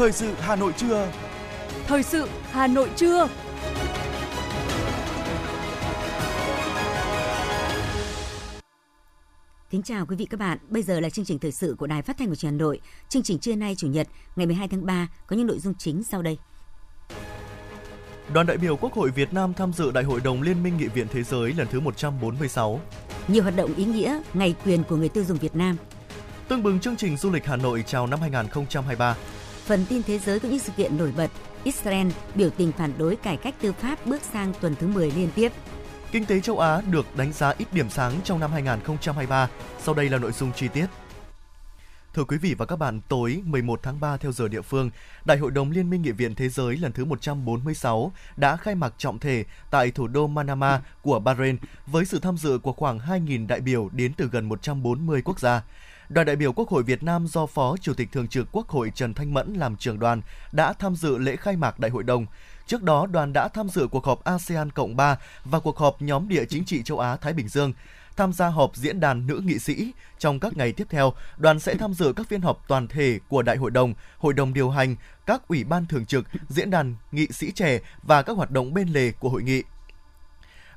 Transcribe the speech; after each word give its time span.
Thời 0.00 0.12
sự 0.12 0.32
Hà 0.40 0.56
Nội 0.56 0.72
trưa. 0.76 1.12
Thời 1.86 2.02
sự 2.02 2.28
Hà 2.50 2.66
Nội 2.66 2.90
trưa. 2.96 3.28
Kính 9.70 9.82
chào 9.82 10.06
quý 10.06 10.16
vị 10.16 10.24
các 10.24 10.40
bạn. 10.40 10.58
Bây 10.68 10.82
giờ 10.82 11.00
là 11.00 11.10
chương 11.10 11.24
trình 11.24 11.38
thời 11.38 11.52
sự 11.52 11.76
của 11.78 11.86
Đài 11.86 12.02
Phát 12.02 12.18
thanh 12.18 12.28
và 12.28 12.34
Truyền 12.34 12.52
hình 12.52 12.58
Hà 12.58 12.64
Nội. 12.64 12.80
Chương 13.08 13.22
trình 13.22 13.38
trưa 13.38 13.54
nay 13.54 13.74
Chủ 13.78 13.86
nhật, 13.86 14.08
ngày 14.36 14.46
12 14.46 14.68
tháng 14.68 14.86
3 14.86 15.08
có 15.26 15.36
những 15.36 15.46
nội 15.46 15.58
dung 15.58 15.74
chính 15.74 16.02
sau 16.02 16.22
đây. 16.22 16.38
Đoàn 18.34 18.46
đại 18.46 18.56
biểu 18.56 18.76
Quốc 18.76 18.92
hội 18.92 19.10
Việt 19.10 19.32
Nam 19.32 19.54
tham 19.54 19.72
dự 19.72 19.90
Đại 19.90 20.04
hội 20.04 20.20
đồng 20.24 20.42
Liên 20.42 20.62
minh 20.62 20.76
Nghị 20.76 20.86
viện 20.86 21.06
Thế 21.12 21.22
giới 21.22 21.52
lần 21.52 21.66
thứ 21.70 21.80
146. 21.80 22.80
Nhiều 23.28 23.42
hoạt 23.42 23.56
động 23.56 23.74
ý 23.74 23.84
nghĩa 23.84 24.20
ngày 24.34 24.54
quyền 24.64 24.84
của 24.84 24.96
người 24.96 25.08
tiêu 25.08 25.24
dùng 25.24 25.38
Việt 25.38 25.56
Nam. 25.56 25.76
Tương 26.48 26.62
bừng 26.62 26.80
chương 26.80 26.96
trình 26.96 27.16
du 27.16 27.30
lịch 27.30 27.46
Hà 27.46 27.56
Nội 27.56 27.84
chào 27.86 28.06
năm 28.06 28.20
2023. 28.20 29.16
Phần 29.70 29.84
tin 29.88 30.02
thế 30.02 30.18
giới 30.18 30.40
có 30.40 30.48
những 30.48 30.58
sự 30.58 30.72
kiện 30.76 30.96
nổi 30.96 31.12
bật. 31.16 31.30
Israel 31.64 32.08
biểu 32.34 32.50
tình 32.50 32.72
phản 32.72 32.92
đối 32.98 33.16
cải 33.16 33.36
cách 33.36 33.54
tư 33.60 33.72
pháp 33.72 34.06
bước 34.06 34.22
sang 34.32 34.52
tuần 34.60 34.74
thứ 34.74 34.86
10 34.86 35.10
liên 35.10 35.28
tiếp. 35.34 35.52
Kinh 36.12 36.24
tế 36.24 36.40
châu 36.40 36.58
Á 36.58 36.80
được 36.90 37.16
đánh 37.16 37.32
giá 37.32 37.54
ít 37.58 37.68
điểm 37.72 37.90
sáng 37.90 38.12
trong 38.24 38.40
năm 38.40 38.52
2023. 38.52 39.48
Sau 39.78 39.94
đây 39.94 40.08
là 40.08 40.18
nội 40.18 40.32
dung 40.32 40.52
chi 40.52 40.68
tiết. 40.68 40.86
Thưa 42.14 42.24
quý 42.24 42.36
vị 42.38 42.54
và 42.58 42.66
các 42.66 42.76
bạn, 42.76 43.00
tối 43.08 43.42
11 43.44 43.80
tháng 43.82 44.00
3 44.00 44.16
theo 44.16 44.32
giờ 44.32 44.48
địa 44.48 44.62
phương, 44.62 44.90
Đại 45.24 45.38
hội 45.38 45.50
đồng 45.50 45.70
Liên 45.70 45.90
minh 45.90 46.02
Nghị 46.02 46.10
viện 46.10 46.34
Thế 46.34 46.48
giới 46.48 46.76
lần 46.76 46.92
thứ 46.92 47.04
146 47.04 48.12
đã 48.36 48.56
khai 48.56 48.74
mạc 48.74 48.94
trọng 48.98 49.18
thể 49.18 49.44
tại 49.70 49.90
thủ 49.90 50.06
đô 50.06 50.26
Manama 50.26 50.82
của 51.02 51.18
Bahrain 51.18 51.56
với 51.86 52.04
sự 52.04 52.18
tham 52.18 52.36
dự 52.36 52.58
của 52.58 52.72
khoảng 52.72 52.98
2.000 52.98 53.46
đại 53.46 53.60
biểu 53.60 53.88
đến 53.92 54.12
từ 54.16 54.28
gần 54.32 54.48
140 54.48 55.22
quốc 55.24 55.40
gia. 55.40 55.62
Đoàn 56.10 56.26
đại 56.26 56.36
biểu 56.36 56.52
Quốc 56.52 56.68
hội 56.68 56.82
Việt 56.82 57.02
Nam 57.02 57.26
do 57.26 57.46
Phó 57.46 57.76
Chủ 57.80 57.94
tịch 57.94 58.12
Thường 58.12 58.28
trực 58.28 58.48
Quốc 58.52 58.68
hội 58.68 58.92
Trần 58.94 59.14
Thanh 59.14 59.34
Mẫn 59.34 59.54
làm 59.54 59.76
trưởng 59.76 59.98
đoàn 59.98 60.22
đã 60.52 60.72
tham 60.72 60.96
dự 60.96 61.18
lễ 61.18 61.36
khai 61.36 61.56
mạc 61.56 61.78
đại 61.78 61.90
hội 61.90 62.02
đồng. 62.02 62.26
Trước 62.66 62.82
đó, 62.82 63.06
đoàn 63.06 63.32
đã 63.32 63.48
tham 63.48 63.68
dự 63.68 63.86
cuộc 63.86 64.04
họp 64.04 64.24
ASEAN 64.24 64.70
Cộng 64.70 64.96
3 64.96 65.18
và 65.44 65.60
cuộc 65.60 65.78
họp 65.78 66.02
nhóm 66.02 66.28
địa 66.28 66.44
chính 66.44 66.64
trị 66.64 66.82
châu 66.82 66.98
Á-Thái 66.98 67.32
Bình 67.32 67.48
Dương 67.48 67.72
tham 68.16 68.32
gia 68.32 68.48
họp 68.48 68.76
diễn 68.76 69.00
đàn 69.00 69.26
nữ 69.26 69.40
nghị 69.44 69.58
sĩ. 69.58 69.92
Trong 70.18 70.40
các 70.40 70.56
ngày 70.56 70.72
tiếp 70.72 70.86
theo, 70.90 71.12
đoàn 71.36 71.60
sẽ 71.60 71.74
tham 71.74 71.94
dự 71.94 72.12
các 72.16 72.28
phiên 72.28 72.40
họp 72.40 72.68
toàn 72.68 72.88
thể 72.88 73.18
của 73.28 73.42
Đại 73.42 73.56
hội 73.56 73.70
đồng, 73.70 73.94
Hội 74.18 74.32
đồng 74.32 74.54
điều 74.54 74.70
hành, 74.70 74.96
các 75.26 75.48
ủy 75.48 75.64
ban 75.64 75.86
thường 75.86 76.06
trực, 76.06 76.24
diễn 76.48 76.70
đàn 76.70 76.94
nghị 77.12 77.26
sĩ 77.26 77.52
trẻ 77.52 77.80
và 78.02 78.22
các 78.22 78.36
hoạt 78.36 78.50
động 78.50 78.74
bên 78.74 78.88
lề 78.88 79.12
của 79.12 79.28
hội 79.28 79.42
nghị. 79.42 79.62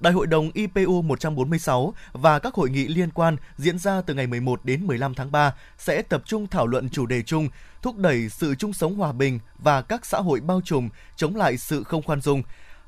Đại 0.03 0.13
hội 0.13 0.27
đồng 0.27 0.51
IPU 0.53 1.01
146 1.01 1.93
và 2.11 2.39
các 2.39 2.53
hội 2.53 2.69
nghị 2.69 2.87
liên 2.87 3.09
quan 3.11 3.37
diễn 3.57 3.79
ra 3.79 4.01
từ 4.01 4.13
ngày 4.13 4.27
11 4.27 4.65
đến 4.65 4.87
15 4.87 5.13
tháng 5.13 5.31
3 5.31 5.53
sẽ 5.77 6.01
tập 6.01 6.21
trung 6.25 6.47
thảo 6.47 6.67
luận 6.67 6.89
chủ 6.89 7.05
đề 7.05 7.21
chung, 7.21 7.47
thúc 7.81 7.97
đẩy 7.97 8.29
sự 8.29 8.55
chung 8.55 8.73
sống 8.73 8.95
hòa 8.95 9.11
bình 9.11 9.39
và 9.57 9.81
các 9.81 10.05
xã 10.05 10.17
hội 10.17 10.39
bao 10.39 10.61
trùm, 10.65 10.89
chống 11.15 11.35
lại 11.35 11.57
sự 11.57 11.83
không 11.83 12.01
khoan 12.01 12.21
dung. 12.21 12.43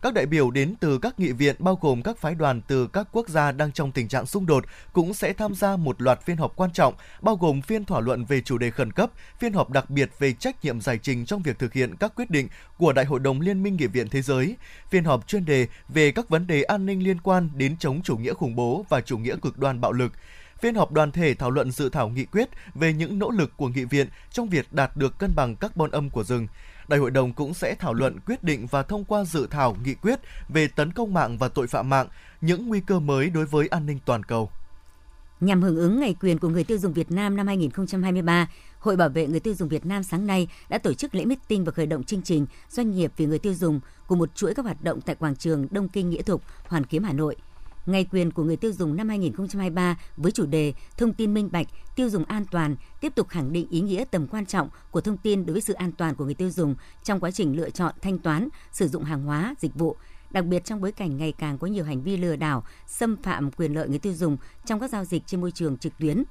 Các 0.05 0.13
đại 0.13 0.25
biểu 0.25 0.51
đến 0.51 0.75
từ 0.79 0.97
các 0.97 1.19
nghị 1.19 1.31
viện 1.31 1.55
bao 1.59 1.79
gồm 1.81 2.01
các 2.01 2.17
phái 2.17 2.35
đoàn 2.35 2.61
từ 2.67 2.87
các 2.87 3.07
quốc 3.11 3.29
gia 3.29 3.51
đang 3.51 3.71
trong 3.71 3.91
tình 3.91 4.07
trạng 4.07 4.25
xung 4.25 4.45
đột 4.45 4.65
cũng 4.93 5.13
sẽ 5.13 5.33
tham 5.33 5.55
gia 5.55 5.75
một 5.75 6.01
loạt 6.01 6.21
phiên 6.25 6.37
họp 6.37 6.55
quan 6.55 6.71
trọng, 6.73 6.93
bao 7.21 7.35
gồm 7.35 7.61
phiên 7.61 7.85
thảo 7.85 8.01
luận 8.01 8.25
về 8.25 8.41
chủ 8.41 8.57
đề 8.57 8.71
khẩn 8.71 8.91
cấp, 8.91 9.09
phiên 9.39 9.53
họp 9.53 9.69
đặc 9.69 9.89
biệt 9.89 10.09
về 10.19 10.33
trách 10.33 10.65
nhiệm 10.65 10.81
giải 10.81 10.99
trình 11.01 11.25
trong 11.25 11.41
việc 11.41 11.59
thực 11.59 11.73
hiện 11.73 11.95
các 11.99 12.15
quyết 12.15 12.29
định 12.29 12.47
của 12.77 12.93
Đại 12.93 13.05
hội 13.05 13.19
đồng 13.19 13.41
Liên 13.41 13.63
minh 13.63 13.75
Nghị 13.75 13.87
viện 13.87 14.09
Thế 14.09 14.21
giới, 14.21 14.55
phiên 14.89 15.03
họp 15.03 15.27
chuyên 15.27 15.45
đề 15.45 15.67
về 15.89 16.11
các 16.11 16.29
vấn 16.29 16.47
đề 16.47 16.63
an 16.63 16.85
ninh 16.85 17.03
liên 17.03 17.21
quan 17.21 17.49
đến 17.55 17.77
chống 17.77 18.01
chủ 18.03 18.17
nghĩa 18.17 18.33
khủng 18.33 18.55
bố 18.55 18.85
và 18.89 19.01
chủ 19.01 19.17
nghĩa 19.17 19.35
cực 19.41 19.57
đoan 19.57 19.81
bạo 19.81 19.91
lực, 19.91 20.11
phiên 20.59 20.75
họp 20.75 20.91
đoàn 20.91 21.11
thể 21.11 21.33
thảo 21.33 21.51
luận 21.51 21.71
dự 21.71 21.89
thảo 21.89 22.09
nghị 22.09 22.25
quyết 22.25 22.49
về 22.75 22.93
những 22.93 23.19
nỗ 23.19 23.29
lực 23.29 23.57
của 23.57 23.67
nghị 23.67 23.83
viện 23.83 24.07
trong 24.31 24.49
việc 24.49 24.73
đạt 24.73 24.97
được 24.97 25.17
cân 25.19 25.35
bằng 25.35 25.55
carbon 25.55 25.91
âm 25.91 26.09
của 26.09 26.23
rừng. 26.23 26.47
Đại 26.87 26.99
hội 26.99 27.11
đồng 27.11 27.33
cũng 27.33 27.53
sẽ 27.53 27.75
thảo 27.75 27.93
luận 27.93 28.19
quyết 28.25 28.43
định 28.43 28.67
và 28.67 28.83
thông 28.83 29.05
qua 29.05 29.23
dự 29.23 29.47
thảo 29.47 29.75
nghị 29.83 29.93
quyết 29.93 30.19
về 30.49 30.67
tấn 30.67 30.91
công 30.91 31.13
mạng 31.13 31.37
và 31.37 31.47
tội 31.47 31.67
phạm 31.67 31.89
mạng, 31.89 32.07
những 32.41 32.67
nguy 32.67 32.79
cơ 32.79 32.99
mới 32.99 33.29
đối 33.29 33.45
với 33.45 33.67
an 33.67 33.85
ninh 33.85 33.99
toàn 34.05 34.23
cầu. 34.23 34.49
Nhằm 35.39 35.61
hưởng 35.61 35.77
ứng 35.77 35.99
Ngày 35.99 36.15
quyền 36.21 36.39
của 36.39 36.49
người 36.49 36.63
tiêu 36.63 36.77
dùng 36.77 36.93
Việt 36.93 37.11
Nam 37.11 37.37
năm 37.37 37.47
2023, 37.47 38.47
Hội 38.79 38.95
Bảo 38.95 39.09
vệ 39.09 39.27
người 39.27 39.39
tiêu 39.39 39.53
dùng 39.53 39.69
Việt 39.69 39.85
Nam 39.85 40.03
sáng 40.03 40.27
nay 40.27 40.47
đã 40.69 40.77
tổ 40.77 40.93
chức 40.93 41.15
lễ 41.15 41.25
meeting 41.25 41.63
và 41.63 41.71
khởi 41.71 41.85
động 41.85 42.03
chương 42.03 42.21
trình 42.21 42.45
Doanh 42.69 42.91
nghiệp 42.91 43.11
vì 43.17 43.25
người 43.25 43.39
tiêu 43.39 43.53
dùng 43.53 43.79
cùng 44.07 44.19
một 44.19 44.35
chuỗi 44.35 44.53
các 44.53 44.65
hoạt 44.65 44.83
động 44.83 45.01
tại 45.01 45.15
quảng 45.15 45.35
trường 45.35 45.67
Đông 45.71 45.89
Kinh 45.89 46.09
Nghĩa 46.09 46.21
Thục, 46.21 46.41
Hoàn 46.67 46.85
Kiếm, 46.85 47.03
Hà 47.03 47.13
Nội. 47.13 47.35
Ngày 47.85 48.05
quyền 48.11 48.31
của 48.31 48.43
người 48.43 48.57
tiêu 48.57 48.71
dùng 48.71 48.95
năm 48.95 49.09
2023 49.09 49.97
với 50.17 50.31
chủ 50.31 50.45
đề 50.45 50.73
Thông 50.97 51.13
tin 51.13 51.33
minh 51.33 51.49
bạch, 51.51 51.67
tiêu 51.95 52.09
dùng 52.09 52.25
an 52.25 52.45
toàn 52.51 52.75
tiếp 53.01 53.15
tục 53.15 53.27
khẳng 53.27 53.53
định 53.53 53.67
ý 53.69 53.81
nghĩa 53.81 54.03
tầm 54.11 54.27
quan 54.27 54.45
trọng 54.45 54.69
của 54.91 55.01
thông 55.01 55.17
tin 55.17 55.45
đối 55.45 55.53
với 55.53 55.61
sự 55.61 55.73
an 55.73 55.91
toàn 55.91 56.15
của 56.15 56.25
người 56.25 56.33
tiêu 56.33 56.49
dùng 56.49 56.75
trong 57.03 57.19
quá 57.19 57.31
trình 57.31 57.57
lựa 57.57 57.69
chọn 57.69 57.93
thanh 58.01 58.17
toán, 58.17 58.49
sử 58.71 58.87
dụng 58.87 59.03
hàng 59.03 59.23
hóa, 59.23 59.55
dịch 59.59 59.75
vụ, 59.75 59.97
đặc 60.31 60.45
biệt 60.45 60.65
trong 60.65 60.81
bối 60.81 60.91
cảnh 60.91 61.17
ngày 61.17 61.31
càng 61.31 61.57
có 61.57 61.67
nhiều 61.67 61.83
hành 61.85 62.01
vi 62.01 62.17
lừa 62.17 62.35
đảo, 62.35 62.63
xâm 62.87 63.17
phạm 63.23 63.51
quyền 63.51 63.73
lợi 63.73 63.89
người 63.89 63.99
tiêu 63.99 64.13
dùng 64.13 64.37
trong 64.65 64.79
các 64.79 64.91
giao 64.91 65.05
dịch 65.05 65.23
trên 65.25 65.41
môi 65.41 65.51
trường 65.51 65.77
trực 65.77 65.93
tuyến. 65.99 66.23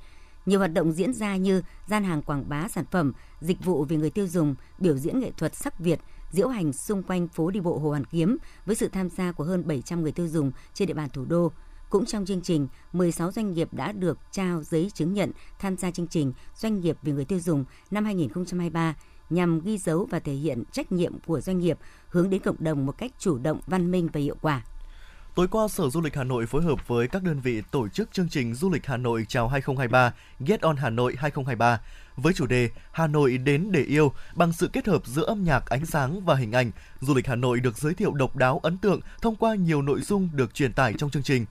Nhiều 0.46 0.58
hoạt 0.58 0.72
động 0.72 0.92
diễn 0.92 1.12
ra 1.12 1.36
như 1.36 1.62
gian 1.86 2.04
hàng 2.04 2.22
quảng 2.22 2.48
bá 2.48 2.68
sản 2.68 2.84
phẩm, 2.90 3.12
dịch 3.40 3.64
vụ 3.64 3.84
vì 3.84 3.96
người 3.96 4.10
tiêu 4.10 4.26
dùng, 4.26 4.54
biểu 4.78 4.96
diễn 4.96 5.20
nghệ 5.20 5.30
thuật 5.36 5.54
sắc 5.54 5.78
Việt, 5.78 6.00
diễu 6.34 6.48
hành 6.48 6.72
xung 6.72 7.02
quanh 7.02 7.28
phố 7.28 7.50
đi 7.50 7.60
bộ 7.60 7.78
Hồ 7.78 7.88
Hoàn 7.88 8.04
Kiếm 8.04 8.36
với 8.66 8.76
sự 8.76 8.88
tham 8.88 9.10
gia 9.10 9.32
của 9.32 9.44
hơn 9.44 9.66
700 9.66 10.02
người 10.02 10.12
tiêu 10.12 10.28
dùng 10.28 10.52
trên 10.74 10.88
địa 10.88 10.94
bàn 10.94 11.08
thủ 11.10 11.24
đô. 11.24 11.52
Cũng 11.90 12.06
trong 12.06 12.26
chương 12.26 12.40
trình, 12.40 12.68
16 12.92 13.32
doanh 13.32 13.52
nghiệp 13.52 13.68
đã 13.72 13.92
được 13.92 14.18
trao 14.32 14.62
giấy 14.62 14.90
chứng 14.94 15.14
nhận 15.14 15.30
tham 15.58 15.76
gia 15.76 15.90
chương 15.90 16.06
trình 16.06 16.32
Doanh 16.54 16.80
nghiệp 16.80 16.96
vì 17.02 17.12
người 17.12 17.24
tiêu 17.24 17.40
dùng 17.40 17.64
năm 17.90 18.04
2023 18.04 18.94
nhằm 19.30 19.60
ghi 19.60 19.78
dấu 19.78 20.06
và 20.10 20.18
thể 20.18 20.32
hiện 20.32 20.62
trách 20.72 20.92
nhiệm 20.92 21.20
của 21.26 21.40
doanh 21.40 21.58
nghiệp 21.58 21.78
hướng 22.08 22.30
đến 22.30 22.42
cộng 22.42 22.64
đồng 22.64 22.86
một 22.86 22.98
cách 22.98 23.12
chủ 23.18 23.38
động, 23.38 23.60
văn 23.66 23.90
minh 23.90 24.08
và 24.12 24.20
hiệu 24.20 24.36
quả. 24.40 24.62
Tối 25.34 25.48
qua, 25.48 25.68
Sở 25.68 25.88
Du 25.88 26.00
lịch 26.00 26.14
Hà 26.14 26.24
Nội 26.24 26.46
phối 26.46 26.62
hợp 26.62 26.88
với 26.88 27.08
các 27.08 27.22
đơn 27.22 27.40
vị 27.40 27.62
tổ 27.70 27.88
chức 27.88 28.12
chương 28.12 28.28
trình 28.28 28.54
Du 28.54 28.70
lịch 28.70 28.86
Hà 28.86 28.96
Nội 28.96 29.26
chào 29.28 29.48
2023, 29.48 30.14
Get 30.40 30.60
on 30.60 30.76
Hà 30.76 30.90
Nội 30.90 31.14
2023 31.18 31.80
với 32.16 32.32
chủ 32.32 32.46
đề 32.46 32.70
Hà 32.92 33.06
Nội 33.06 33.38
đến 33.38 33.72
để 33.72 33.82
yêu 33.82 34.12
bằng 34.34 34.52
sự 34.52 34.70
kết 34.72 34.86
hợp 34.86 35.06
giữa 35.06 35.24
âm 35.24 35.44
nhạc, 35.44 35.66
ánh 35.66 35.86
sáng 35.86 36.24
và 36.24 36.34
hình 36.34 36.52
ảnh. 36.52 36.70
Du 37.00 37.14
lịch 37.14 37.26
Hà 37.26 37.34
Nội 37.34 37.60
được 37.60 37.78
giới 37.78 37.94
thiệu 37.94 38.12
độc 38.12 38.36
đáo 38.36 38.60
ấn 38.62 38.78
tượng 38.78 39.00
thông 39.22 39.36
qua 39.36 39.54
nhiều 39.54 39.82
nội 39.82 40.00
dung 40.00 40.28
được 40.32 40.54
truyền 40.54 40.72
tải 40.72 40.92
trong 40.98 41.10
chương 41.10 41.22
trình. 41.22 41.46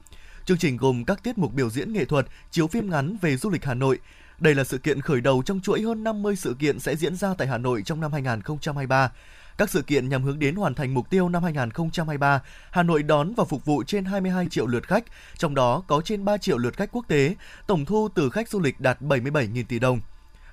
Chương 0.46 0.58
trình 0.58 0.78
gồm 0.78 1.06
các 1.06 1.24
tiết 1.24 1.38
mục 1.38 1.54
biểu 1.54 1.70
diễn 1.70 1.94
nghệ 1.94 2.06
thuật, 2.06 2.28
chiếu 2.52 2.68
phim 2.68 2.90
ngắn 2.90 3.18
về 3.22 3.38
du 3.38 3.50
lịch 3.50 3.66
Hà 3.66 3.74
Nội. 3.74 4.00
Đây 4.40 4.56
là 4.56 4.64
sự 4.64 4.78
kiện 4.78 5.02
khởi 5.02 5.22
đầu 5.22 5.44
trong 5.46 5.62
chuỗi 5.62 5.82
hơn 5.82 6.04
50 6.04 6.36
sự 6.36 6.56
kiện 6.60 6.80
sẽ 6.80 6.96
diễn 6.96 7.16
ra 7.16 7.34
tại 7.38 7.48
Hà 7.48 7.58
Nội 7.58 7.82
trong 7.86 8.02
năm 8.02 8.14
2023. 8.14 9.12
Các 9.58 9.70
sự 9.70 9.82
kiện 9.82 10.10
nhằm 10.10 10.24
hướng 10.24 10.40
đến 10.40 10.56
hoàn 10.56 10.74
thành 10.74 10.94
mục 10.94 11.10
tiêu 11.10 11.30
năm 11.30 11.44
2023, 11.44 12.42
Hà 12.72 12.84
Nội 12.84 13.04
đón 13.04 13.34
và 13.34 13.44
phục 13.44 13.66
vụ 13.66 13.84
trên 13.84 14.06
22 14.06 14.48
triệu 14.52 14.68
lượt 14.68 14.88
khách, 14.88 15.04
trong 15.38 15.56
đó 15.56 15.84
có 15.88 16.02
trên 16.02 16.26
3 16.26 16.38
triệu 16.38 16.58
lượt 16.58 16.78
khách 16.78 16.92
quốc 16.92 17.08
tế, 17.08 17.36
tổng 17.68 17.86
thu 17.86 18.10
từ 18.16 18.30
khách 18.30 18.50
du 18.50 18.60
lịch 18.60 18.80
đạt 18.80 19.02
77.000 19.02 19.64
tỷ 19.68 19.80
đồng. 19.80 20.00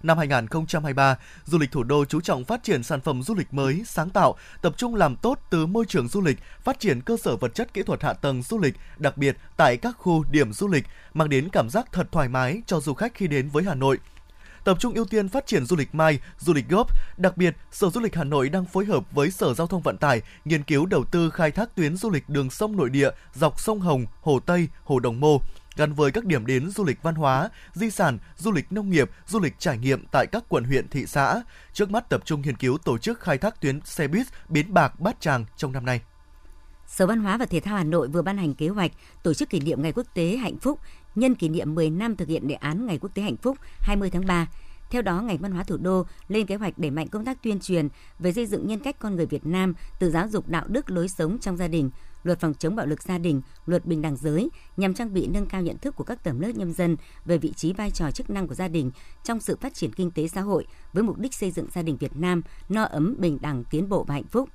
Năm 0.02 0.18
2023, 0.18 1.16
du 1.44 1.58
lịch 1.58 1.72
thủ 1.72 1.82
đô 1.82 2.04
chú 2.04 2.20
trọng 2.20 2.44
phát 2.44 2.62
triển 2.62 2.82
sản 2.82 3.00
phẩm 3.00 3.22
du 3.22 3.34
lịch 3.34 3.54
mới, 3.54 3.82
sáng 3.86 4.10
tạo, 4.10 4.36
tập 4.62 4.74
trung 4.76 4.94
làm 4.94 5.16
tốt 5.16 5.38
từ 5.50 5.66
môi 5.66 5.84
trường 5.88 6.08
du 6.08 6.20
lịch, 6.20 6.38
phát 6.62 6.80
triển 6.80 7.00
cơ 7.00 7.16
sở 7.16 7.36
vật 7.36 7.54
chất 7.54 7.74
kỹ 7.74 7.82
thuật 7.82 8.02
hạ 8.02 8.12
tầng 8.12 8.42
du 8.42 8.58
lịch, 8.58 8.74
đặc 8.98 9.16
biệt 9.16 9.36
tại 9.56 9.76
các 9.76 9.96
khu 9.98 10.24
điểm 10.30 10.52
du 10.52 10.68
lịch, 10.68 10.86
mang 11.14 11.28
đến 11.28 11.48
cảm 11.52 11.70
giác 11.70 11.92
thật 11.92 12.08
thoải 12.12 12.28
mái 12.28 12.62
cho 12.66 12.80
du 12.80 12.94
khách 12.94 13.14
khi 13.14 13.26
đến 13.26 13.48
với 13.48 13.64
Hà 13.64 13.74
Nội 13.74 13.98
tập 14.64 14.76
trung 14.80 14.94
ưu 14.94 15.04
tiên 15.04 15.28
phát 15.28 15.46
triển 15.46 15.66
du 15.66 15.76
lịch 15.76 15.94
mai, 15.94 16.20
du 16.38 16.52
lịch 16.54 16.68
góp. 16.68 16.88
Đặc 17.16 17.36
biệt, 17.36 17.56
Sở 17.72 17.90
Du 17.90 18.00
lịch 18.00 18.16
Hà 18.16 18.24
Nội 18.24 18.48
đang 18.48 18.64
phối 18.64 18.84
hợp 18.84 19.12
với 19.12 19.30
Sở 19.30 19.54
Giao 19.54 19.66
thông 19.66 19.82
Vận 19.82 19.96
tải 19.96 20.22
nghiên 20.44 20.62
cứu 20.62 20.86
đầu 20.86 21.04
tư 21.04 21.30
khai 21.30 21.50
thác 21.50 21.74
tuyến 21.74 21.96
du 21.96 22.10
lịch 22.10 22.28
đường 22.28 22.50
sông 22.50 22.76
nội 22.76 22.90
địa 22.90 23.10
dọc 23.34 23.60
sông 23.60 23.80
Hồng, 23.80 24.06
Hồ 24.20 24.40
Tây, 24.40 24.68
Hồ 24.84 24.98
Đồng 24.98 25.20
Mô 25.20 25.40
gắn 25.76 25.92
với 25.92 26.10
các 26.10 26.24
điểm 26.24 26.46
đến 26.46 26.70
du 26.70 26.84
lịch 26.84 27.02
văn 27.02 27.14
hóa, 27.14 27.50
di 27.72 27.90
sản, 27.90 28.18
du 28.36 28.52
lịch 28.52 28.72
nông 28.72 28.90
nghiệp, 28.90 29.10
du 29.26 29.40
lịch 29.40 29.58
trải 29.58 29.78
nghiệm 29.78 30.04
tại 30.12 30.26
các 30.32 30.44
quận 30.48 30.64
huyện 30.64 30.88
thị 30.88 31.06
xã. 31.06 31.42
Trước 31.72 31.90
mắt 31.90 32.08
tập 32.08 32.22
trung 32.24 32.42
nghiên 32.42 32.56
cứu 32.56 32.78
tổ 32.78 32.98
chức 32.98 33.20
khai 33.20 33.38
thác 33.38 33.60
tuyến 33.60 33.80
xe 33.84 34.08
buýt 34.08 34.26
Bến 34.48 34.74
Bạc 34.74 35.00
Bát 35.00 35.20
Tràng 35.20 35.44
trong 35.56 35.72
năm 35.72 35.84
nay. 35.84 36.00
Sở 36.86 37.06
Văn 37.06 37.20
hóa 37.20 37.36
và 37.36 37.46
Thể 37.46 37.60
thao 37.60 37.76
Hà 37.76 37.84
Nội 37.84 38.08
vừa 38.08 38.22
ban 38.22 38.38
hành 38.38 38.54
kế 38.54 38.68
hoạch 38.68 38.92
tổ 39.22 39.34
chức 39.34 39.50
kỷ 39.50 39.60
niệm 39.60 39.82
Ngày 39.82 39.92
Quốc 39.92 40.06
tế 40.14 40.36
Hạnh 40.36 40.58
phúc 40.58 40.78
nhân 41.14 41.34
kỷ 41.34 41.48
niệm 41.48 41.74
10 41.74 41.90
năm 41.90 42.16
thực 42.16 42.28
hiện 42.28 42.48
đề 42.48 42.54
án 42.54 42.86
Ngày 42.86 42.98
Quốc 42.98 43.14
tế 43.14 43.22
Hạnh 43.22 43.36
phúc 43.36 43.58
20 43.80 44.10
tháng 44.10 44.26
3. 44.26 44.46
Theo 44.90 45.02
đó, 45.02 45.20
ngành 45.20 45.38
văn 45.38 45.52
hóa 45.52 45.64
thủ 45.64 45.76
đô 45.76 46.06
lên 46.28 46.46
kế 46.46 46.54
hoạch 46.54 46.78
đẩy 46.78 46.90
mạnh 46.90 47.08
công 47.08 47.24
tác 47.24 47.42
tuyên 47.42 47.60
truyền 47.60 47.88
về 48.18 48.32
xây 48.32 48.46
dựng 48.46 48.66
nhân 48.66 48.78
cách 48.78 48.96
con 48.98 49.16
người 49.16 49.26
Việt 49.26 49.46
Nam 49.46 49.74
từ 49.98 50.10
giáo 50.10 50.28
dục 50.28 50.48
đạo 50.48 50.64
đức 50.68 50.90
lối 50.90 51.08
sống 51.08 51.38
trong 51.38 51.56
gia 51.56 51.68
đình, 51.68 51.90
luật 52.22 52.40
phòng 52.40 52.54
chống 52.54 52.76
bạo 52.76 52.86
lực 52.86 53.02
gia 53.02 53.18
đình, 53.18 53.42
luật 53.66 53.86
bình 53.86 54.02
đẳng 54.02 54.16
giới 54.16 54.50
nhằm 54.76 54.94
trang 54.94 55.12
bị 55.12 55.26
nâng 55.26 55.46
cao 55.46 55.62
nhận 55.62 55.78
thức 55.78 55.96
của 55.96 56.04
các 56.04 56.24
tầng 56.24 56.40
lớp 56.40 56.52
nhân 56.54 56.72
dân 56.72 56.96
về 57.24 57.38
vị 57.38 57.52
trí 57.52 57.72
vai 57.72 57.90
trò 57.90 58.10
chức 58.10 58.30
năng 58.30 58.48
của 58.48 58.54
gia 58.54 58.68
đình 58.68 58.90
trong 59.24 59.40
sự 59.40 59.56
phát 59.60 59.74
triển 59.74 59.92
kinh 59.92 60.10
tế 60.10 60.28
xã 60.28 60.40
hội 60.40 60.66
với 60.92 61.02
mục 61.02 61.18
đích 61.18 61.34
xây 61.34 61.50
dựng 61.50 61.66
gia 61.72 61.82
đình 61.82 61.96
Việt 61.96 62.16
Nam 62.16 62.42
no 62.68 62.82
ấm, 62.82 63.16
bình 63.18 63.38
đẳng, 63.40 63.64
tiến 63.64 63.88
bộ 63.88 64.04
và 64.04 64.14
hạnh 64.14 64.26
phúc. 64.26 64.48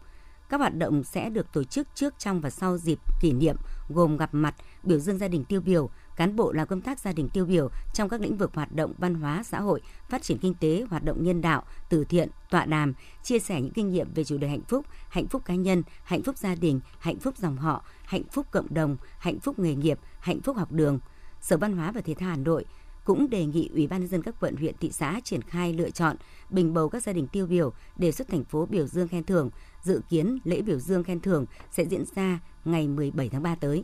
Các 0.50 0.58
hoạt 0.58 0.76
động 0.76 1.04
sẽ 1.04 1.30
được 1.30 1.54
tổ 1.54 1.64
chức 1.64 1.88
trước, 1.96 2.14
trong 2.20 2.42
và 2.42 2.50
sau 2.50 2.78
dịp 2.78 3.00
kỷ 3.22 3.32
niệm 3.32 3.56
gồm 3.90 4.18
gặp 4.18 4.30
mặt, 4.34 4.56
biểu 4.84 5.00
dương 5.00 5.18
gia 5.18 5.28
đình 5.28 5.46
tiêu 5.46 5.62
biểu, 5.62 5.90
cán 6.16 6.36
bộ 6.36 6.52
làm 6.52 6.68
công 6.68 6.82
tác 6.82 7.00
gia 7.00 7.12
đình 7.12 7.30
tiêu 7.30 7.46
biểu 7.46 7.70
trong 7.94 8.10
các 8.10 8.22
lĩnh 8.22 8.38
vực 8.38 8.54
hoạt 8.54 8.72
động 8.72 8.94
văn 8.98 9.16
hóa 9.16 9.44
xã 9.44 9.62
hội, 9.62 9.82
phát 10.10 10.24
triển 10.24 10.38
kinh 10.38 10.54
tế, 10.54 10.86
hoạt 10.90 11.04
động 11.04 11.24
nhân 11.24 11.42
đạo, 11.42 11.64
từ 11.90 12.04
thiện, 12.04 12.30
tọa 12.50 12.66
đàm, 12.66 12.94
chia 13.24 13.40
sẻ 13.40 13.62
những 13.62 13.74
kinh 13.74 13.90
nghiệm 13.90 14.14
về 14.14 14.24
chủ 14.24 14.38
đề 14.38 14.48
hạnh 14.48 14.64
phúc, 14.68 14.86
hạnh 15.10 15.28
phúc 15.28 15.42
cá 15.46 15.56
nhân, 15.56 15.84
hạnh 16.04 16.24
phúc 16.24 16.38
gia 16.38 16.56
đình, 16.56 16.80
hạnh 17.00 17.20
phúc 17.20 17.38
dòng 17.38 17.58
họ, 17.58 17.86
hạnh 18.04 18.24
phúc 18.32 18.46
cộng 18.52 18.74
đồng, 18.74 18.98
hạnh 19.18 19.40
phúc 19.40 19.60
nghề 19.60 19.76
nghiệp, 19.76 20.00
hạnh 20.20 20.42
phúc 20.42 20.58
học 20.58 20.72
đường. 20.72 21.00
Sở 21.42 21.58
Văn 21.58 21.78
hóa 21.78 21.92
và 21.92 22.02
Thể 22.02 22.14
thao 22.14 22.30
Hà 22.30 22.36
Nội 22.36 22.66
cũng 23.06 23.30
đề 23.30 23.46
nghị 23.46 23.70
Ủy 23.74 23.88
ban 23.88 24.00
nhân 24.00 24.10
dân 24.10 24.22
các 24.22 24.36
quận 24.40 24.56
huyện 24.56 24.76
thị 24.78 24.92
xã 24.92 25.20
triển 25.24 25.42
khai 25.42 25.74
lựa 25.74 25.90
chọn 25.90 26.16
bình 26.50 26.74
bầu 26.74 26.90
các 26.90 27.04
gia 27.04 27.14
đình 27.14 27.28
tiêu 27.28 27.48
biểu 27.48 27.74
đề 27.98 28.12
xuất 28.12 28.28
thành 28.28 28.44
phố 28.44 28.66
biểu 28.66 28.88
dương 28.88 29.08
khen 29.08 29.24
thưởng. 29.24 29.50
Dự 29.84 30.02
kiến 30.10 30.40
lễ 30.44 30.62
biểu 30.62 30.80
dương 30.80 31.04
khen 31.04 31.20
thưởng 31.20 31.46
sẽ 31.72 31.84
diễn 31.84 32.04
ra 32.16 32.40
ngày 32.66 32.88
17 32.88 33.30
tháng 33.30 33.44
3 33.44 33.56
tới. 33.56 33.84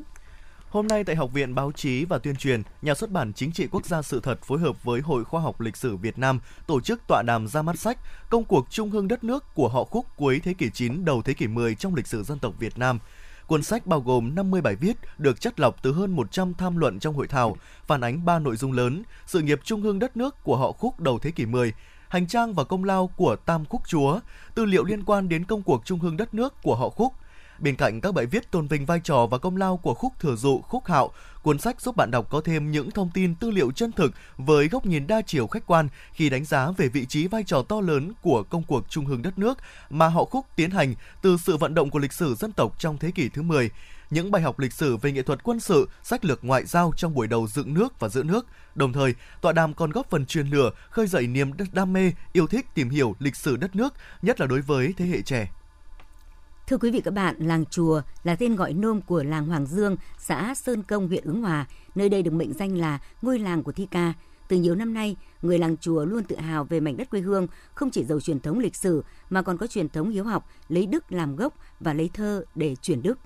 Hôm 0.71 0.87
nay 0.87 1.03
tại 1.03 1.15
Học 1.15 1.33
viện 1.33 1.55
Báo 1.55 1.71
chí 1.71 2.05
và 2.05 2.17
Tuyên 2.17 2.35
truyền, 2.35 2.63
Nhà 2.81 2.93
xuất 2.93 3.11
bản 3.11 3.33
Chính 3.33 3.51
trị 3.51 3.67
Quốc 3.71 3.85
gia 3.85 4.01
Sự 4.01 4.19
thật 4.19 4.41
phối 4.43 4.59
hợp 4.59 4.83
với 4.83 5.01
Hội 5.01 5.23
Khoa 5.23 5.41
học 5.41 5.61
Lịch 5.61 5.77
sử 5.77 5.97
Việt 5.97 6.19
Nam 6.19 6.39
tổ 6.67 6.81
chức 6.81 7.01
tọa 7.07 7.23
đàm 7.27 7.47
ra 7.47 7.61
mắt 7.61 7.79
sách 7.79 7.97
Công 8.29 8.43
cuộc 8.43 8.67
trung 8.69 8.89
hương 8.89 9.07
đất 9.07 9.23
nước 9.23 9.45
của 9.53 9.67
họ 9.67 9.83
Khúc 9.83 10.05
cuối 10.15 10.41
thế 10.43 10.53
kỷ 10.53 10.69
9 10.69 11.05
đầu 11.05 11.21
thế 11.21 11.33
kỷ 11.33 11.47
10 11.47 11.75
trong 11.75 11.95
lịch 11.95 12.07
sử 12.07 12.23
dân 12.23 12.39
tộc 12.39 12.53
Việt 12.59 12.77
Nam. 12.77 12.99
Cuốn 13.47 13.63
sách 13.63 13.87
bao 13.87 13.99
gồm 13.99 14.35
50 14.35 14.61
bài 14.61 14.75
viết 14.75 14.97
được 15.17 15.41
chất 15.41 15.59
lọc 15.59 15.83
từ 15.83 15.93
hơn 15.93 16.11
100 16.11 16.53
tham 16.53 16.77
luận 16.77 16.99
trong 16.99 17.15
hội 17.15 17.27
thảo, 17.27 17.57
phản 17.87 18.01
ánh 18.01 18.25
ba 18.25 18.39
nội 18.39 18.55
dung 18.55 18.71
lớn: 18.71 19.03
sự 19.25 19.41
nghiệp 19.41 19.59
trung 19.63 19.81
hương 19.81 19.99
đất 19.99 20.17
nước 20.17 20.43
của 20.43 20.57
họ 20.57 20.71
Khúc 20.71 20.99
đầu 20.99 21.19
thế 21.19 21.31
kỷ 21.31 21.45
10, 21.45 21.73
hành 22.07 22.27
trang 22.27 22.53
và 22.53 22.63
công 22.63 22.83
lao 22.83 23.07
của 23.15 23.35
Tam 23.35 23.65
Khúc 23.65 23.81
Chúa, 23.87 24.19
tư 24.55 24.65
liệu 24.65 24.83
liên 24.83 25.03
quan 25.03 25.29
đến 25.29 25.45
công 25.45 25.61
cuộc 25.63 25.85
trung 25.85 25.99
hương 25.99 26.17
đất 26.17 26.33
nước 26.33 26.53
của 26.63 26.75
họ 26.75 26.89
Khúc, 26.89 27.13
Bên 27.61 27.75
cạnh 27.75 28.01
các 28.01 28.13
bài 28.13 28.25
viết 28.25 28.51
tôn 28.51 28.67
vinh 28.67 28.85
vai 28.85 28.99
trò 29.03 29.25
và 29.25 29.37
công 29.37 29.57
lao 29.57 29.77
của 29.77 29.93
khúc 29.93 30.13
thừa 30.19 30.35
dụ, 30.35 30.61
khúc 30.61 30.85
hạo, 30.85 31.11
cuốn 31.43 31.59
sách 31.59 31.81
giúp 31.81 31.95
bạn 31.95 32.11
đọc 32.11 32.27
có 32.29 32.41
thêm 32.41 32.71
những 32.71 32.91
thông 32.91 33.09
tin 33.13 33.35
tư 33.35 33.51
liệu 33.51 33.71
chân 33.71 33.91
thực 33.91 34.11
với 34.37 34.67
góc 34.67 34.85
nhìn 34.85 35.07
đa 35.07 35.21
chiều 35.21 35.47
khách 35.47 35.67
quan 35.67 35.87
khi 36.13 36.29
đánh 36.29 36.45
giá 36.45 36.71
về 36.77 36.87
vị 36.87 37.05
trí 37.05 37.27
vai 37.27 37.43
trò 37.43 37.61
to 37.61 37.81
lớn 37.81 38.11
của 38.21 38.43
công 38.43 38.63
cuộc 38.63 38.89
trung 38.89 39.05
hưng 39.05 39.21
đất 39.21 39.39
nước 39.39 39.57
mà 39.89 40.07
họ 40.07 40.25
khúc 40.25 40.45
tiến 40.55 40.71
hành 40.71 40.95
từ 41.21 41.37
sự 41.37 41.57
vận 41.57 41.73
động 41.73 41.89
của 41.89 41.99
lịch 41.99 42.13
sử 42.13 42.35
dân 42.35 42.51
tộc 42.51 42.79
trong 42.79 42.97
thế 42.97 43.11
kỷ 43.11 43.29
thứ 43.29 43.41
10 43.41 43.69
những 44.09 44.31
bài 44.31 44.41
học 44.41 44.59
lịch 44.59 44.73
sử 44.73 44.97
về 44.97 45.11
nghệ 45.11 45.21
thuật 45.21 45.43
quân 45.43 45.59
sự, 45.59 45.89
sách 46.03 46.25
lược 46.25 46.43
ngoại 46.43 46.65
giao 46.65 46.91
trong 46.97 47.13
buổi 47.13 47.27
đầu 47.27 47.47
dựng 47.47 47.73
nước 47.73 47.99
và 47.99 48.09
giữ 48.09 48.23
nước. 48.23 48.45
Đồng 48.75 48.93
thời, 48.93 49.15
tọa 49.41 49.53
đàm 49.53 49.73
còn 49.73 49.91
góp 49.91 50.09
phần 50.09 50.25
truyền 50.25 50.47
lửa, 50.47 50.71
khơi 50.89 51.07
dậy 51.07 51.27
niềm 51.27 51.51
đam 51.71 51.93
mê, 51.93 52.11
yêu 52.33 52.47
thích 52.47 52.65
tìm 52.73 52.89
hiểu 52.89 53.15
lịch 53.19 53.35
sử 53.35 53.57
đất 53.57 53.75
nước, 53.75 53.93
nhất 54.21 54.39
là 54.39 54.47
đối 54.47 54.61
với 54.61 54.93
thế 54.97 55.05
hệ 55.05 55.21
trẻ. 55.21 55.49
Thưa 56.67 56.77
quý 56.77 56.91
vị 56.91 57.01
các 57.01 57.13
bạn, 57.13 57.35
làng 57.39 57.65
chùa 57.65 58.01
là 58.23 58.35
tên 58.35 58.55
gọi 58.55 58.73
nôm 58.73 59.01
của 59.01 59.23
làng 59.23 59.47
Hoàng 59.47 59.65
Dương, 59.65 59.95
xã 60.17 60.53
Sơn 60.55 60.83
Công, 60.83 61.07
huyện 61.07 61.23
Ứng 61.23 61.41
Hòa. 61.41 61.65
Nơi 61.95 62.09
đây 62.09 62.23
được 62.23 62.33
mệnh 62.33 62.53
danh 62.53 62.77
là 62.77 62.99
ngôi 63.21 63.39
làng 63.39 63.63
của 63.63 63.71
thi 63.71 63.87
ca. 63.91 64.13
Từ 64.47 64.57
nhiều 64.57 64.75
năm 64.75 64.93
nay, 64.93 65.15
người 65.41 65.59
làng 65.59 65.77
chùa 65.77 66.05
luôn 66.05 66.23
tự 66.23 66.35
hào 66.37 66.63
về 66.63 66.79
mảnh 66.79 66.97
đất 66.97 67.09
quê 67.09 67.21
hương, 67.21 67.47
không 67.73 67.89
chỉ 67.91 68.03
giàu 68.03 68.19
truyền 68.19 68.39
thống 68.39 68.59
lịch 68.59 68.75
sử 68.75 69.03
mà 69.29 69.41
còn 69.41 69.57
có 69.57 69.67
truyền 69.67 69.89
thống 69.89 70.09
hiếu 70.09 70.23
học, 70.23 70.49
lấy 70.69 70.85
đức 70.85 71.11
làm 71.11 71.35
gốc 71.35 71.53
và 71.79 71.93
lấy 71.93 72.09
thơ 72.13 72.43
để 72.55 72.75
truyền 72.75 73.01
đức. 73.01 73.19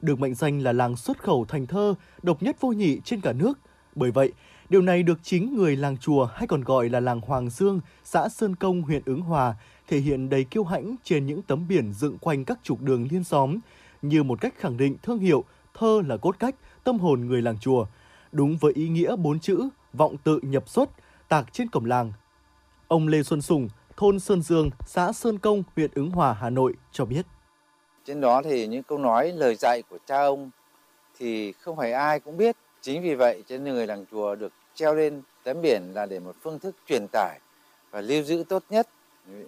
Được 0.00 0.20
mệnh 0.20 0.34
danh 0.34 0.62
là 0.62 0.72
làng 0.72 0.96
xuất 0.96 1.22
khẩu 1.22 1.44
thành 1.48 1.66
thơ, 1.66 1.94
độc 2.22 2.42
nhất 2.42 2.56
vô 2.60 2.68
nhị 2.68 3.00
trên 3.04 3.20
cả 3.20 3.32
nước. 3.32 3.58
Bởi 3.94 4.10
vậy, 4.10 4.32
điều 4.68 4.82
này 4.82 5.02
được 5.02 5.18
chính 5.22 5.56
người 5.56 5.76
làng 5.76 5.98
chùa 5.98 6.24
hay 6.24 6.46
còn 6.46 6.64
gọi 6.64 6.88
là 6.88 7.00
làng 7.00 7.20
Hoàng 7.20 7.50
Dương, 7.50 7.80
xã 8.04 8.28
Sơn 8.28 8.56
Công, 8.56 8.82
huyện 8.82 9.02
Ứng 9.06 9.20
Hòa 9.20 9.54
thể 9.88 9.98
hiện 9.98 10.28
đầy 10.28 10.44
kiêu 10.44 10.64
hãnh 10.64 10.96
trên 11.04 11.26
những 11.26 11.42
tấm 11.42 11.68
biển 11.68 11.92
dựng 11.92 12.18
quanh 12.18 12.44
các 12.44 12.58
trục 12.62 12.82
đường 12.82 13.08
liên 13.10 13.24
xóm, 13.24 13.58
như 14.02 14.22
một 14.22 14.40
cách 14.40 14.54
khẳng 14.58 14.76
định 14.76 14.96
thương 15.02 15.18
hiệu 15.18 15.44
thơ 15.74 16.02
là 16.06 16.16
cốt 16.16 16.38
cách, 16.38 16.54
tâm 16.84 16.98
hồn 16.98 17.26
người 17.26 17.42
làng 17.42 17.58
chùa, 17.58 17.86
đúng 18.32 18.56
với 18.56 18.72
ý 18.72 18.88
nghĩa 18.88 19.16
bốn 19.16 19.40
chữ 19.40 19.68
vọng 19.92 20.16
tự 20.24 20.40
nhập 20.42 20.68
xuất 20.68 20.90
tạc 21.28 21.52
trên 21.52 21.68
cổng 21.68 21.84
làng. 21.84 22.12
Ông 22.88 23.08
Lê 23.08 23.22
Xuân 23.22 23.42
Sùng, 23.42 23.68
thôn 23.96 24.20
Sơn 24.20 24.42
Dương, 24.42 24.70
xã 24.86 25.12
Sơn 25.12 25.38
Công, 25.38 25.62
huyện 25.76 25.90
Ứng 25.94 26.10
Hòa, 26.10 26.32
Hà 26.32 26.50
Nội 26.50 26.74
cho 26.92 27.04
biết. 27.04 27.26
Trên 28.04 28.20
đó 28.20 28.42
thì 28.44 28.66
những 28.66 28.82
câu 28.82 28.98
nói, 28.98 29.32
lời 29.32 29.54
dạy 29.54 29.82
của 29.90 29.98
cha 30.06 30.22
ông 30.22 30.50
thì 31.18 31.52
không 31.52 31.76
phải 31.76 31.92
ai 31.92 32.20
cũng 32.20 32.36
biết. 32.36 32.56
Chính 32.80 33.02
vì 33.02 33.14
vậy 33.14 33.42
trên 33.48 33.64
người 33.64 33.86
làng 33.86 34.04
chùa 34.10 34.34
được 34.34 34.52
treo 34.74 34.94
lên 34.94 35.22
tấm 35.44 35.62
biển 35.62 35.82
là 35.94 36.06
để 36.06 36.20
một 36.20 36.36
phương 36.42 36.58
thức 36.58 36.76
truyền 36.86 37.06
tải 37.12 37.40
và 37.90 38.00
lưu 38.00 38.22
giữ 38.22 38.44
tốt 38.48 38.62
nhất 38.70 38.88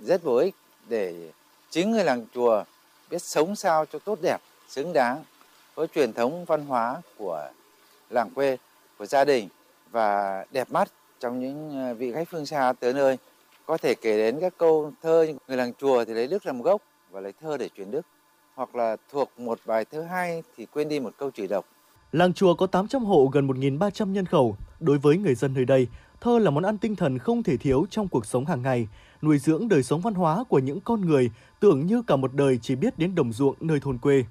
rất 0.03 0.25
bổ 0.25 0.37
ích 0.37 0.55
để 0.89 1.31
chính 1.71 1.91
người 1.91 2.05
làng 2.05 2.27
chùa 2.35 2.65
biết 3.11 3.23
sống 3.23 3.57
sao 3.57 3.87
cho 3.93 3.99
tốt 3.99 4.19
đẹp, 4.23 4.41
xứng 4.69 4.93
đáng 4.93 5.25
với 5.75 5.87
truyền 5.87 6.13
thống 6.13 6.45
văn 6.45 6.67
hóa 6.67 7.03
của 7.19 7.49
làng 8.11 8.31
quê, 8.31 8.57
của 8.99 9.07
gia 9.07 9.25
đình 9.25 9.49
và 9.91 10.45
đẹp 10.51 10.71
mắt 10.71 10.91
trong 11.21 11.41
những 11.41 11.71
ờ, 11.71 11.95
vị 11.95 12.13
khách 12.13 12.29
phương 12.31 12.47
xa 12.47 12.73
tới 12.81 12.93
nơi. 12.93 13.19
Có 13.67 13.77
thể 13.77 13.95
kể 13.95 14.17
đến 14.17 14.41
các 14.41 14.55
câu 14.59 14.93
thơ 15.03 15.27
người 15.49 15.57
làng 15.57 15.73
chùa 15.81 16.05
thì 16.05 16.15
lấy 16.15 16.27
đức 16.27 16.47
làm 16.47 16.63
gốc 16.63 16.83
và 17.11 17.21
lấy 17.21 17.33
thơ 17.41 17.57
để 17.57 17.69
truyền 17.77 17.91
đức. 17.91 18.07
Hoặc 18.55 18.75
là 18.75 18.97
thuộc 19.13 19.31
một 19.39 19.59
bài 19.67 19.85
thơ 19.85 20.03
hay 20.03 20.43
thì 20.57 20.67
quên 20.67 20.89
đi 20.89 21.01
một 21.01 21.15
câu 21.19 21.31
chửi 21.31 21.47
độc. 21.47 21.65
Làng 22.13 22.33
chùa 22.33 22.55
có 22.55 22.67
800 22.67 23.05
hộ 23.05 23.31
gần 23.33 23.49
1.300 23.49 24.13
nhân 24.13 24.27
khẩu. 24.27 24.57
Đối 24.81 24.99
với 24.99 25.17
người 25.17 25.35
dân 25.35 25.55
nơi 25.55 25.65
đây, 25.65 25.87
thơ 26.21 26.39
là 26.39 26.51
món 26.51 26.65
ăn 26.65 26.79
tinh 26.79 26.97
thần 26.97 27.19
không 27.19 27.43
thể 27.43 27.57
thiếu 27.57 27.87
trong 27.91 28.09
cuộc 28.09 28.27
sống 28.27 28.47
hàng 28.47 28.63
ngày 28.63 28.89
nuôi 29.23 29.39
dưỡng 29.39 29.69
đời 29.69 29.83
sống 29.83 30.01
văn 30.01 30.15
hóa 30.15 30.45
của 30.49 30.59
những 30.59 30.81
con 30.81 31.01
người 31.01 31.31
tưởng 31.61 31.87
như 31.87 32.03
cả 32.03 32.17
một 32.17 32.35
đời 32.35 32.59
chỉ 32.63 32.75
biết 32.75 32.99
đến 32.99 33.15
đồng 33.15 33.33
ruộng 33.33 33.55
nơi 33.61 33.81
thôn 33.81 33.99
quê. 33.99 34.25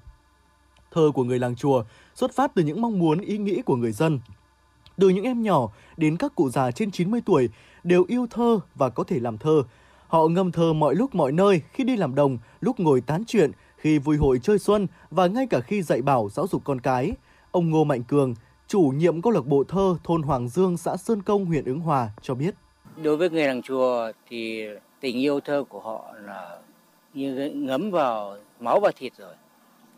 Thơ 0.90 1.10
của 1.14 1.24
người 1.24 1.38
làng 1.38 1.56
chùa 1.56 1.84
xuất 2.14 2.32
phát 2.34 2.54
từ 2.54 2.62
những 2.62 2.82
mong 2.82 2.98
muốn 2.98 3.20
ý 3.20 3.38
nghĩ 3.38 3.62
của 3.62 3.76
người 3.76 3.92
dân. 3.92 4.20
Từ 4.96 5.08
những 5.08 5.24
em 5.24 5.42
nhỏ 5.42 5.68
đến 5.96 6.16
các 6.16 6.34
cụ 6.34 6.50
già 6.50 6.70
trên 6.70 6.90
90 6.90 7.20
tuổi 7.26 7.48
đều 7.84 8.04
yêu 8.08 8.26
thơ 8.30 8.60
và 8.74 8.88
có 8.88 9.04
thể 9.04 9.20
làm 9.20 9.38
thơ. 9.38 9.62
Họ 10.08 10.28
ngâm 10.28 10.52
thơ 10.52 10.72
mọi 10.72 10.94
lúc 10.94 11.14
mọi 11.14 11.32
nơi, 11.32 11.62
khi 11.72 11.84
đi 11.84 11.96
làm 11.96 12.14
đồng, 12.14 12.38
lúc 12.60 12.80
ngồi 12.80 13.00
tán 13.00 13.24
chuyện, 13.26 13.50
khi 13.76 13.98
vui 13.98 14.16
hội 14.16 14.38
chơi 14.42 14.58
xuân 14.58 14.86
và 15.10 15.26
ngay 15.26 15.46
cả 15.50 15.60
khi 15.60 15.82
dạy 15.82 16.02
bảo 16.02 16.28
giáo 16.32 16.46
dục 16.46 16.64
con 16.64 16.80
cái. 16.80 17.12
Ông 17.50 17.70
Ngô 17.70 17.84
Mạnh 17.84 18.02
Cường, 18.02 18.34
chủ 18.70 18.92
nhiệm 18.96 19.22
câu 19.22 19.32
lạc 19.32 19.46
bộ 19.46 19.64
thơ 19.64 19.96
thôn 20.04 20.22
Hoàng 20.22 20.48
Dương, 20.48 20.76
xã 20.76 20.96
Sơn 20.96 21.22
Công, 21.22 21.44
huyện 21.44 21.64
Ứng 21.64 21.80
Hòa 21.80 22.08
cho 22.22 22.34
biết. 22.34 22.54
Đối 23.02 23.16
với 23.16 23.30
người 23.30 23.46
làng 23.46 23.62
chùa 23.62 24.12
thì 24.28 24.66
tình 25.00 25.18
yêu 25.18 25.40
thơ 25.40 25.64
của 25.68 25.80
họ 25.80 26.14
là 26.24 26.58
như 27.14 27.50
ngấm 27.54 27.90
vào 27.90 28.36
máu 28.60 28.80
và 28.80 28.92
thịt 28.96 29.12
rồi. 29.16 29.34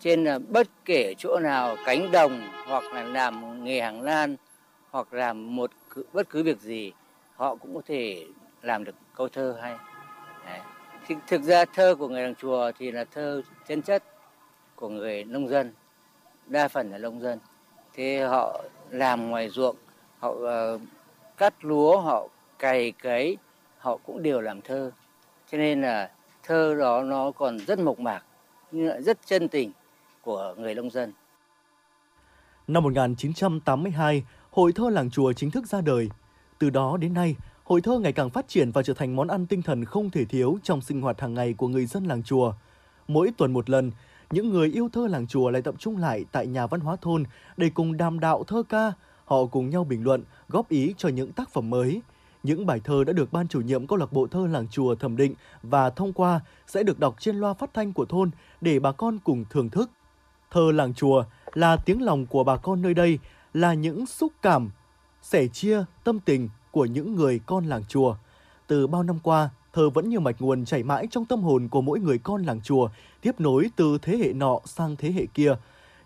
Trên 0.01 0.25
là 0.25 0.39
bất 0.39 0.69
kể 0.85 1.15
chỗ 1.19 1.39
nào 1.43 1.77
cánh 1.87 2.11
đồng 2.11 2.41
hoặc 2.67 2.85
là 2.95 3.05
làm 3.05 3.65
nghề 3.65 3.81
hàng 3.81 4.03
lan 4.03 4.37
hoặc 4.91 5.13
làm 5.13 5.57
một 5.57 5.71
bất 6.13 6.29
cứ 6.31 6.43
việc 6.43 6.61
gì 6.61 6.93
họ 7.37 7.55
cũng 7.55 7.75
có 7.75 7.81
thể 7.87 8.27
làm 8.63 8.85
được 8.85 8.95
câu 9.15 9.29
thơ 9.29 9.57
hay. 9.61 9.77
Đấy. 10.47 10.61
Thực 11.27 11.43
ra 11.43 11.65
thơ 11.65 11.95
của 11.95 12.09
người 12.09 12.23
làng 12.23 12.35
chùa 12.35 12.73
thì 12.79 12.91
là 12.91 13.05
thơ 13.05 13.43
chân 13.69 13.83
chất 13.83 14.05
của 14.77 14.89
người 14.89 15.25
nông 15.25 15.49
dân, 15.49 15.73
đa 16.47 16.69
phần 16.69 16.91
là 16.91 16.99
nông 16.99 17.21
dân. 17.21 17.39
Thế 17.95 18.21
họ 18.21 18.65
làm 18.91 19.31
ngoài 19.31 19.49
ruộng, 19.49 19.77
họ 20.19 20.31
uh, 20.31 20.81
cắt 21.37 21.55
lúa, 21.65 22.01
họ 22.01 22.29
cày 22.59 22.93
cấy 22.93 23.37
họ 23.79 23.97
cũng 23.97 24.23
đều 24.23 24.41
làm 24.41 24.61
thơ 24.61 24.91
cho 25.53 25.59
nên 25.59 25.83
là 25.83 26.11
thơ 26.43 26.75
đó 26.75 27.03
nó 27.03 27.31
còn 27.31 27.59
rất 27.59 27.79
mộc 27.79 28.01
mạc 28.01 28.25
nhưng 28.71 28.87
lại 28.87 29.03
rất 29.03 29.19
chân 29.27 29.49
tình 29.49 29.71
của 30.23 30.55
người 30.59 30.75
nông 30.75 30.91
dân 30.91 31.13
Năm 32.69 32.83
1982, 32.83 34.25
Hội 34.51 34.73
thơ 34.73 34.91
làng 34.91 35.11
chùa 35.11 35.33
chính 35.33 35.51
thức 35.51 35.67
ra 35.67 35.81
đời. 35.81 36.09
Từ 36.59 36.71
đó 36.71 36.97
đến 36.97 37.15
nay, 37.15 37.37
hội 37.65 37.81
thơ 37.81 37.99
ngày 37.99 38.13
càng 38.13 38.31
phát 38.31 38.49
triển 38.49 38.71
và 38.71 38.83
trở 38.83 38.95
thành 38.95 39.17
món 39.17 39.29
ăn 39.29 39.47
tinh 39.47 39.63
thần 39.63 39.85
không 39.85 40.11
thể 40.11 40.25
thiếu 40.25 40.59
trong 40.63 40.81
sinh 40.81 41.01
hoạt 41.01 41.21
hàng 41.21 41.35
ngày 41.35 41.55
của 41.55 41.69
người 41.69 41.87
dân 41.87 42.05
làng 42.05 42.23
chùa. 42.23 42.55
Mỗi 43.09 43.31
tuần 43.37 43.53
một 43.53 43.71
lần, 43.71 43.91
những 44.33 44.51
người 44.51 44.69
yêu 44.69 44.89
thơ 44.93 45.07
làng 45.07 45.27
chùa 45.27 45.51
lại 45.51 45.63
tập 45.63 45.75
trung 45.79 45.97
lại 45.97 46.25
tại 46.33 46.47
nhà 46.47 46.67
văn 46.67 46.81
hóa 46.81 46.97
thôn 46.97 47.25
để 47.57 47.71
cùng 47.75 47.97
đàm 47.97 48.21
đạo 48.21 48.45
thơ 48.45 48.63
ca. 48.69 48.93
Họ 49.25 49.45
cùng 49.47 49.71
nhau 49.71 49.85
bình 49.85 50.05
luận, 50.05 50.25
góp 50.49 50.69
ý 50.69 50.95
cho 50.99 51.09
những 51.09 51.33
tác 51.33 51.51
phẩm 51.51 51.71
mới. 51.71 52.01
Những 52.43 52.67
bài 52.67 52.81
thơ 52.85 53.05
đã 53.05 53.13
được 53.13 53.33
ban 53.33 53.49
chủ 53.49 53.61
nhiệm 53.61 53.87
câu 53.87 53.99
lạc 53.99 54.13
bộ 54.13 54.27
thơ 54.27 54.47
làng 54.47 54.69
chùa 54.69 54.95
thẩm 54.95 55.17
định 55.17 55.35
và 55.63 55.91
thông 55.91 56.13
qua 56.13 56.41
sẽ 56.67 56.83
được 56.83 56.99
đọc 57.01 57.15
trên 57.19 57.37
loa 57.37 57.55
phát 57.55 57.75
thanh 57.75 57.93
của 57.93 58.05
thôn 58.05 58.31
để 58.61 58.79
bà 58.79 58.93
con 58.93 59.19
cùng 59.25 59.45
thưởng 59.51 59.71
thức. 59.71 59.91
Thơ 60.51 60.73
làng 60.73 60.95
chùa 60.95 61.25
là 61.55 61.77
tiếng 61.77 62.03
lòng 62.03 62.27
của 62.27 62.45
bà 62.45 62.57
con 62.57 62.83
nơi 62.83 62.95
đây, 62.95 63.19
là 63.55 63.75
những 63.75 64.07
xúc 64.07 64.33
cảm, 64.43 64.71
sẻ 65.23 65.47
chia 65.47 65.85
tâm 66.05 66.21
tình 66.21 66.49
của 66.71 66.85
những 66.85 67.15
người 67.15 67.41
con 67.47 67.67
làng 67.67 67.85
chùa. 67.89 68.17
Từ 68.67 68.87
bao 68.87 69.03
năm 69.03 69.19
qua, 69.23 69.51
thơ 69.73 69.91
vẫn 69.91 70.09
như 70.09 70.21
mạch 70.21 70.37
nguồn 70.41 70.65
chảy 70.65 70.83
mãi 70.83 71.07
trong 71.11 71.25
tâm 71.25 71.43
hồn 71.43 71.69
của 71.69 71.81
mỗi 71.81 72.01
người 72.01 72.19
con 72.19 72.43
làng 72.43 72.61
chùa, 72.65 72.89
tiếp 73.23 73.41
nối 73.41 73.71
từ 73.77 73.99
thế 74.03 74.17
hệ 74.17 74.33
nọ 74.33 74.61
sang 74.65 74.97
thế 74.97 75.13
hệ 75.13 75.27
kia. 75.27 75.57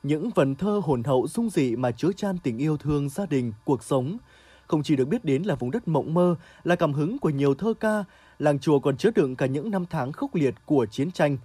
Những 0.03 0.31
vần 0.31 0.55
thơ 0.55 0.81
hồn 0.85 1.05
hậu 1.05 1.27
dung 1.29 1.51
dị 1.51 1.77
mà 1.77 1.91
chứa 1.91 2.13
chan 2.17 2.39
tình 2.43 2.59
yêu 2.59 2.77
thương 2.77 3.09
gia 3.09 3.27
đình, 3.27 3.53
cuộc 3.65 3.85
sống, 3.85 4.19
không 4.67 4.83
chỉ 4.83 4.97
được 4.97 5.09
biết 5.09 5.25
đến 5.25 5.43
là 5.43 5.55
vùng 5.55 5.71
đất 5.71 5.89
mộng 5.89 6.15
mơ, 6.15 6.37
là 6.65 6.77
cảm 6.77 6.93
hứng 6.93 7.19
của 7.19 7.31
nhiều 7.31 7.55
thơ 7.55 7.75
ca, 7.81 8.05
làng 8.39 8.59
chùa 8.59 8.79
còn 8.79 8.97
chứa 8.97 9.11
đựng 9.15 9.37
cả 9.37 9.47
những 9.47 9.71
năm 9.71 9.85
tháng 9.91 10.13
khốc 10.13 10.35
liệt 10.35 10.55
của 10.65 10.87
chiến 10.87 11.11
tranh. 11.11 11.39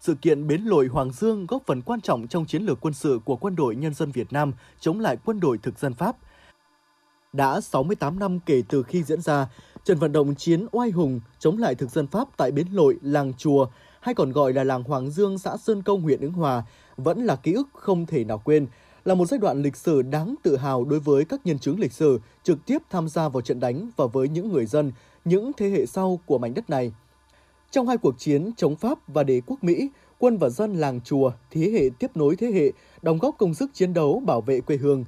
sự 0.00 0.14
kiện 0.14 0.46
Bến 0.46 0.62
lội 0.62 0.86
Hoàng 0.86 1.12
Dương 1.12 1.46
góp 1.46 1.62
phần 1.66 1.82
quan 1.82 2.00
trọng 2.00 2.28
trong 2.28 2.46
chiến 2.46 2.62
lược 2.62 2.80
quân 2.80 2.94
sự 2.94 3.20
của 3.24 3.36
Quân 3.36 3.56
đội 3.56 3.76
Nhân 3.76 3.94
dân 3.94 4.10
Việt 4.10 4.32
Nam 4.32 4.52
chống 4.80 5.00
lại 5.00 5.16
quân 5.24 5.40
đội 5.40 5.58
thực 5.58 5.78
dân 5.78 5.94
Pháp. 5.94 6.16
Đã 7.32 7.60
68 7.60 8.18
năm 8.18 8.40
kể 8.46 8.62
từ 8.68 8.82
khi 8.82 9.02
diễn 9.02 9.20
ra, 9.20 9.48
trận 9.84 9.98
vận 9.98 10.12
động 10.12 10.34
chiến 10.34 10.66
oai 10.72 10.90
hùng 10.90 11.20
chống 11.38 11.58
lại 11.58 11.74
thực 11.74 11.90
dân 11.90 12.06
Pháp 12.06 12.28
tại 12.36 12.50
Bến 12.50 12.66
lội, 12.72 12.98
làng 13.02 13.32
chùa, 13.38 13.66
hay 14.08 14.14
còn 14.14 14.32
gọi 14.32 14.52
là 14.52 14.64
làng 14.64 14.82
Hoàng 14.82 15.10
Dương, 15.10 15.38
xã 15.38 15.56
Sơn 15.56 15.82
Công, 15.82 16.02
huyện 16.02 16.20
Ứng 16.20 16.32
Hòa, 16.32 16.62
vẫn 16.96 17.24
là 17.24 17.36
ký 17.36 17.52
ức 17.52 17.68
không 17.72 18.06
thể 18.06 18.24
nào 18.24 18.42
quên, 18.44 18.66
là 19.04 19.14
một 19.14 19.26
giai 19.26 19.38
đoạn 19.38 19.62
lịch 19.62 19.76
sử 19.76 20.02
đáng 20.02 20.34
tự 20.42 20.56
hào 20.56 20.84
đối 20.84 21.00
với 21.00 21.24
các 21.24 21.40
nhân 21.44 21.58
chứng 21.58 21.80
lịch 21.80 21.92
sử 21.92 22.20
trực 22.42 22.58
tiếp 22.66 22.78
tham 22.90 23.08
gia 23.08 23.28
vào 23.28 23.40
trận 23.40 23.60
đánh 23.60 23.90
và 23.96 24.06
với 24.06 24.28
những 24.28 24.52
người 24.52 24.66
dân, 24.66 24.92
những 25.24 25.52
thế 25.56 25.68
hệ 25.68 25.86
sau 25.86 26.20
của 26.26 26.38
mảnh 26.38 26.54
đất 26.54 26.70
này. 26.70 26.92
Trong 27.70 27.88
hai 27.88 27.96
cuộc 27.96 28.18
chiến 28.18 28.50
chống 28.56 28.76
Pháp 28.76 29.08
và 29.08 29.22
đế 29.22 29.40
quốc 29.46 29.64
Mỹ, 29.64 29.90
quân 30.18 30.36
và 30.38 30.48
dân 30.48 30.74
làng 30.74 31.00
chùa 31.00 31.32
thế 31.50 31.70
hệ 31.70 31.90
tiếp 31.98 32.10
nối 32.14 32.36
thế 32.36 32.46
hệ 32.46 32.72
đóng 33.02 33.18
góp 33.18 33.34
công 33.38 33.54
sức 33.54 33.70
chiến 33.74 33.94
đấu 33.94 34.22
bảo 34.26 34.40
vệ 34.40 34.60
quê 34.60 34.76
hương. 34.76 35.04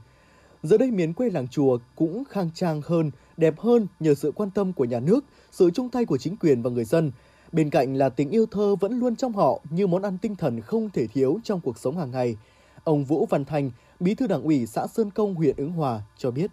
Giờ 0.62 0.78
đây 0.78 0.90
miền 0.90 1.12
quê 1.12 1.30
làng 1.30 1.48
chùa 1.48 1.78
cũng 1.96 2.24
khang 2.30 2.50
trang 2.54 2.82
hơn, 2.84 3.10
đẹp 3.36 3.60
hơn 3.60 3.86
nhờ 4.00 4.14
sự 4.14 4.32
quan 4.32 4.50
tâm 4.50 4.72
của 4.72 4.84
nhà 4.84 5.00
nước, 5.00 5.24
sự 5.50 5.70
chung 5.70 5.88
tay 5.88 6.04
của 6.04 6.18
chính 6.18 6.36
quyền 6.36 6.62
và 6.62 6.70
người 6.70 6.84
dân. 6.84 7.12
Bên 7.52 7.70
cạnh 7.70 7.94
là 7.94 8.08
tình 8.08 8.30
yêu 8.30 8.46
thơ 8.50 8.76
vẫn 8.80 9.00
luôn 9.00 9.16
trong 9.16 9.32
họ 9.32 9.60
như 9.70 9.86
món 9.86 10.02
ăn 10.02 10.18
tinh 10.18 10.36
thần 10.36 10.60
không 10.60 10.90
thể 10.90 11.06
thiếu 11.06 11.40
trong 11.44 11.60
cuộc 11.60 11.78
sống 11.78 11.98
hàng 11.98 12.10
ngày. 12.10 12.36
Ông 12.84 13.04
Vũ 13.04 13.26
Văn 13.30 13.44
Thành, 13.44 13.70
Bí 14.00 14.14
thư 14.14 14.26
Đảng 14.26 14.42
ủy 14.42 14.66
xã 14.66 14.86
Sơn 14.86 15.10
Công, 15.10 15.34
huyện 15.34 15.56
Ứng 15.56 15.70
Hòa 15.70 16.00
cho 16.18 16.30
biết. 16.30 16.50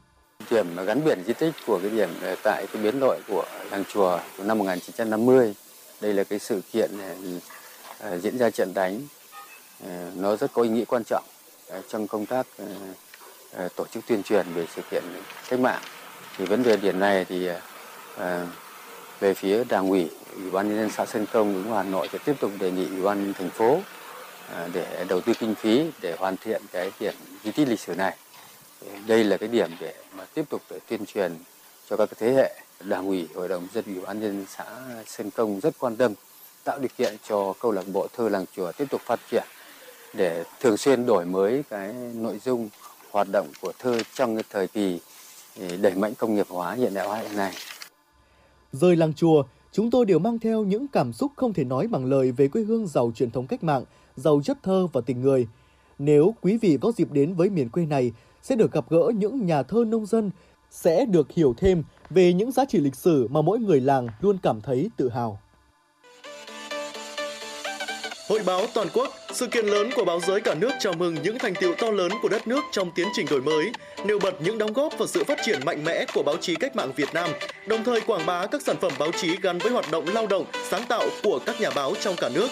Điểm 0.52 0.68
gắn 0.86 1.04
biển 1.06 1.24
di 1.28 1.34
tích 1.34 1.54
của 1.68 1.80
cái 1.82 1.92
điểm 1.92 2.10
ờ, 2.22 2.36
tại 2.44 2.66
cái 2.74 2.84
biến 2.84 3.00
đổi 3.00 3.20
của 3.28 3.46
làng 3.72 3.84
chùa 3.94 4.20
của 4.38 4.44
năm 4.44 4.58
1950. 4.58 5.54
Đây 6.02 6.14
là 6.14 6.24
cái 6.24 6.40
sự 6.40 6.62
kiện 6.72 6.92
ờ, 7.00 7.16
ờ, 8.00 8.20
diễn 8.20 8.38
ra 8.38 8.50
trận 8.50 8.74
đánh. 8.74 9.02
Nó 10.16 10.36
rất 10.36 10.54
có 10.54 10.62
ý 10.62 10.70
nghĩa 10.70 10.86
quan 10.86 11.04
trọng 11.04 11.24
trong 11.90 12.08
công 12.08 12.26
tác 12.26 12.48
tổ 13.76 13.86
chức 13.92 14.04
tuyên 14.08 14.24
truyền 14.24 14.46
về 14.54 14.66
sự 14.76 14.82
kiện 14.92 15.04
cách 15.50 15.60
mạng. 15.60 15.82
Thì 16.38 16.46
vấn 16.46 16.64
đề 16.64 16.78
điểm 16.78 17.00
này 17.00 17.26
thì 17.26 17.50
về 19.20 19.34
phía 19.34 19.64
đảng 19.64 19.90
ủy, 19.90 20.10
ủy 20.36 20.52
ban 20.52 20.70
nhân 20.70 20.78
dân 20.78 20.90
xã 20.90 21.06
Sơn 21.06 21.26
Công, 21.34 21.64
cũng 21.64 21.74
Hà 21.74 21.84
Nội 21.84 22.10
sẽ 22.12 22.20
tiếp 22.26 22.34
tục 22.40 22.52
đề 22.60 22.72
nghị 22.72 22.86
ủy 22.88 23.02
ban 23.02 23.34
thành 23.34 23.50
phố 23.50 23.80
à, 24.56 24.68
để 24.74 25.06
đầu 25.10 25.22
tư 25.22 25.34
kinh 25.40 25.56
phí 25.56 25.86
để 26.02 26.16
hoàn 26.20 26.38
thiện 26.38 26.62
cái 26.72 26.92
điểm 27.00 27.14
di 27.44 27.52
tích 27.52 27.68
lịch 27.68 27.80
sử 27.80 27.96
này. 27.96 28.16
Đây 29.08 29.24
là 29.24 29.38
cái 29.38 29.50
điểm 29.50 29.72
để 29.80 29.94
mà 30.18 30.26
tiếp 30.34 30.44
tục 30.50 30.62
để 30.70 30.80
tuyên 30.88 31.06
truyền 31.06 31.36
cho 31.90 31.98
các 31.98 32.10
thế 32.20 32.34
hệ 32.34 32.54
đảng 32.80 33.08
ủy 33.08 33.28
hội 33.36 33.48
đồng 33.48 33.68
dân 33.74 33.86
ủy 33.86 34.00
ban 34.00 34.20
nhân 34.20 34.46
xã 34.50 34.66
Sơn 35.06 35.32
Công 35.32 35.60
rất 35.60 35.74
quan 35.80 35.96
tâm 35.96 36.14
tạo 36.64 36.80
điều 36.80 36.90
kiện 36.98 37.18
cho 37.28 37.54
câu 37.60 37.72
lạc 37.72 37.88
bộ 37.88 38.08
thơ 38.18 38.30
làng 38.30 38.46
chùa 38.56 38.72
tiếp 38.72 38.86
tục 38.90 39.02
phát 39.06 39.20
triển 39.32 39.44
để 40.14 40.44
thường 40.60 40.78
xuyên 40.78 41.06
đổi 41.06 41.26
mới 41.26 41.64
cái 41.70 41.94
nội 42.14 42.40
dung 42.46 42.70
hoạt 43.12 43.28
động 43.32 43.52
của 43.62 43.74
thơ 43.80 44.00
trong 44.14 44.36
cái 44.36 44.44
thời 44.50 44.68
kỳ 44.68 45.00
à, 45.62 45.68
đẩy 45.82 45.96
mạnh 45.96 46.14
công 46.16 46.36
nghiệp 46.36 46.48
hóa 46.50 46.74
hiện 46.74 46.94
đại 46.94 47.08
hóa 47.08 47.20
hiện 47.20 47.38
nay. 47.38 47.54
Rời 48.72 48.96
làng 48.96 49.14
chùa, 49.14 49.44
chúng 49.72 49.92
tôi 49.92 50.06
đều 50.06 50.20
mang 50.20 50.40
theo 50.40 50.64
những 50.64 50.88
cảm 50.88 51.14
xúc 51.14 51.32
không 51.36 51.54
thể 51.54 51.64
nói 51.64 51.88
bằng 51.88 52.06
lời 52.06 52.32
về 52.32 52.48
quê 52.48 52.64
hương 52.64 52.88
giàu 52.88 53.12
truyền 53.16 53.32
thống 53.32 53.48
cách 53.48 53.64
mạng 53.64 53.84
giàu 54.16 54.42
chất 54.44 54.58
thơ 54.64 54.88
và 54.94 55.02
tình 55.02 55.22
người. 55.22 55.48
Nếu 56.00 56.34
quý 56.42 56.58
vị 56.58 56.78
có 56.82 56.92
dịp 56.92 57.12
đến 57.12 57.34
với 57.34 57.50
miền 57.50 57.70
quê 57.70 57.86
này, 57.86 58.12
sẽ 58.42 58.56
được 58.56 58.72
gặp 58.72 58.90
gỡ 58.90 59.12
những 59.16 59.46
nhà 59.46 59.64
thơ 59.64 59.86
nông 59.88 60.06
dân, 60.06 60.32
sẽ 60.72 61.06
được 61.06 61.32
hiểu 61.32 61.54
thêm 61.58 61.84
về 62.10 62.34
những 62.34 62.52
giá 62.52 62.66
trị 62.66 62.80
lịch 62.80 62.96
sử 62.96 63.28
mà 63.28 63.42
mỗi 63.42 63.60
người 63.60 63.82
làng 63.82 64.08
luôn 64.22 64.38
cảm 64.44 64.62
thấy 64.62 64.90
tự 64.98 65.10
hào. 65.10 65.40
Hội 68.30 68.40
báo 68.46 68.68
toàn 68.74 68.88
quốc, 68.94 69.14
sự 69.32 69.48
kiện 69.48 69.66
lớn 69.66 69.90
của 69.96 70.06
báo 70.06 70.20
giới 70.20 70.42
cả 70.42 70.54
nước 70.56 70.72
chào 70.80 70.94
mừng 70.94 71.16
những 71.24 71.40
thành 71.40 71.56
tiệu 71.56 71.74
to 71.78 71.92
lớn 71.92 72.12
của 72.22 72.30
đất 72.30 72.48
nước 72.48 72.64
trong 72.72 72.92
tiến 72.92 73.08
trình 73.14 73.26
đổi 73.30 73.42
mới, 73.42 73.72
nêu 74.06 74.20
bật 74.20 74.42
những 74.42 74.58
đóng 74.58 74.74
góp 74.74 74.98
và 74.98 75.06
sự 75.08 75.24
phát 75.24 75.40
triển 75.46 75.60
mạnh 75.66 75.84
mẽ 75.86 76.06
của 76.14 76.24
báo 76.24 76.38
chí 76.38 76.56
cách 76.56 76.76
mạng 76.76 76.92
Việt 76.96 77.14
Nam, 77.14 77.30
đồng 77.66 77.84
thời 77.84 78.02
quảng 78.02 78.26
bá 78.26 78.46
các 78.46 78.62
sản 78.62 78.76
phẩm 78.82 78.92
báo 79.00 79.12
chí 79.12 79.38
gắn 79.42 79.58
với 79.58 79.72
hoạt 79.72 79.92
động 79.92 80.06
lao 80.14 80.28
động, 80.28 80.46
sáng 80.70 80.86
tạo 80.90 81.04
của 81.24 81.40
các 81.46 81.62
nhà 81.62 81.70
báo 81.76 81.94
trong 82.02 82.16
cả 82.16 82.30
nước. 82.34 82.48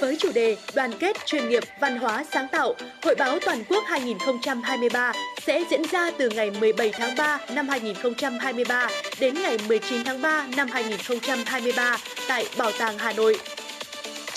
Với 0.00 0.16
chủ 0.16 0.32
đề 0.32 0.56
Đoàn 0.74 0.92
kết 0.98 1.16
chuyên 1.26 1.48
nghiệp 1.48 1.64
văn 1.80 1.98
hóa 1.98 2.24
sáng 2.32 2.46
tạo, 2.52 2.74
Hội 3.02 3.14
báo 3.14 3.38
toàn 3.44 3.64
quốc 3.68 3.84
2023 3.86 5.12
sẽ 5.46 5.64
diễn 5.70 5.82
ra 5.92 6.10
từ 6.10 6.30
ngày 6.30 6.50
17 6.60 6.90
tháng 6.92 7.16
3 7.16 7.38
năm 7.54 7.68
2023 7.68 8.88
đến 9.20 9.34
ngày 9.42 9.58
19 9.68 10.04
tháng 10.04 10.22
3 10.22 10.46
năm 10.56 10.68
2023 10.72 11.98
tại 12.28 12.46
Bảo 12.58 12.70
tàng 12.78 12.98
Hà 12.98 13.12
Nội. 13.12 13.38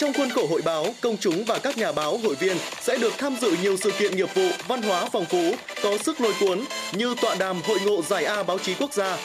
Trong 0.03 0.13
khuôn 0.13 0.29
khổ 0.29 0.47
hội 0.47 0.61
báo, 0.61 0.85
công 1.01 1.17
chúng 1.17 1.43
và 1.45 1.59
các 1.59 1.77
nhà 1.77 1.91
báo 1.91 2.17
hội 2.17 2.35
viên 2.35 2.57
sẽ 2.81 2.97
được 2.97 3.13
tham 3.17 3.35
dự 3.41 3.55
nhiều 3.61 3.77
sự 3.77 3.91
kiện 3.99 4.15
nghiệp 4.15 4.35
vụ, 4.35 4.49
văn 4.67 4.81
hóa 4.81 5.09
phong 5.11 5.25
phú, 5.25 5.55
có 5.83 5.97
sức 5.97 6.21
lôi 6.21 6.33
cuốn 6.39 6.63
như 6.91 7.15
tọa 7.21 7.35
đàm 7.35 7.61
Hội 7.67 7.79
ngộ 7.85 8.01
Giải 8.01 8.25
A 8.25 8.43
báo 8.43 8.59
chí 8.59 8.73
quốc 8.79 8.93
gia, 8.93 9.17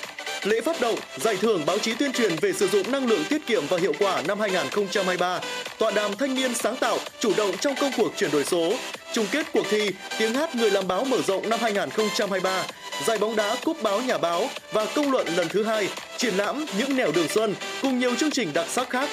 Lễ 0.44 0.60
phát 0.60 0.80
động 0.80 0.94
giải 1.16 1.36
thưởng 1.36 1.62
báo 1.66 1.78
chí 1.78 1.94
tuyên 1.94 2.12
truyền 2.12 2.36
về 2.40 2.52
sử 2.52 2.68
dụng 2.68 2.92
năng 2.92 3.06
lượng 3.06 3.24
tiết 3.28 3.46
kiệm 3.46 3.66
và 3.68 3.78
hiệu 3.78 3.92
quả 3.98 4.22
năm 4.28 4.40
2023, 4.40 5.40
tọa 5.78 5.90
đàm 5.90 6.16
thanh 6.16 6.34
niên 6.34 6.54
sáng 6.54 6.76
tạo 6.76 6.98
chủ 7.20 7.32
động 7.36 7.50
trong 7.60 7.74
công 7.80 7.92
cuộc 7.96 8.12
chuyển 8.16 8.30
đổi 8.30 8.44
số, 8.44 8.72
chung 9.12 9.26
kết 9.32 9.46
cuộc 9.52 9.66
thi 9.70 9.90
tiếng 10.18 10.34
hát 10.34 10.54
người 10.54 10.70
làm 10.70 10.88
báo 10.88 11.04
mở 11.04 11.22
rộng 11.26 11.50
năm 11.50 11.60
2023, 11.62 12.64
giải 13.06 13.18
bóng 13.18 13.36
đá 13.36 13.56
cúp 13.64 13.82
báo 13.82 14.00
nhà 14.00 14.18
báo 14.18 14.48
và 14.72 14.86
công 14.94 15.10
luận 15.10 15.26
lần 15.36 15.48
thứ 15.48 15.64
hai, 15.64 15.88
triển 16.16 16.34
lãm 16.34 16.66
những 16.78 16.96
nẻo 16.96 17.12
đường 17.12 17.28
xuân 17.28 17.54
cùng 17.82 17.98
nhiều 17.98 18.14
chương 18.14 18.30
trình 18.30 18.50
đặc 18.54 18.66
sắc 18.68 18.90
khác. 18.90 19.08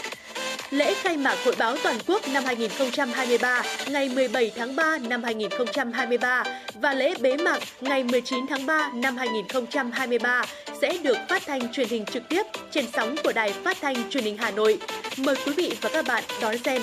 Lễ 0.71 0.93
khai 0.93 1.17
mạc 1.17 1.35
Hội 1.45 1.55
báo 1.57 1.77
toàn 1.83 1.97
quốc 2.07 2.21
năm 2.33 2.43
2023 2.45 3.63
ngày 3.87 4.09
17 4.09 4.51
tháng 4.55 4.75
3 4.75 4.97
năm 4.97 5.23
2023 5.23 6.43
và 6.81 6.93
lễ 6.93 7.13
bế 7.21 7.37
mạc 7.37 7.59
ngày 7.81 8.03
19 8.03 8.45
tháng 8.49 8.65
3 8.65 8.91
năm 8.93 9.17
2023 9.17 10.45
sẽ 10.81 10.97
được 11.03 11.17
phát 11.29 11.41
thanh 11.45 11.71
truyền 11.73 11.89
hình 11.89 12.05
trực 12.05 12.23
tiếp 12.29 12.43
trên 12.71 12.85
sóng 12.93 13.15
của 13.23 13.31
Đài 13.35 13.53
Phát 13.63 13.77
thanh 13.81 14.09
Truyền 14.09 14.23
hình 14.23 14.37
Hà 14.37 14.51
Nội. 14.51 14.79
Mời 15.17 15.35
quý 15.45 15.53
vị 15.57 15.73
và 15.81 15.89
các 15.93 16.05
bạn 16.07 16.23
đón 16.41 16.57
xem. 16.57 16.81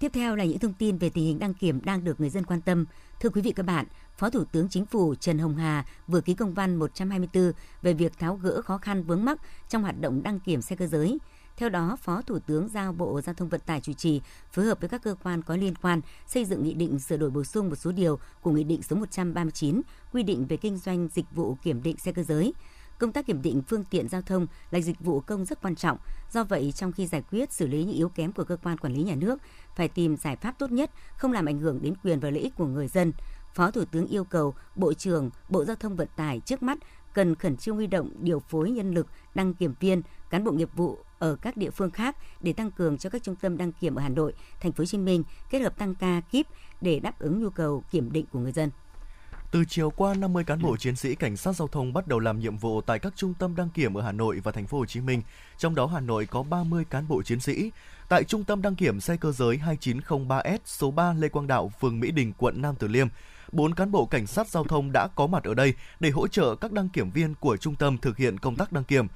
Tiếp 0.00 0.10
theo 0.14 0.36
là 0.36 0.44
những 0.44 0.58
thông 0.58 0.72
tin 0.72 0.98
về 0.98 1.10
tình 1.10 1.24
hình 1.24 1.38
đăng 1.38 1.54
kiểm 1.54 1.80
đang 1.84 2.04
được 2.04 2.20
người 2.20 2.30
dân 2.30 2.46
quan 2.46 2.60
tâm. 2.60 2.84
Thưa 3.20 3.28
quý 3.28 3.42
vị 3.42 3.52
các 3.52 3.62
bạn, 3.62 3.86
Phó 4.16 4.30
Thủ 4.30 4.44
tướng 4.44 4.68
Chính 4.68 4.86
phủ 4.86 5.14
Trần 5.14 5.38
Hồng 5.38 5.56
Hà 5.56 5.84
vừa 6.06 6.20
ký 6.20 6.34
công 6.34 6.54
văn 6.54 6.76
124 6.76 7.52
về 7.82 7.92
việc 7.92 8.18
tháo 8.18 8.36
gỡ 8.36 8.62
khó 8.62 8.78
khăn 8.78 9.02
vướng 9.02 9.24
mắc 9.24 9.38
trong 9.68 9.82
hoạt 9.82 10.00
động 10.00 10.22
đăng 10.22 10.40
kiểm 10.40 10.62
xe 10.62 10.76
cơ 10.76 10.86
giới. 10.86 11.18
Theo 11.56 11.68
đó, 11.68 11.96
Phó 12.02 12.22
Thủ 12.22 12.38
tướng 12.38 12.68
giao 12.68 12.92
Bộ 12.92 13.20
Giao 13.20 13.34
thông 13.34 13.48
Vận 13.48 13.60
tải 13.66 13.80
chủ 13.80 13.92
trì 13.92 14.20
phối 14.52 14.64
hợp 14.64 14.80
với 14.80 14.88
các 14.88 15.02
cơ 15.02 15.14
quan 15.22 15.42
có 15.42 15.56
liên 15.56 15.74
quan 15.82 16.00
xây 16.26 16.44
dựng 16.44 16.64
nghị 16.64 16.74
định 16.74 16.98
sửa 16.98 17.16
đổi 17.16 17.30
bổ 17.30 17.44
sung 17.44 17.68
một 17.68 17.76
số 17.76 17.92
điều 17.92 18.18
của 18.40 18.50
Nghị 18.50 18.64
định 18.64 18.82
số 18.82 18.96
139 18.96 19.82
quy 20.12 20.22
định 20.22 20.46
về 20.46 20.56
kinh 20.56 20.76
doanh 20.76 21.08
dịch 21.08 21.26
vụ 21.34 21.56
kiểm 21.62 21.82
định 21.82 21.96
xe 21.96 22.12
cơ 22.12 22.22
giới. 22.22 22.52
Công 23.00 23.12
tác 23.12 23.26
kiểm 23.26 23.42
định 23.42 23.62
phương 23.68 23.84
tiện 23.84 24.08
giao 24.08 24.22
thông 24.22 24.46
là 24.70 24.80
dịch 24.80 25.00
vụ 25.00 25.20
công 25.20 25.44
rất 25.44 25.62
quan 25.62 25.76
trọng. 25.76 25.98
Do 26.30 26.44
vậy, 26.44 26.72
trong 26.72 26.92
khi 26.92 27.06
giải 27.06 27.22
quyết 27.30 27.52
xử 27.52 27.66
lý 27.66 27.84
những 27.84 27.96
yếu 27.96 28.08
kém 28.08 28.32
của 28.32 28.44
cơ 28.44 28.56
quan 28.56 28.78
quản 28.78 28.94
lý 28.94 29.02
nhà 29.02 29.14
nước, 29.14 29.40
phải 29.76 29.88
tìm 29.88 30.16
giải 30.16 30.36
pháp 30.36 30.58
tốt 30.58 30.72
nhất, 30.72 30.90
không 31.16 31.32
làm 31.32 31.46
ảnh 31.46 31.58
hưởng 31.58 31.82
đến 31.82 31.94
quyền 32.04 32.20
và 32.20 32.30
lợi 32.30 32.40
ích 32.40 32.56
của 32.56 32.66
người 32.66 32.88
dân. 32.88 33.12
Phó 33.54 33.70
Thủ 33.70 33.84
tướng 33.84 34.06
yêu 34.06 34.24
cầu 34.24 34.54
Bộ 34.76 34.92
trưởng 34.92 35.30
Bộ 35.48 35.64
Giao 35.64 35.76
thông 35.76 35.96
Vận 35.96 36.08
tải 36.16 36.40
trước 36.40 36.62
mắt 36.62 36.78
cần 37.14 37.34
khẩn 37.34 37.56
trương 37.56 37.76
huy 37.76 37.86
động 37.86 38.10
điều 38.20 38.40
phối 38.40 38.70
nhân 38.70 38.94
lực, 38.94 39.06
đăng 39.34 39.54
kiểm 39.54 39.74
viên, 39.80 40.02
cán 40.30 40.44
bộ 40.44 40.52
nghiệp 40.52 40.70
vụ 40.74 40.98
ở 41.18 41.36
các 41.42 41.56
địa 41.56 41.70
phương 41.70 41.90
khác 41.90 42.16
để 42.40 42.52
tăng 42.52 42.70
cường 42.70 42.98
cho 42.98 43.10
các 43.10 43.22
trung 43.22 43.36
tâm 43.36 43.56
đăng 43.56 43.72
kiểm 43.72 43.94
ở 43.94 44.02
Hà 44.02 44.08
Nội, 44.08 44.34
Thành 44.60 44.72
phố 44.72 44.82
Hồ 44.82 44.86
Chí 44.86 44.98
Minh 44.98 45.24
kết 45.50 45.58
hợp 45.58 45.78
tăng 45.78 45.94
ca 45.94 46.20
kíp 46.20 46.46
để 46.80 47.00
đáp 47.00 47.18
ứng 47.18 47.42
nhu 47.42 47.50
cầu 47.50 47.84
kiểm 47.90 48.12
định 48.12 48.26
của 48.32 48.38
người 48.38 48.52
dân. 48.52 48.70
Từ 49.50 49.64
chiều 49.64 49.90
qua, 49.90 50.14
50 50.14 50.44
cán 50.44 50.62
bộ 50.62 50.76
chiến 50.76 50.96
sĩ 50.96 51.14
cảnh 51.14 51.36
sát 51.36 51.52
giao 51.52 51.68
thông 51.68 51.92
bắt 51.92 52.06
đầu 52.06 52.18
làm 52.18 52.40
nhiệm 52.40 52.56
vụ 52.56 52.80
tại 52.80 52.98
các 52.98 53.12
trung 53.16 53.34
tâm 53.34 53.56
đăng 53.56 53.68
kiểm 53.68 53.94
ở 53.94 54.02
Hà 54.02 54.12
Nội 54.12 54.40
và 54.44 54.52
thành 54.52 54.66
phố 54.66 54.78
Hồ 54.78 54.86
Chí 54.86 55.00
Minh. 55.00 55.22
Trong 55.58 55.74
đó 55.74 55.86
Hà 55.86 56.00
Nội 56.00 56.26
có 56.26 56.42
30 56.42 56.84
cán 56.90 57.08
bộ 57.08 57.22
chiến 57.22 57.40
sĩ. 57.40 57.70
Tại 58.08 58.24
trung 58.24 58.44
tâm 58.44 58.62
đăng 58.62 58.74
kiểm 58.74 59.00
xe 59.00 59.16
cơ 59.16 59.32
giới 59.32 59.60
2903S 59.66 60.58
số 60.64 60.90
3 60.90 61.12
Lê 61.12 61.28
Quang 61.28 61.46
Đạo, 61.46 61.72
phường 61.80 62.00
Mỹ 62.00 62.10
Đình, 62.10 62.32
quận 62.38 62.62
Nam 62.62 62.74
Từ 62.78 62.88
Liêm, 62.88 63.08
bốn 63.52 63.74
cán 63.74 63.90
bộ 63.90 64.06
cảnh 64.06 64.26
sát 64.26 64.48
giao 64.48 64.64
thông 64.64 64.92
đã 64.92 65.08
có 65.14 65.26
mặt 65.26 65.44
ở 65.44 65.54
đây 65.54 65.74
để 66.00 66.10
hỗ 66.10 66.28
trợ 66.28 66.54
các 66.54 66.72
đăng 66.72 66.88
kiểm 66.88 67.10
viên 67.10 67.34
của 67.34 67.56
trung 67.56 67.74
tâm 67.74 67.98
thực 67.98 68.16
hiện 68.16 68.38
công 68.38 68.56
tác 68.56 68.72
đăng 68.72 68.84
kiểm. 68.84 69.06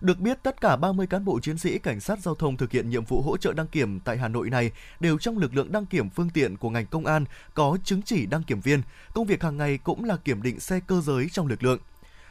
Được 0.00 0.20
biết, 0.20 0.42
tất 0.42 0.60
cả 0.60 0.76
30 0.76 1.06
cán 1.06 1.24
bộ 1.24 1.40
chiến 1.40 1.58
sĩ 1.58 1.78
cảnh 1.78 2.00
sát 2.00 2.18
giao 2.18 2.34
thông 2.34 2.56
thực 2.56 2.72
hiện 2.72 2.90
nhiệm 2.90 3.04
vụ 3.04 3.22
hỗ 3.22 3.36
trợ 3.36 3.52
đăng 3.52 3.66
kiểm 3.66 4.00
tại 4.00 4.18
Hà 4.18 4.28
Nội 4.28 4.50
này 4.50 4.70
đều 5.00 5.18
trong 5.18 5.38
lực 5.38 5.54
lượng 5.54 5.72
đăng 5.72 5.86
kiểm 5.86 6.10
phương 6.10 6.30
tiện 6.30 6.56
của 6.56 6.70
ngành 6.70 6.86
công 6.86 7.06
an 7.06 7.24
có 7.54 7.78
chứng 7.84 8.02
chỉ 8.02 8.26
đăng 8.26 8.42
kiểm 8.42 8.60
viên. 8.60 8.82
Công 9.14 9.26
việc 9.26 9.42
hàng 9.42 9.56
ngày 9.56 9.78
cũng 9.78 10.04
là 10.04 10.16
kiểm 10.16 10.42
định 10.42 10.60
xe 10.60 10.80
cơ 10.86 11.00
giới 11.00 11.28
trong 11.32 11.46
lực 11.46 11.62
lượng. 11.62 11.78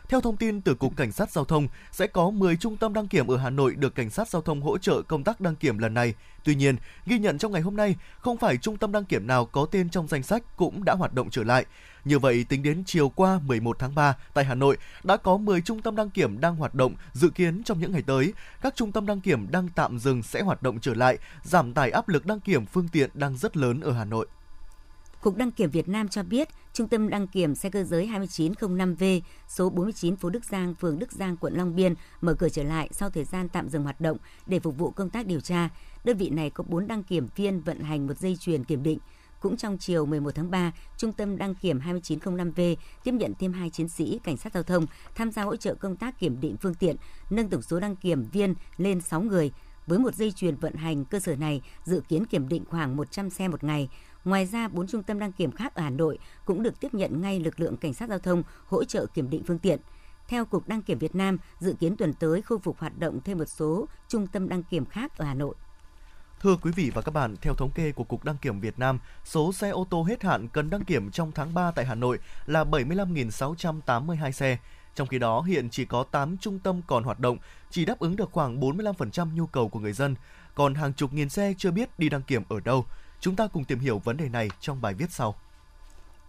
Theo 0.10 0.22
thông 0.22 0.38
tin 0.38 0.62
từ 0.62 0.76
Cục 0.76 0.98
Cảnh 0.98 1.12
sát 1.12 1.32
Giao 1.32 1.46
thông, 1.46 1.68
sẽ 1.92 2.08
có 2.08 2.30
10 2.30 2.56
trung 2.56 2.78
tâm 2.78 2.94
đăng 2.94 3.08
kiểm 3.08 3.28
ở 3.28 3.38
Hà 3.38 3.50
Nội 3.50 3.76
được 3.76 3.96
Cảnh 3.96 4.10
sát 4.10 4.28
Giao 4.28 4.42
thông 4.42 4.62
hỗ 4.62 4.78
trợ 4.78 5.02
công 5.02 5.24
tác 5.24 5.42
đăng 5.42 5.56
kiểm 5.56 5.78
lần 5.78 5.94
này. 5.94 6.14
Tuy 6.44 6.56
nhiên, 6.56 6.76
ghi 7.06 7.20
nhận 7.20 7.38
trong 7.38 7.52
ngày 7.52 7.62
hôm 7.62 7.76
nay, 7.76 7.96
không 8.20 8.38
phải 8.38 8.58
trung 8.58 8.78
tâm 8.78 8.92
đăng 8.92 9.06
kiểm 9.06 9.28
nào 9.28 9.46
có 9.46 9.66
tên 9.72 9.90
trong 9.90 10.08
danh 10.08 10.24
sách 10.24 10.44
cũng 10.58 10.84
đã 10.84 10.94
hoạt 10.94 11.14
động 11.14 11.30
trở 11.30 11.44
lại. 11.44 11.66
Như 12.06 12.20
vậy, 12.20 12.46
tính 12.50 12.64
đến 12.64 12.84
chiều 12.86 13.10
qua 13.10 13.40
11 13.46 13.80
tháng 13.80 13.96
3 13.96 14.16
tại 14.34 14.46
Hà 14.46 14.56
Nội 14.56 14.78
đã 15.04 15.18
có 15.18 15.38
10 15.38 15.62
trung 15.62 15.82
tâm 15.82 15.96
đăng 15.96 16.10
kiểm 16.10 16.40
đang 16.40 16.56
hoạt 16.56 16.76
động, 16.76 16.96
dự 17.14 17.30
kiến 17.30 17.64
trong 17.64 17.80
những 17.80 17.92
ngày 17.92 18.04
tới, 18.08 18.34
các 18.62 18.76
trung 18.76 18.92
tâm 18.92 19.06
đăng 19.06 19.22
kiểm 19.22 19.52
đang 19.52 19.70
tạm 19.76 20.00
dừng 20.00 20.24
sẽ 20.24 20.42
hoạt 20.42 20.64
động 20.64 20.80
trở 20.80 20.94
lại, 20.94 21.18
giảm 21.44 21.74
tải 21.74 21.92
áp 21.92 22.10
lực 22.10 22.26
đăng 22.26 22.40
kiểm 22.40 22.66
phương 22.66 22.88
tiện 22.92 23.10
đang 23.14 23.38
rất 23.38 23.58
lớn 23.58 23.82
ở 23.82 23.92
Hà 23.92 24.06
Nội. 24.06 24.28
Cục 25.22 25.36
Đăng 25.36 25.52
kiểm 25.52 25.70
Việt 25.70 25.90
Nam 25.90 26.08
cho 26.08 26.24
biết, 26.24 26.50
Trung 26.74 26.88
tâm 26.88 27.10
đăng 27.10 27.28
kiểm 27.28 27.56
xe 27.56 27.70
cơ 27.70 27.84
giới 27.84 28.08
2905V 28.08 29.22
số 29.48 29.70
49 29.70 30.16
phố 30.16 30.30
Đức 30.30 30.46
Giang, 30.46 30.76
phường 30.76 31.00
Đức 31.00 31.12
Giang, 31.12 31.38
quận 31.38 31.54
Long 31.54 31.76
Biên 31.76 31.94
mở 32.22 32.34
cửa 32.34 32.50
trở 32.50 32.64
lại 32.64 32.90
sau 32.92 33.10
thời 33.10 33.24
gian 33.24 33.50
tạm 33.50 33.70
dừng 33.70 33.84
hoạt 33.84 34.02
động 34.02 34.18
để 34.46 34.60
phục 34.60 34.78
vụ 34.78 34.92
công 34.92 35.10
tác 35.10 35.26
điều 35.26 35.40
tra. 35.40 35.70
Đơn 36.04 36.18
vị 36.18 36.30
này 36.30 36.50
có 36.50 36.64
4 36.68 36.88
đăng 36.88 37.04
kiểm 37.04 37.28
viên 37.36 37.62
vận 37.62 37.80
hành 37.80 38.08
một 38.08 38.18
dây 38.20 38.38
chuyền 38.40 38.64
kiểm 38.64 38.84
định. 38.84 39.00
Cũng 39.40 39.58
trong 39.58 39.78
chiều 39.78 40.06
11 40.06 40.36
tháng 40.36 40.52
3, 40.52 40.72
Trung 40.98 41.14
tâm 41.14 41.38
đăng 41.38 41.56
kiểm 41.56 41.80
2905V 41.80 42.76
tiếp 43.04 43.12
nhận 43.12 43.34
thêm 43.40 43.54
hai 43.54 43.70
chiến 43.70 43.90
sĩ 43.90 44.20
cảnh 44.24 44.38
sát 44.38 44.54
giao 44.54 44.64
thông 44.64 44.86
tham 45.16 45.32
gia 45.32 45.44
hỗ 45.44 45.56
trợ 45.56 45.76
công 45.76 45.96
tác 45.96 46.20
kiểm 46.20 46.42
định 46.42 46.56
phương 46.62 46.76
tiện, 46.76 46.96
nâng 47.30 47.50
tổng 47.50 47.62
số 47.62 47.80
đăng 47.80 47.96
kiểm 47.96 48.24
viên 48.32 48.56
lên 48.78 49.02
6 49.02 49.22
người. 49.22 49.52
Với 49.88 50.00
một 50.00 50.16
dây 50.16 50.32
chuyền 50.32 50.56
vận 50.56 50.74
hành, 50.76 51.06
cơ 51.06 51.20
sở 51.20 51.36
này 51.36 51.62
dự 51.86 52.02
kiến 52.10 52.26
kiểm 52.26 52.50
định 52.50 52.64
khoảng 52.70 52.96
100 52.96 53.30
xe 53.30 53.48
một 53.48 53.64
ngày. 53.64 53.90
Ngoài 54.30 54.46
ra, 54.46 54.68
bốn 54.68 54.88
trung 54.88 55.04
tâm 55.04 55.20
đăng 55.20 55.32
kiểm 55.32 55.52
khác 55.52 55.76
ở 55.76 55.84
Hà 55.84 55.90
Nội 55.90 56.20
cũng 56.46 56.64
được 56.64 56.80
tiếp 56.80 56.94
nhận 56.94 57.22
ngay 57.22 57.40
lực 57.40 57.60
lượng 57.60 57.78
cảnh 57.78 57.94
sát 57.94 58.10
giao 58.10 58.20
thông 58.20 58.44
hỗ 58.66 58.84
trợ 58.84 59.06
kiểm 59.06 59.30
định 59.30 59.44
phương 59.48 59.60
tiện. 59.60 59.80
Theo 60.28 60.46
Cục 60.46 60.68
Đăng 60.68 60.82
kiểm 60.82 61.00
Việt 61.00 61.16
Nam, 61.16 61.38
dự 61.60 61.74
kiến 61.80 61.98
tuần 61.98 62.14
tới 62.14 62.42
khôi 62.42 62.60
phục 62.60 62.80
hoạt 62.80 63.00
động 63.00 63.20
thêm 63.26 63.38
một 63.38 63.46
số 63.46 63.88
trung 64.08 64.28
tâm 64.28 64.50
đăng 64.50 64.64
kiểm 64.64 64.86
khác 64.86 65.18
ở 65.18 65.26
Hà 65.26 65.34
Nội. 65.34 65.56
Thưa 66.42 66.56
quý 66.62 66.72
vị 66.76 66.92
và 66.94 67.02
các 67.02 67.14
bạn, 67.14 67.36
theo 67.42 67.54
thống 67.54 67.72
kê 67.72 67.92
của 67.92 68.04
Cục 68.04 68.24
Đăng 68.24 68.38
kiểm 68.38 68.60
Việt 68.60 68.80
Nam, 68.80 69.00
số 69.26 69.54
xe 69.54 69.70
ô 69.70 69.88
tô 69.90 70.04
hết 70.04 70.24
hạn 70.24 70.48
cần 70.48 70.70
đăng 70.70 70.84
kiểm 70.86 71.12
trong 71.12 71.32
tháng 71.32 71.54
3 71.54 71.72
tại 71.72 71.86
Hà 71.86 71.96
Nội 71.96 72.20
là 72.46 72.64
75.682 72.64 74.32
xe. 74.32 74.58
Trong 74.96 75.08
khi 75.08 75.20
đó, 75.20 75.42
hiện 75.42 75.70
chỉ 75.70 75.86
có 75.86 76.04
8 76.04 76.38
trung 76.38 76.60
tâm 76.60 76.82
còn 76.88 77.04
hoạt 77.04 77.20
động, 77.20 77.38
chỉ 77.70 77.86
đáp 77.86 78.00
ứng 78.00 78.16
được 78.16 78.30
khoảng 78.32 78.60
45% 78.60 79.36
nhu 79.36 79.46
cầu 79.46 79.70
của 79.70 79.80
người 79.80 79.94
dân, 79.94 80.16
còn 80.56 80.76
hàng 80.76 80.94
chục 80.94 81.14
nghìn 81.14 81.30
xe 81.30 81.54
chưa 81.58 81.72
biết 81.72 82.00
đi 82.00 82.10
đăng 82.10 82.22
kiểm 82.22 82.44
ở 82.50 82.60
đâu. 82.60 82.86
Chúng 83.22 83.36
ta 83.36 83.48
cùng 83.48 83.64
tìm 83.64 83.80
hiểu 83.80 84.00
vấn 84.00 84.18
đề 84.18 84.30
này 84.30 84.50
trong 84.60 84.82
bài 84.82 84.94
viết 84.94 85.12
sau. 85.12 85.36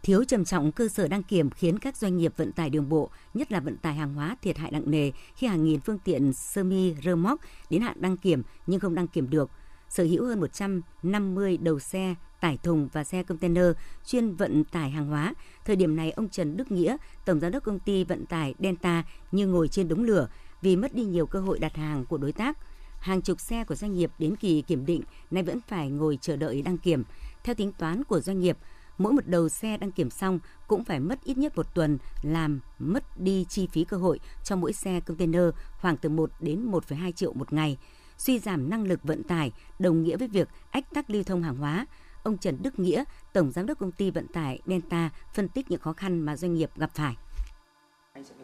Thiếu 0.02 0.25
trầm 0.25 0.44
trọng 0.44 0.73
cơ 0.73 0.88
sở 0.88 1.09
đăng 1.09 1.23
kiểm 1.23 1.50
khiến 1.50 1.78
các 1.78 1.97
doanh 1.97 2.16
nghiệp 2.16 2.32
vận 2.37 2.52
tải 2.52 2.70
đường 2.70 2.88
bộ, 2.88 3.11
nhất 3.35 3.52
là 3.52 3.61
vận 3.61 3.76
tải 3.76 3.94
hàng 3.94 4.14
hóa 4.14 4.37
thiệt 4.42 4.59
hại 4.59 4.70
nặng 4.70 4.90
nề 4.90 5.11
khi 5.37 5.47
hàng 5.47 5.64
nghìn 5.64 5.80
phương 5.80 5.99
tiện 5.99 6.32
sơ 6.32 6.64
mi 6.64 6.94
rơ 7.04 7.16
móc 7.16 7.40
đến 7.70 7.82
hạn 7.82 7.97
đăng 8.00 8.16
kiểm 8.16 8.42
nhưng 8.66 8.80
không 8.80 8.94
đăng 8.94 9.09
kiểm 9.09 9.30
được. 9.30 9.50
Sở 9.88 10.04
hữu 10.04 10.26
hơn 10.26 10.40
150 10.40 11.56
đầu 11.56 11.78
xe 11.78 12.14
tải 12.40 12.59
thùng 12.62 12.88
và 12.92 13.04
xe 13.04 13.23
container 13.23 13.64
chuyên 14.06 14.35
vận 14.35 14.64
tải 14.64 14.90
hàng 14.90 15.06
hóa. 15.06 15.35
Thời 15.64 15.76
điểm 15.76 15.97
này, 15.97 16.11
ông 16.11 16.28
Trần 16.28 16.56
Đức 16.56 16.70
Nghĩa, 16.73 16.97
Tổng 17.25 17.40
Giám 17.40 17.52
đốc 17.52 17.64
Công 17.64 17.78
ty 17.78 18.04
Vận 18.04 18.26
tải 18.26 18.54
Delta 18.59 19.04
như 19.32 19.47
ngồi 19.47 19.68
trên 19.68 19.88
đống 19.88 20.02
lửa 20.02 20.28
vì 20.62 20.76
mất 20.76 20.94
đi 20.94 21.04
nhiều 21.04 21.26
cơ 21.26 21.40
hội 21.40 21.59
đặt 21.59 21.76
hàng 21.76 22.04
của 22.04 22.18
đối 22.18 22.32
tác. 22.32 22.59
Hàng 23.00 23.23
chục 23.23 23.40
xe 23.40 23.64
của 23.64 23.75
doanh 23.75 23.92
nghiệp 23.92 24.11
đến 24.19 24.37
kỳ 24.37 24.62
kiểm 24.62 24.87
định 24.87 25.02
nay 25.30 25.42
vẫn 25.42 25.61
phải 25.69 25.90
ngồi 25.90 26.19
chờ 26.21 26.37
đợi 26.37 26.62
đăng 26.62 26.78
kiểm. 26.78 27.04
Theo 27.45 27.54
tính 27.54 27.73
toán 27.73 28.04
của 28.04 28.21
doanh 28.21 28.40
nghiệp, 28.40 28.59
mỗi 28.99 29.12
một 29.12 29.26
đầu 29.26 29.49
xe 29.49 29.76
đăng 29.76 29.92
kiểm 29.92 30.11
xong 30.11 30.38
cũng 30.66 30.85
phải 30.85 31.00
mất 31.00 31.25
ít 31.25 31.38
nhất 31.38 31.57
một 31.57 31.75
tuần 31.75 31.99
làm 32.23 32.61
mất 32.78 33.21
đi 33.21 33.47
chi 33.49 33.69
phí 33.73 33.85
cơ 33.85 33.97
hội 33.97 34.21
cho 34.45 34.57
mỗi 34.57 34.73
xe 34.73 35.00
container 35.00 35.42
khoảng 35.80 35.97
từ 35.97 36.09
1 36.09 36.30
đến 36.40 36.71
1,2 36.71 37.12
triệu 37.12 37.33
một 37.33 37.52
ngày. 37.52 37.78
Suy 38.19 38.38
giảm 38.38 38.71
năng 38.71 38.85
lực 38.85 39.02
vận 39.02 39.23
tải 39.23 39.52
đồng 39.78 40.02
nghĩa 40.02 40.16
với 40.16 40.28
việc 40.28 40.49
ách 40.71 40.90
tắc 40.95 41.11
lưu 41.11 41.23
thông 41.23 41.42
hàng 41.42 41.57
hóa. 41.57 41.87
Ông 42.23 42.38
Trần 42.38 42.62
Đức 42.62 42.78
Nghĩa, 42.78 43.04
Tổng 43.33 43.50
Giám 43.50 43.66
đốc 43.66 43.78
Công 43.78 43.92
ty 43.92 44.11
Vận 44.11 44.26
tải 44.26 44.61
Delta 44.66 45.11
phân 45.35 45.49
tích 45.49 45.71
những 45.71 45.80
khó 45.80 45.92
khăn 45.92 46.21
mà 46.21 46.37
doanh 46.37 46.54
nghiệp 46.54 46.71
gặp 46.76 46.90
phải. 46.95 47.16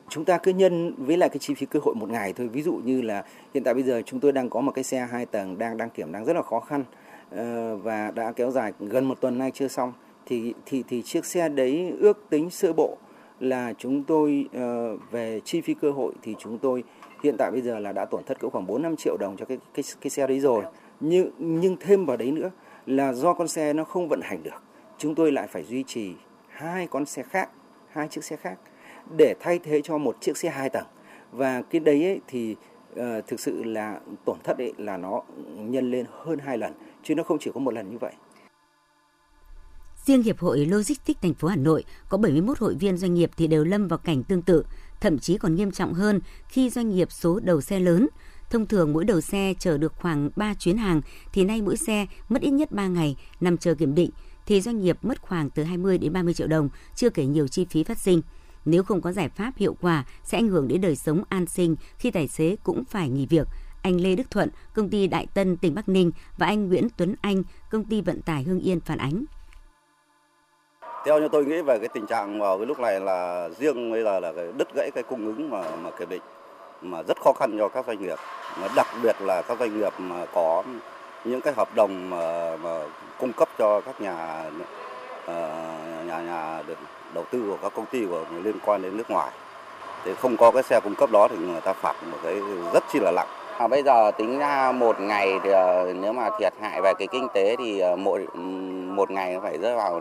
Chúng 0.09 0.25
ta 0.25 0.39
cứ 0.39 0.53
nhân 0.53 0.95
với 0.99 1.17
lại 1.17 1.29
cái 1.29 1.39
chi 1.39 1.55
phí 1.55 1.67
cơ 1.67 1.81
hội 1.83 1.95
một 1.95 2.11
ngày 2.11 2.33
thôi. 2.33 2.49
Ví 2.49 2.63
dụ 2.63 2.73
như 2.85 3.03
là 3.03 3.25
hiện 3.55 3.65
tại 3.65 3.75
bây 3.75 3.83
giờ 3.83 4.03
chúng 4.07 4.21
tôi 4.21 4.33
đang 4.33 4.51
có 4.51 4.61
một 4.61 4.73
cái 4.73 4.85
xe 4.85 5.07
hai 5.11 5.27
tầng 5.27 5.59
đang 5.59 5.77
đăng 5.77 5.91
kiểm 5.91 6.13
đang 6.13 6.25
rất 6.25 6.33
là 6.33 6.43
khó 6.43 6.61
khăn 6.61 6.85
ờ, 7.31 7.77
và 7.77 8.11
đã 8.11 8.33
kéo 8.33 8.51
dài 8.51 8.73
gần 8.81 9.05
một 9.05 9.21
tuần 9.21 9.39
nay 9.39 9.51
chưa 9.55 9.69
xong 9.69 9.93
thì 10.27 10.55
thì 10.67 10.85
thì 10.89 11.03
chiếc 11.03 11.25
xe 11.25 11.49
đấy 11.49 11.93
ước 12.01 12.27
tính 12.31 12.51
sơ 12.51 12.73
bộ 12.73 12.97
là 13.41 13.73
chúng 13.79 14.05
tôi 14.05 14.49
ờ, 14.53 14.97
về 15.11 15.41
chi 15.45 15.61
phí 15.61 15.75
cơ 15.75 15.91
hội 15.91 16.13
thì 16.23 16.35
chúng 16.39 16.59
tôi 16.59 16.85
hiện 17.23 17.37
tại 17.39 17.51
bây 17.51 17.63
giờ 17.63 17.79
là 17.79 17.93
đã 17.93 18.05
tổn 18.05 18.25
thất 18.25 18.41
cỡ 18.41 18.49
khoảng 18.49 18.67
4 18.67 18.83
5 18.83 18.97
triệu 18.97 19.17
đồng 19.17 19.37
cho 19.39 19.45
cái 19.45 19.59
cái 19.75 19.85
cái 20.01 20.11
xe 20.11 20.27
đấy 20.27 20.41
rồi. 20.41 20.65
Nhưng 21.01 21.31
nhưng 21.39 21.77
thêm 21.81 22.07
vào 22.07 22.17
đấy 22.17 22.31
nữa 22.31 22.51
là 22.87 23.13
do 23.13 23.33
con 23.33 23.49
xe 23.49 23.73
nó 23.73 23.85
không 23.85 24.09
vận 24.09 24.21
hành 24.23 24.43
được. 24.43 24.63
Chúng 24.99 25.15
tôi 25.15 25.33
lại 25.33 25.47
phải 25.47 25.63
duy 25.63 25.83
trì 25.83 26.15
hai 26.49 26.87
con 26.87 27.07
xe 27.07 27.23
khác, 27.23 27.51
hai 27.89 28.09
chiếc 28.09 28.25
xe 28.25 28.37
khác 28.37 28.59
để 29.17 29.35
thay 29.41 29.59
thế 29.59 29.81
cho 29.85 29.99
một 29.99 30.17
chiếc 30.21 30.37
xe 30.37 30.51
hai 30.51 30.71
tầng. 30.71 30.87
Và 31.33 31.63
cái 31.63 31.81
đấy 31.81 32.05
ấy, 32.05 32.21
thì 32.29 32.57
uh, 32.93 33.27
thực 33.27 33.41
sự 33.41 33.65
là 33.65 34.01
tổn 34.25 34.37
thất 34.45 34.59
ấy 34.59 34.73
là 34.79 34.97
nó 34.97 35.23
nhân 35.57 35.91
lên 35.91 36.07
hơn 36.11 36.39
hai 36.39 36.59
lần 36.59 36.73
chứ 37.03 37.15
nó 37.15 37.23
không 37.23 37.39
chỉ 37.41 37.51
có 37.55 37.61
một 37.61 37.75
lần 37.75 37.91
như 37.91 37.99
vậy. 37.99 38.13
Riêng 40.05 40.23
Hiệp 40.23 40.39
hội 40.39 40.67
Logistics 40.67 41.21
thành 41.23 41.35
phố 41.35 41.49
Hà 41.49 41.57
Nội 41.57 41.85
có 42.09 42.19
71 42.19 42.59
hội 42.59 42.75
viên 42.75 42.97
doanh 42.97 43.15
nghiệp 43.15 43.31
thì 43.37 43.47
đều 43.47 43.65
lâm 43.65 43.89
vào 43.89 43.99
cảnh 43.99 44.23
tương 44.23 44.43
tự, 44.43 44.65
thậm 45.01 45.19
chí 45.19 45.39
còn 45.39 45.55
nghiêm 45.55 45.71
trọng 45.71 45.95
hơn 45.95 46.21
khi 46.49 46.71
doanh 46.71 46.91
nghiệp 46.91 47.13
số 47.13 47.41
đầu 47.41 47.61
xe 47.61 47.81
lớn. 47.81 48.09
Thông 48.51 48.67
thường 48.67 48.93
mỗi 48.93 49.05
đầu 49.05 49.21
xe 49.21 49.55
chở 49.59 49.79
được 49.79 49.93
khoảng 49.95 50.31
3 50.37 50.55
chuyến 50.55 50.77
hàng 50.77 51.01
thì 51.33 51.45
nay 51.45 51.63
mỗi 51.63 51.77
xe 51.77 52.07
mất 52.29 52.43
ít 52.43 52.51
nhất 52.51 52.73
3 52.73 52.87
ngày 52.87 53.17
nằm 53.41 53.57
chờ 53.57 53.75
kiểm 53.75 53.95
định 53.95 54.11
thì 54.47 54.61
doanh 54.61 54.81
nghiệp 54.81 54.99
mất 55.03 55.23
khoảng 55.23 55.51
từ 55.51 55.63
20 55.65 55.99
đến 55.99 56.13
30 56.13 56.35
triệu 56.35 56.47
đồng, 56.47 56.69
chưa 56.95 57.11
kể 57.11 57.27
nhiều 57.27 57.49
chi 57.49 57.67
phí 57.71 57.85
phát 57.85 57.99
sinh. 57.99 58.23
Nếu 58.67 58.83
không 58.83 59.01
có 59.01 59.13
giải 59.13 59.29
pháp 59.29 59.53
hiệu 59.57 59.77
quả 59.81 60.05
sẽ 60.23 60.39
ảnh 60.39 60.49
hưởng 60.49 60.69
đến 60.69 60.81
đời 60.81 60.97
sống 60.97 61.23
an 61.29 61.47
sinh 61.47 61.77
khi 61.99 62.11
tài 62.11 62.29
xế 62.29 62.57
cũng 62.65 62.85
phải 62.85 63.09
nghỉ 63.09 63.27
việc. 63.27 63.49
Anh 63.83 64.01
Lê 64.01 64.17
Đức 64.17 64.31
Thuận, 64.31 64.51
công 64.75 64.89
ty 64.89 65.07
Đại 65.07 65.27
Tân 65.35 65.57
tỉnh 65.57 65.75
Bắc 65.75 65.89
Ninh 65.89 66.11
và 66.39 66.47
anh 66.47 66.69
Nguyễn 66.69 66.89
Tuấn 66.97 67.15
Anh, 67.21 67.43
công 67.71 67.85
ty 67.85 68.01
vận 68.01 68.23
tải 68.23 68.43
Hưng 68.43 68.61
Yên 68.61 68.81
phản 68.81 68.99
ánh. 68.99 69.25
Theo 71.05 71.21
như 71.21 71.29
tôi 71.33 71.45
nghĩ 71.45 71.63
về 71.63 71.79
cái 71.79 71.89
tình 71.95 72.07
trạng 72.07 72.41
vào 72.41 72.59
cái 72.59 72.67
lúc 72.67 72.79
này 72.79 73.01
là 73.01 73.49
riêng 73.59 73.93
bây 73.93 74.05
giờ 74.05 74.21
là 74.21 74.33
cái 74.33 74.53
đứt 74.59 74.69
gãy 74.75 74.91
cái 74.95 75.03
cung 75.03 75.27
ứng 75.27 75.51
mà 75.51 75.77
mà 75.77 75.91
kiểm 75.99 76.09
định 76.09 76.23
mà 76.83 77.03
rất 77.03 77.17
khó 77.25 77.33
khăn 77.33 77.57
cho 77.59 77.69
các 77.69 77.87
doanh 77.87 78.03
nghiệp, 78.03 78.19
mà 78.61 78.69
đặc 78.77 78.87
biệt 79.03 79.17
là 79.21 79.43
các 79.43 79.59
doanh 79.59 79.79
nghiệp 79.79 79.93
mà 79.99 80.27
có 80.35 80.65
những 81.25 81.41
cái 81.41 81.53
hợp 81.57 81.75
đồng 81.75 82.11
mà, 82.11 82.57
mà 82.57 82.81
cung 83.19 83.33
cấp 83.33 83.49
cho 83.59 83.81
các 83.81 84.01
nhà 84.01 84.45
uh, 85.25 85.29
nhà 86.07 86.21
nhà 86.21 86.63
đầu 87.17 87.25
tư 87.31 87.43
của 87.49 87.57
các 87.63 87.73
công 87.77 87.87
ty 87.87 88.07
của 88.11 88.25
liên 88.45 88.57
quan 88.65 88.83
đến 88.83 88.97
nước 88.97 89.11
ngoài 89.11 89.31
thì 90.05 90.15
không 90.15 90.37
có 90.37 90.51
cái 90.51 90.63
xe 90.63 90.81
cung 90.81 90.95
cấp 90.95 91.11
đó 91.11 91.29
thì 91.31 91.37
người 91.37 91.61
ta 91.61 91.73
phạt 91.73 91.95
một 92.11 92.19
cái 92.25 92.41
rất 92.75 92.85
chi 92.93 92.99
là 93.03 93.13
nặng. 93.17 93.27
À, 93.59 93.69
bây 93.69 93.83
giờ 93.83 94.11
tính 94.11 94.39
ra 94.39 94.73
một 94.73 95.01
ngày 95.01 95.33
thì 95.45 95.51
ờ, 95.51 95.93
nếu 96.01 96.13
mà 96.13 96.31
thiệt 96.39 96.53
hại 96.61 96.81
về 96.83 96.93
cái 96.99 97.09
kinh 97.09 97.29
tế 97.35 97.57
thì 97.57 97.81
ờ, 97.81 97.97
mỗi 97.97 98.27
ừ, 98.35 98.41
một 98.97 99.11
ngày 99.11 99.35
nó 99.35 99.41
phải 99.41 99.59
rơi 99.59 99.77
vào 99.77 100.01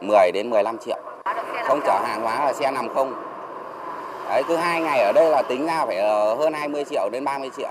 10 0.00 0.30
đến 0.34 0.50
15 0.50 0.78
triệu. 0.78 0.98
Không 1.64 1.80
chở 1.86 2.00
hàng 2.04 2.22
hóa 2.22 2.44
là 2.44 2.52
xe 2.52 2.70
nằm 2.70 2.94
không. 2.94 3.12
Đấy, 4.28 4.42
cứ 4.48 4.56
hai 4.56 4.80
ngày 4.80 5.00
ở 5.00 5.12
đây 5.12 5.30
là 5.30 5.42
tính 5.42 5.66
ra 5.66 5.86
phải 5.86 5.96
ờ, 5.96 6.34
hơn 6.34 6.52
20 6.52 6.84
triệu 6.90 7.08
đến 7.12 7.24
30 7.24 7.50
triệu. 7.56 7.70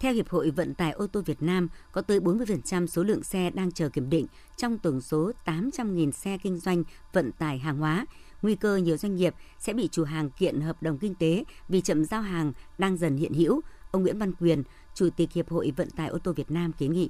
Theo 0.00 0.12
Hiệp 0.12 0.28
hội 0.28 0.50
Vận 0.50 0.74
tải 0.74 0.92
ô 0.92 1.06
tô 1.06 1.20
Việt 1.26 1.42
Nam, 1.42 1.68
có 1.92 2.00
tới 2.00 2.20
40% 2.20 2.86
số 2.86 3.02
lượng 3.02 3.22
xe 3.22 3.50
đang 3.54 3.72
chờ 3.72 3.88
kiểm 3.88 4.10
định 4.10 4.26
trong 4.56 4.78
tổng 4.78 5.00
số 5.00 5.30
800.000 5.46 6.10
xe 6.10 6.38
kinh 6.42 6.58
doanh 6.58 6.84
vận 7.12 7.32
tải 7.32 7.58
hàng 7.58 7.76
hóa. 7.78 8.06
Nguy 8.42 8.54
cơ 8.54 8.76
nhiều 8.76 8.96
doanh 8.96 9.16
nghiệp 9.16 9.34
sẽ 9.58 9.72
bị 9.72 9.88
chủ 9.92 10.04
hàng 10.04 10.30
kiện 10.30 10.60
hợp 10.60 10.82
đồng 10.82 10.98
kinh 10.98 11.14
tế 11.14 11.44
vì 11.68 11.80
chậm 11.80 12.04
giao 12.04 12.22
hàng 12.22 12.52
đang 12.78 12.96
dần 12.96 13.16
hiện 13.16 13.32
hữu. 13.32 13.60
Ông 13.90 14.02
Nguyễn 14.02 14.18
Văn 14.18 14.32
Quyền, 14.40 14.62
Chủ 14.94 15.08
tịch 15.16 15.32
Hiệp 15.32 15.50
hội 15.50 15.72
Vận 15.76 15.90
tải 15.90 16.08
ô 16.08 16.18
tô 16.24 16.32
Việt 16.32 16.50
Nam 16.50 16.72
kiến 16.72 16.92
nghị. 16.92 17.08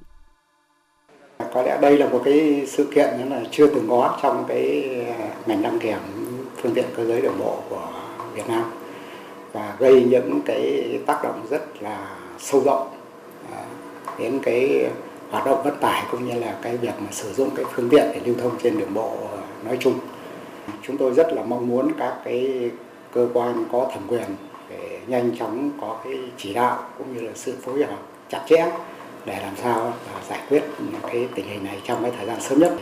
Có 1.53 1.61
lẽ 1.61 1.79
đây 1.81 1.97
là 1.97 2.09
một 2.09 2.21
cái 2.25 2.65
sự 2.67 2.87
kiện 2.95 3.09
là 3.29 3.43
chưa 3.51 3.67
từng 3.67 3.85
có 3.89 4.19
trong 4.23 4.45
cái 4.47 4.95
à, 5.05 5.35
ngành 5.45 5.61
đăng 5.61 5.79
kiểm 5.79 5.99
phương 6.55 6.73
tiện 6.73 6.85
cơ 6.95 7.05
giới 7.05 7.21
đường 7.21 7.39
bộ 7.39 7.63
của 7.69 7.91
Việt 8.33 8.47
Nam 8.47 8.63
và 9.53 9.75
gây 9.79 10.05
những 10.09 10.41
cái 10.45 10.99
tác 11.05 11.19
động 11.23 11.47
rất 11.49 11.81
là 11.81 12.20
sâu 12.41 12.61
rộng 12.65 12.87
à, 13.51 13.63
đến 14.19 14.39
cái 14.43 14.89
hoạt 15.31 15.45
động 15.45 15.63
vận 15.63 15.77
tải 15.81 16.03
cũng 16.11 16.27
như 16.27 16.39
là 16.39 16.55
cái 16.61 16.77
việc 16.77 16.93
mà 16.99 17.07
sử 17.11 17.33
dụng 17.33 17.49
cái 17.55 17.65
phương 17.75 17.89
tiện 17.89 18.03
để 18.13 18.21
lưu 18.25 18.35
thông 18.41 18.51
trên 18.63 18.79
đường 18.79 18.93
bộ 18.93 19.17
nói 19.65 19.77
chung. 19.79 19.93
Chúng 20.81 20.97
tôi 20.97 21.13
rất 21.13 21.33
là 21.33 21.43
mong 21.43 21.69
muốn 21.69 21.91
các 21.99 22.15
cái 22.25 22.71
cơ 23.13 23.27
quan 23.33 23.65
có 23.71 23.89
thẩm 23.93 24.07
quyền 24.07 24.35
để 24.69 24.99
nhanh 25.07 25.37
chóng 25.39 25.71
có 25.81 25.99
cái 26.03 26.13
chỉ 26.37 26.53
đạo 26.53 26.83
cũng 26.97 27.15
như 27.15 27.21
là 27.21 27.31
sự 27.35 27.55
phối 27.65 27.83
hợp 27.83 27.97
chặt 28.29 28.41
chẽ 28.49 28.71
để 29.25 29.39
làm 29.41 29.53
sao 29.63 29.93
giải 30.29 30.39
quyết 30.49 30.63
cái 31.01 31.27
tình 31.35 31.47
hình 31.47 31.63
này 31.63 31.81
trong 31.83 32.01
cái 32.01 32.11
thời 32.17 32.27
gian 32.27 32.41
sớm 32.41 32.59
nhất. 32.59 32.73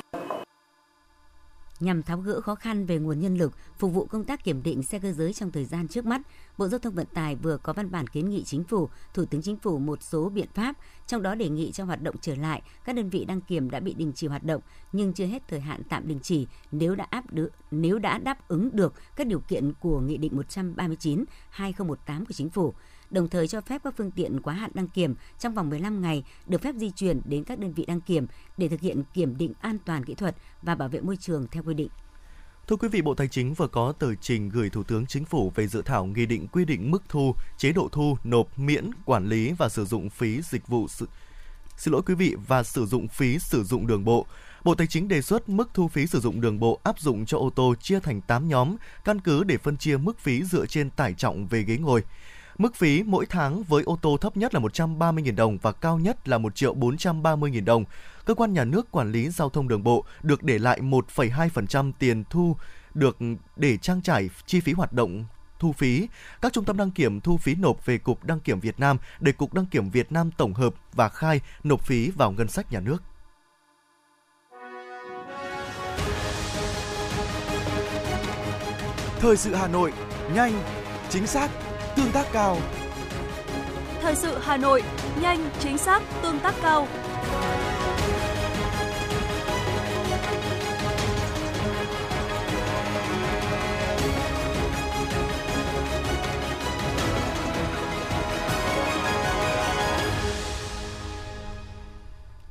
Nhằm 1.80 2.04
tháo 2.04 2.18
gỡ 2.18 2.42
khó 2.42 2.56
khăn 2.56 2.86
về 2.86 2.98
nguồn 2.98 3.20
nhân 3.20 3.38
lực 3.38 3.54
phục 3.78 3.94
vụ 3.94 4.06
công 4.06 4.24
tác 4.24 4.44
kiểm 4.44 4.64
định 4.64 4.84
xe 4.84 5.00
cơ 5.00 5.12
giới 5.12 5.34
trong 5.34 5.52
thời 5.52 5.66
gian 5.66 5.88
trước 5.88 6.06
mắt, 6.06 6.22
Bộ 6.58 6.68
Giao 6.68 6.80
thông 6.80 6.94
Vận 6.94 7.06
tải 7.14 7.36
vừa 7.36 7.58
có 7.58 7.74
văn 7.74 7.92
bản 7.92 8.08
kiến 8.08 8.30
nghị 8.30 8.44
Chính 8.44 8.64
phủ, 8.64 8.90
Thủ 9.14 9.26
tướng 9.26 9.42
Chính 9.42 9.58
phủ 9.58 9.80
một 9.80 10.04
số 10.04 10.30
biện 10.30 10.48
pháp, 10.54 10.76
trong 11.08 11.22
đó 11.22 11.36
đề 11.36 11.50
nghị 11.50 11.72
cho 11.72 11.86
hoạt 11.86 12.02
động 12.02 12.16
trở 12.22 12.36
lại 12.36 12.62
các 12.84 12.96
đơn 12.96 13.10
vị 13.10 13.26
đăng 13.26 13.42
kiểm 13.42 13.70
đã 13.70 13.80
bị 13.80 13.94
đình 13.94 14.12
chỉ 14.16 14.28
hoạt 14.28 14.44
động 14.44 14.62
nhưng 14.92 15.14
chưa 15.14 15.26
hết 15.26 15.48
thời 15.48 15.60
hạn 15.60 15.82
tạm 15.90 16.08
đình 16.08 16.20
chỉ 16.24 16.48
nếu 16.72 16.96
đã 16.96 17.08
áp 17.10 17.34
được 17.34 17.50
nếu 17.72 18.00
đã 18.00 18.18
đáp 18.18 18.48
ứng 18.48 18.76
được 18.76 18.94
các 19.16 19.28
điều 19.28 19.40
kiện 19.40 19.74
của 19.74 20.00
Nghị 20.00 20.18
định 20.18 20.36
139 20.36 21.24
2018 21.50 22.26
của 22.26 22.34
Chính 22.34 22.50
phủ 22.50 22.74
đồng 23.12 23.30
thời 23.30 23.48
cho 23.48 23.62
phép 23.62 23.82
các 23.84 23.94
phương 23.98 24.12
tiện 24.12 24.42
quá 24.42 24.54
hạn 24.54 24.72
đăng 24.74 24.88
kiểm 24.88 25.16
trong 25.40 25.54
vòng 25.54 25.70
15 25.70 26.02
ngày 26.02 26.24
được 26.48 26.62
phép 26.62 26.76
di 26.76 26.92
chuyển 26.92 27.22
đến 27.26 27.44
các 27.44 27.60
đơn 27.60 27.74
vị 27.74 27.86
đăng 27.86 28.02
kiểm 28.02 28.28
để 28.58 28.68
thực 28.68 28.82
hiện 28.82 29.04
kiểm 29.14 29.38
định 29.38 29.54
an 29.62 29.78
toàn 29.86 30.06
kỹ 30.06 30.16
thuật 30.16 30.36
và 30.62 30.76
bảo 30.76 30.90
vệ 30.90 31.02
môi 31.02 31.18
trường 31.18 31.48
theo 31.52 31.64
quy 31.64 31.74
định. 31.74 31.90
Thưa 32.68 32.76
quý 32.76 32.88
vị, 32.88 33.02
Bộ 33.02 33.14
Tài 33.14 33.28
chính 33.28 33.54
vừa 33.54 33.68
có 33.68 33.92
tờ 33.92 34.16
trình 34.16 34.50
gửi 34.50 34.70
Thủ 34.70 34.84
tướng 34.84 35.06
Chính 35.06 35.26
phủ 35.26 35.52
về 35.56 35.68
dự 35.68 35.82
thảo 35.82 36.06
nghị 36.06 36.26
định 36.26 36.48
quy 36.48 36.66
định 36.66 36.92
mức 36.92 37.04
thu, 37.10 37.36
chế 37.58 37.72
độ 37.72 37.90
thu, 37.92 38.18
nộp, 38.24 38.60
miễn, 38.60 38.90
quản 39.06 39.30
lý 39.30 39.54
và 39.58 39.70
sử 39.70 39.86
dụng 39.86 40.10
phí 40.10 40.42
dịch 40.42 40.68
vụ 40.68 40.88
sự... 40.88 41.08
Xin 41.78 41.92
lỗi 41.92 42.02
quý 42.06 42.16
vị 42.16 42.36
và 42.48 42.64
sử 42.64 42.86
dụng 42.86 43.08
phí 43.08 43.40
sử 43.40 43.64
dụng 43.64 43.88
đường 43.88 44.06
bộ. 44.06 44.26
Bộ 44.64 44.76
Tài 44.76 44.88
chính 44.88 45.08
đề 45.08 45.22
xuất 45.22 45.50
mức 45.50 45.70
thu 45.74 45.88
phí 45.88 46.08
sử 46.08 46.20
dụng 46.20 46.42
đường 46.42 46.60
bộ 46.60 46.80
áp 46.84 47.00
dụng 47.00 47.26
cho 47.26 47.38
ô 47.38 47.50
tô 47.56 47.76
chia 47.82 48.00
thành 48.00 48.22
8 48.22 48.48
nhóm, 48.48 48.76
căn 49.06 49.20
cứ 49.20 49.44
để 49.44 49.58
phân 49.58 49.78
chia 49.78 49.98
mức 49.98 50.20
phí 50.20 50.44
dựa 50.44 50.66
trên 50.66 50.90
tải 50.90 51.14
trọng 51.14 51.48
về 51.48 51.64
ghế 51.64 51.78
ngồi. 51.78 52.04
Mức 52.60 52.76
phí 52.76 53.04
mỗi 53.04 53.26
tháng 53.26 53.64
với 53.64 53.84
ô 53.84 53.98
tô 54.02 54.18
thấp 54.18 54.38
nhất 54.38 54.54
là 54.54 54.60
130.000 54.60 55.36
đồng 55.36 55.58
và 55.58 55.72
cao 55.72 56.00
nhất 56.00 56.28
là 56.28 56.38
1 56.38 56.56
triệu 56.56 56.76
430.000 56.76 57.66
đồng. 57.66 57.86
Cơ 58.26 58.34
quan 58.34 58.54
nhà 58.54 58.64
nước 58.64 58.92
quản 58.92 59.12
lý 59.12 59.30
giao 59.30 59.50
thông 59.50 59.68
đường 59.68 59.84
bộ 59.84 60.04
được 60.24 60.44
để 60.44 60.60
lại 60.60 60.80
1,2% 60.82 61.92
tiền 62.00 62.24
thu 62.30 62.56
được 62.94 63.18
để 63.56 63.78
trang 63.78 64.02
trải 64.02 64.30
chi 64.46 64.60
phí 64.60 64.74
hoạt 64.74 64.94
động 64.94 65.26
thu 65.60 65.72
phí. 65.72 66.08
Các 66.42 66.54
trung 66.54 66.66
tâm 66.66 66.78
đăng 66.78 66.92
kiểm 66.92 67.22
thu 67.22 67.38
phí 67.38 67.56
nộp 67.56 67.86
về 67.86 67.98
Cục 67.98 68.24
Đăng 68.24 68.40
kiểm 68.40 68.60
Việt 68.60 68.80
Nam 68.80 68.98
để 69.20 69.32
Cục 69.32 69.54
Đăng 69.54 69.66
kiểm 69.66 69.90
Việt 69.90 70.12
Nam 70.12 70.32
tổng 70.32 70.54
hợp 70.54 70.74
và 70.94 71.10
khai 71.10 71.42
nộp 71.64 71.86
phí 71.86 72.12
vào 72.12 72.32
ngân 72.32 72.48
sách 72.48 72.72
nhà 72.72 72.80
nước. 72.80 73.04
Thời 79.20 79.38
sự 79.38 79.54
Hà 79.56 79.68
Nội, 79.68 79.94
nhanh, 80.34 80.54
chính 81.10 81.28
xác, 81.28 81.50
tương 82.00 82.12
tác 82.12 82.26
cao. 82.34 82.58
Thời 84.02 84.16
sự 84.16 84.38
Hà 84.42 84.58
Nội, 84.58 84.84
nhanh, 85.22 85.50
chính 85.60 85.78
xác, 85.78 86.04
tương 86.22 86.40
tác 86.40 86.56
cao. 86.62 86.88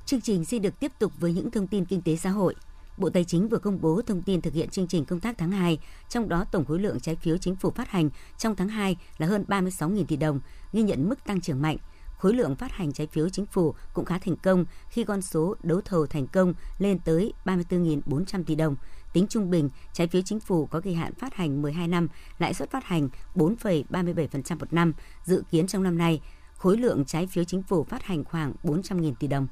Chương 0.06 0.20
trình 0.20 0.44
xin 0.44 0.62
được 0.62 0.80
tiếp 0.80 0.92
tục 0.98 1.12
với 1.18 1.32
những 1.32 1.50
thông 1.50 1.66
tin 1.66 1.84
kinh 1.84 2.02
tế 2.02 2.16
xã 2.16 2.30
hội. 2.30 2.54
Bộ 2.98 3.10
Tài 3.10 3.24
chính 3.24 3.48
vừa 3.48 3.58
công 3.58 3.80
bố 3.80 4.02
thông 4.06 4.22
tin 4.22 4.40
thực 4.40 4.54
hiện 4.54 4.68
chương 4.68 4.86
trình 4.86 5.04
công 5.04 5.20
tác 5.20 5.38
tháng 5.38 5.50
2, 5.50 5.78
trong 6.08 6.28
đó 6.28 6.44
tổng 6.52 6.64
khối 6.64 6.78
lượng 6.78 7.00
trái 7.00 7.14
phiếu 7.16 7.38
chính 7.38 7.56
phủ 7.56 7.70
phát 7.70 7.88
hành 7.88 8.10
trong 8.38 8.56
tháng 8.56 8.68
2 8.68 8.96
là 9.18 9.26
hơn 9.26 9.44
36.000 9.48 10.04
tỷ 10.04 10.16
đồng, 10.16 10.40
ghi 10.72 10.82
nhận 10.82 11.08
mức 11.08 11.24
tăng 11.24 11.40
trưởng 11.40 11.62
mạnh. 11.62 11.76
Khối 12.18 12.34
lượng 12.34 12.56
phát 12.56 12.72
hành 12.72 12.92
trái 12.92 13.06
phiếu 13.06 13.28
chính 13.28 13.46
phủ 13.46 13.74
cũng 13.92 14.04
khá 14.04 14.18
thành 14.18 14.36
công 14.36 14.64
khi 14.90 15.04
con 15.04 15.22
số 15.22 15.56
đấu 15.62 15.80
thầu 15.84 16.06
thành 16.06 16.26
công 16.26 16.54
lên 16.78 16.98
tới 16.98 17.32
34.400 17.44 18.44
tỷ 18.44 18.54
đồng. 18.54 18.76
Tính 19.12 19.26
trung 19.28 19.50
bình, 19.50 19.70
trái 19.92 20.08
phiếu 20.08 20.22
chính 20.22 20.40
phủ 20.40 20.66
có 20.66 20.80
kỳ 20.80 20.94
hạn 20.94 21.14
phát 21.14 21.34
hành 21.34 21.62
12 21.62 21.88
năm, 21.88 22.08
lãi 22.38 22.54
suất 22.54 22.70
phát 22.70 22.84
hành 22.84 23.08
4,37% 23.34 24.58
một 24.58 24.72
năm. 24.72 24.92
Dự 25.24 25.42
kiến 25.50 25.66
trong 25.66 25.82
năm 25.82 25.98
nay, 25.98 26.20
khối 26.56 26.76
lượng 26.76 27.04
trái 27.04 27.26
phiếu 27.26 27.44
chính 27.44 27.62
phủ 27.62 27.84
phát 27.84 28.02
hành 28.02 28.24
khoảng 28.24 28.52
400.000 28.62 29.14
tỷ 29.14 29.26
đồng. 29.26 29.46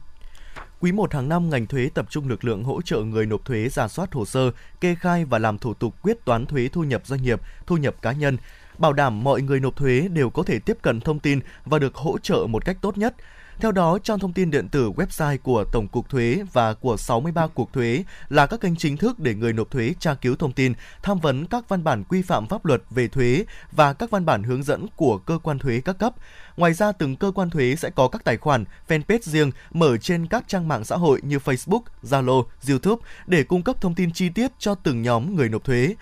Quý 0.81 0.93
1 0.93 1.15
hàng 1.15 1.29
năm, 1.29 1.51
ngành 1.51 1.67
thuế 1.67 1.91
tập 1.95 2.07
trung 2.11 2.29
lực 2.29 2.45
lượng 2.45 2.65
hỗ 2.65 2.83
trợ 2.83 3.01
người 3.01 3.27
nộp 3.27 3.45
thuế 3.45 3.69
giả 3.69 3.89
soát 3.89 4.13
hồ 4.13 4.25
sơ, 4.25 4.51
kê 4.81 4.95
khai 4.95 5.25
và 5.25 5.39
làm 5.39 5.59
thủ 5.59 5.75
tục 5.75 5.95
quyết 6.03 6.25
toán 6.25 6.47
thuế 6.47 6.69
thu 6.69 6.85
nhập 6.85 7.03
doanh 7.07 7.23
nghiệp, 7.23 7.41
thu 7.67 7.77
nhập 7.77 7.95
cá 8.03 8.13
nhân, 8.13 8.37
bảo 8.79 8.93
đảm 8.93 9.25
mọi 9.25 9.43
người 9.43 9.61
nộp 9.61 9.77
thuế 9.77 10.09
đều 10.13 10.31
có 10.31 10.43
thể 10.43 10.59
tiếp 10.59 10.77
cận 10.83 11.01
thông 11.01 11.19
tin 11.19 11.41
và 11.65 11.79
được 11.79 11.95
hỗ 11.95 12.19
trợ 12.19 12.47
một 12.49 12.65
cách 12.65 12.77
tốt 12.81 12.99
nhất. 12.99 13.15
Theo 13.61 13.73
đó, 13.73 13.99
trang 13.99 14.19
thông 14.19 14.33
tin 14.33 14.51
điện 14.51 14.69
tử 14.69 14.91
website 14.91 15.39
của 15.39 15.65
Tổng 15.65 15.89
cục 15.89 16.09
Thuế 16.09 16.43
và 16.53 16.75
của 16.75 16.97
63 16.97 17.47
cục 17.47 17.73
thuế 17.73 18.05
là 18.29 18.47
các 18.47 18.61
kênh 18.61 18.77
chính 18.77 18.97
thức 18.97 19.19
để 19.19 19.35
người 19.35 19.53
nộp 19.53 19.71
thuế 19.71 19.95
tra 20.01 20.15
cứu 20.15 20.37
thông 20.37 20.53
tin, 20.53 20.73
tham 21.03 21.19
vấn 21.19 21.47
các 21.47 21.69
văn 21.69 21.85
bản 21.85 22.05
quy 22.05 22.23
phạm 22.23 22.47
pháp 22.47 22.65
luật 22.65 22.83
về 22.91 23.09
thuế 23.09 23.45
và 23.73 23.93
các 23.93 24.11
văn 24.11 24.25
bản 24.27 24.43
hướng 24.43 24.63
dẫn 24.63 24.87
của 24.97 25.19
cơ 25.19 25.39
quan 25.43 25.59
thuế 25.59 25.81
các 25.85 25.99
cấp. 25.99 26.15
Ngoài 26.57 26.73
ra, 26.73 26.93
từng 26.93 27.17
cơ 27.17 27.33
quan 27.35 27.51
thuế 27.51 27.77
sẽ 27.77 27.91
có 27.91 28.09
các 28.09 28.25
tài 28.25 28.37
khoản, 28.37 28.65
fanpage 28.89 29.19
riêng 29.23 29.51
mở 29.73 29.97
trên 29.97 30.27
các 30.27 30.45
trang 30.49 30.69
mạng 30.69 30.85
xã 30.85 30.97
hội 30.97 31.21
như 31.23 31.39
Facebook, 31.39 31.83
Zalo, 32.03 32.45
YouTube 32.69 33.03
để 33.27 33.43
cung 33.43 33.63
cấp 33.63 33.81
thông 33.81 33.95
tin 33.95 34.13
chi 34.13 34.29
tiết 34.29 34.53
cho 34.59 34.75
từng 34.75 35.03
nhóm 35.03 35.37
người 35.37 35.49
nộp 35.49 35.65
thuế. 35.65 35.95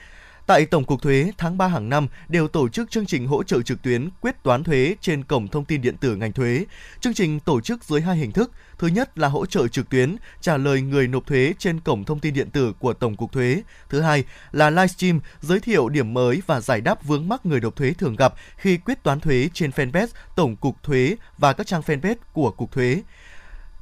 Tại 0.47 0.67
Tổng 0.67 0.85
cục 0.85 1.03
Thuế, 1.03 1.31
tháng 1.39 1.59
3 1.59 1.67
hàng 1.67 1.89
năm 1.89 2.09
đều 2.29 2.49
tổ 2.49 2.69
chức 2.69 2.91
chương 2.91 3.07
trình 3.07 3.27
hỗ 3.27 3.43
trợ 3.43 3.63
trực 3.63 3.83
tuyến 3.83 4.09
quyết 4.21 4.43
toán 4.43 4.65
thuế 4.65 4.95
trên 5.01 5.25
cổng 5.25 5.49
thông 5.49 5.65
tin 5.65 5.81
điện 5.81 5.97
tử 5.97 6.17
ngành 6.17 6.33
thuế. 6.33 6.65
Chương 7.01 7.15
trình 7.15 7.41
tổ 7.41 7.61
chức 7.61 7.85
dưới 7.85 8.01
hai 8.01 8.17
hình 8.17 8.33
thức. 8.33 8.53
Thứ 8.79 8.87
nhất 8.87 9.19
là 9.19 9.29
hỗ 9.29 9.47
trợ 9.47 9.69
trực 9.69 9.89
tuyến, 9.89 10.17
trả 10.41 10.57
lời 10.57 10.81
người 10.81 11.09
nộp 11.09 11.27
thuế 11.27 11.55
trên 11.59 11.81
cổng 11.81 12.05
thông 12.05 12.21
tin 12.21 12.35
điện 12.35 12.51
tử 12.51 12.73
của 12.79 12.93
Tổng 12.93 13.17
cục 13.17 13.33
Thuế. 13.33 13.63
Thứ 13.89 14.01
hai 14.01 14.25
là 14.53 14.71
livestream, 14.71 15.21
giới 15.41 15.61
thiệu 15.61 15.89
điểm 15.89 16.15
mới 16.15 16.43
và 16.47 16.61
giải 16.61 16.81
đáp 16.81 17.05
vướng 17.05 17.29
mắc 17.29 17.47
người 17.47 17.61
nộp 17.61 17.77
thuế 17.77 17.93
thường 17.93 18.17
gặp 18.17 18.35
khi 18.57 18.77
quyết 18.77 19.03
toán 19.03 19.21
thuế 19.21 19.49
trên 19.55 19.71
fanpage 19.71 20.09
Tổng 20.37 20.57
cục 20.57 20.83
Thuế 20.83 21.17
và 21.39 21.53
các 21.53 21.67
trang 21.67 21.83
fanpage 21.87 22.17
của 22.33 22.51
Cục 22.51 22.73
Thuế. 22.73 23.03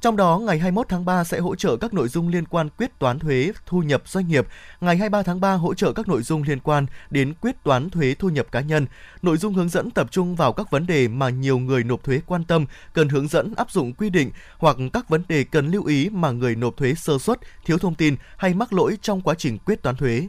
Trong 0.03 0.17
đó, 0.17 0.39
ngày 0.39 0.59
21 0.59 0.89
tháng 0.89 1.05
3 1.05 1.25
sẽ 1.25 1.39
hỗ 1.39 1.55
trợ 1.55 1.77
các 1.77 1.95
nội 1.95 2.09
dung 2.09 2.29
liên 2.29 2.45
quan 2.47 2.69
quyết 2.79 2.99
toán 2.99 3.19
thuế 3.19 3.53
thu 3.67 3.83
nhập 3.83 4.03
doanh 4.07 4.29
nghiệp, 4.29 4.47
ngày 4.81 4.97
23 4.97 5.23
tháng 5.23 5.41
3 5.41 5.53
hỗ 5.55 5.75
trợ 5.75 5.93
các 5.93 6.09
nội 6.09 6.23
dung 6.23 6.43
liên 6.43 6.61
quan 6.61 6.87
đến 7.11 7.35
quyết 7.41 7.65
toán 7.65 7.91
thuế 7.91 8.15
thu 8.19 8.29
nhập 8.29 8.47
cá 8.53 8.61
nhân. 8.61 8.87
Nội 9.23 9.37
dung 9.37 9.55
hướng 9.55 9.69
dẫn 9.69 9.91
tập 9.91 10.07
trung 10.11 10.37
vào 10.37 10.53
các 10.53 10.71
vấn 10.71 10.87
đề 10.87 11.09
mà 11.09 11.29
nhiều 11.29 11.59
người 11.59 11.85
nộp 11.85 12.05
thuế 12.05 12.21
quan 12.27 12.45
tâm, 12.45 12.67
cần 12.93 13.09
hướng 13.09 13.29
dẫn 13.29 13.55
áp 13.57 13.71
dụng 13.71 13.95
quy 13.95 14.11
định 14.11 14.31
hoặc 14.59 14.77
các 14.93 15.09
vấn 15.09 15.23
đề 15.29 15.45
cần 15.45 15.71
lưu 15.71 15.85
ý 15.85 16.09
mà 16.09 16.31
người 16.31 16.57
nộp 16.57 16.77
thuế 16.77 16.95
sơ 16.95 17.19
suất, 17.19 17.39
thiếu 17.65 17.79
thông 17.79 17.95
tin 17.95 18.17
hay 18.37 18.55
mắc 18.55 18.73
lỗi 18.73 18.99
trong 19.03 19.21
quá 19.21 19.35
trình 19.39 19.59
quyết 19.59 19.83
toán 19.83 19.97
thuế. 19.97 20.29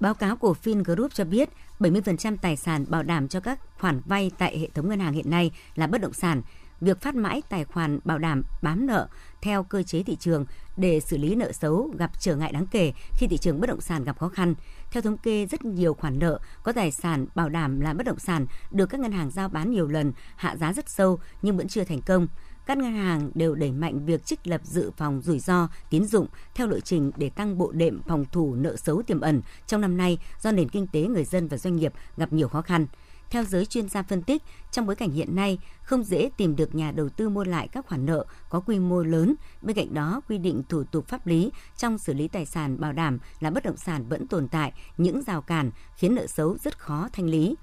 Báo 0.00 0.14
cáo 0.14 0.36
của 0.36 0.54
Fingroup 0.64 1.08
cho 1.08 1.24
biết 1.24 1.48
70% 1.80 2.36
tài 2.42 2.56
sản 2.56 2.84
bảo 2.88 3.02
đảm 3.02 3.28
cho 3.28 3.40
các 3.40 3.60
khoản 3.78 4.00
vay 4.06 4.30
tại 4.38 4.58
hệ 4.58 4.68
thống 4.74 4.88
ngân 4.88 5.00
hàng 5.00 5.12
hiện 5.12 5.30
nay 5.30 5.50
là 5.74 5.86
bất 5.86 6.00
động 6.00 6.12
sản, 6.12 6.42
việc 6.80 7.00
phát 7.00 7.14
mãi 7.14 7.42
tài 7.48 7.64
khoản 7.64 7.98
bảo 8.04 8.18
đảm 8.18 8.42
bám 8.62 8.86
nợ 8.86 9.08
theo 9.42 9.62
cơ 9.62 9.82
chế 9.82 10.02
thị 10.02 10.16
trường 10.16 10.46
để 10.76 11.00
xử 11.00 11.16
lý 11.16 11.34
nợ 11.34 11.52
xấu 11.52 11.90
gặp 11.98 12.10
trở 12.20 12.36
ngại 12.36 12.52
đáng 12.52 12.66
kể 12.66 12.92
khi 13.12 13.26
thị 13.26 13.38
trường 13.38 13.60
bất 13.60 13.66
động 13.66 13.80
sản 13.80 14.04
gặp 14.04 14.18
khó 14.18 14.28
khăn. 14.28 14.54
Theo 14.90 15.02
thống 15.02 15.18
kê, 15.18 15.46
rất 15.46 15.64
nhiều 15.64 15.94
khoản 15.94 16.18
nợ 16.18 16.38
có 16.62 16.72
tài 16.72 16.90
sản 16.90 17.26
bảo 17.34 17.48
đảm 17.48 17.80
là 17.80 17.94
bất 17.94 18.06
động 18.06 18.18
sản 18.18 18.46
được 18.70 18.86
các 18.86 19.00
ngân 19.00 19.12
hàng 19.12 19.30
giao 19.30 19.48
bán 19.48 19.70
nhiều 19.70 19.86
lần, 19.86 20.12
hạ 20.36 20.56
giá 20.56 20.72
rất 20.72 20.88
sâu 20.88 21.18
nhưng 21.42 21.56
vẫn 21.56 21.68
chưa 21.68 21.84
thành 21.84 22.00
công. 22.02 22.26
Các 22.66 22.78
ngân 22.78 22.94
hàng 22.94 23.30
đều 23.34 23.54
đẩy 23.54 23.72
mạnh 23.72 24.06
việc 24.06 24.24
trích 24.24 24.46
lập 24.46 24.60
dự 24.64 24.90
phòng 24.96 25.22
rủi 25.22 25.38
ro, 25.38 25.68
tín 25.90 26.04
dụng 26.04 26.26
theo 26.54 26.66
lộ 26.66 26.80
trình 26.80 27.10
để 27.16 27.30
tăng 27.30 27.58
bộ 27.58 27.72
đệm 27.72 28.02
phòng 28.02 28.24
thủ 28.32 28.54
nợ 28.54 28.76
xấu 28.76 29.02
tiềm 29.02 29.20
ẩn 29.20 29.42
trong 29.66 29.80
năm 29.80 29.96
nay 29.96 30.18
do 30.40 30.52
nền 30.52 30.68
kinh 30.68 30.86
tế 30.86 31.02
người 31.02 31.24
dân 31.24 31.48
và 31.48 31.56
doanh 31.56 31.76
nghiệp 31.76 31.92
gặp 32.16 32.32
nhiều 32.32 32.48
khó 32.48 32.62
khăn. 32.62 32.86
Theo 33.30 33.44
giới 33.44 33.66
chuyên 33.66 33.88
gia 33.88 34.02
phân 34.02 34.22
tích, 34.22 34.42
trong 34.72 34.86
bối 34.86 34.96
cảnh 34.96 35.10
hiện 35.10 35.36
nay, 35.36 35.58
không 35.82 36.04
dễ 36.04 36.30
tìm 36.36 36.56
được 36.56 36.74
nhà 36.74 36.90
đầu 36.90 37.08
tư 37.08 37.28
mua 37.28 37.44
lại 37.44 37.68
các 37.68 37.86
khoản 37.86 38.06
nợ 38.06 38.24
có 38.50 38.60
quy 38.60 38.78
mô 38.78 39.02
lớn. 39.02 39.34
Bên 39.62 39.76
cạnh 39.76 39.94
đó, 39.94 40.20
quy 40.28 40.38
định 40.38 40.62
thủ 40.68 40.84
tục 40.84 41.08
pháp 41.08 41.26
lý 41.26 41.50
trong 41.76 41.98
xử 41.98 42.14
lý 42.14 42.28
tài 42.28 42.46
sản 42.46 42.80
bảo 42.80 42.92
đảm 42.92 43.18
là 43.40 43.50
bất 43.50 43.64
động 43.64 43.76
sản 43.76 44.08
vẫn 44.08 44.26
tồn 44.26 44.48
tại 44.48 44.72
những 44.96 45.22
rào 45.22 45.42
cản 45.42 45.70
khiến 45.96 46.14
nợ 46.14 46.26
xấu 46.26 46.56
rất 46.58 46.78
khó 46.78 47.08
thanh 47.12 47.26
lý. 47.26 47.54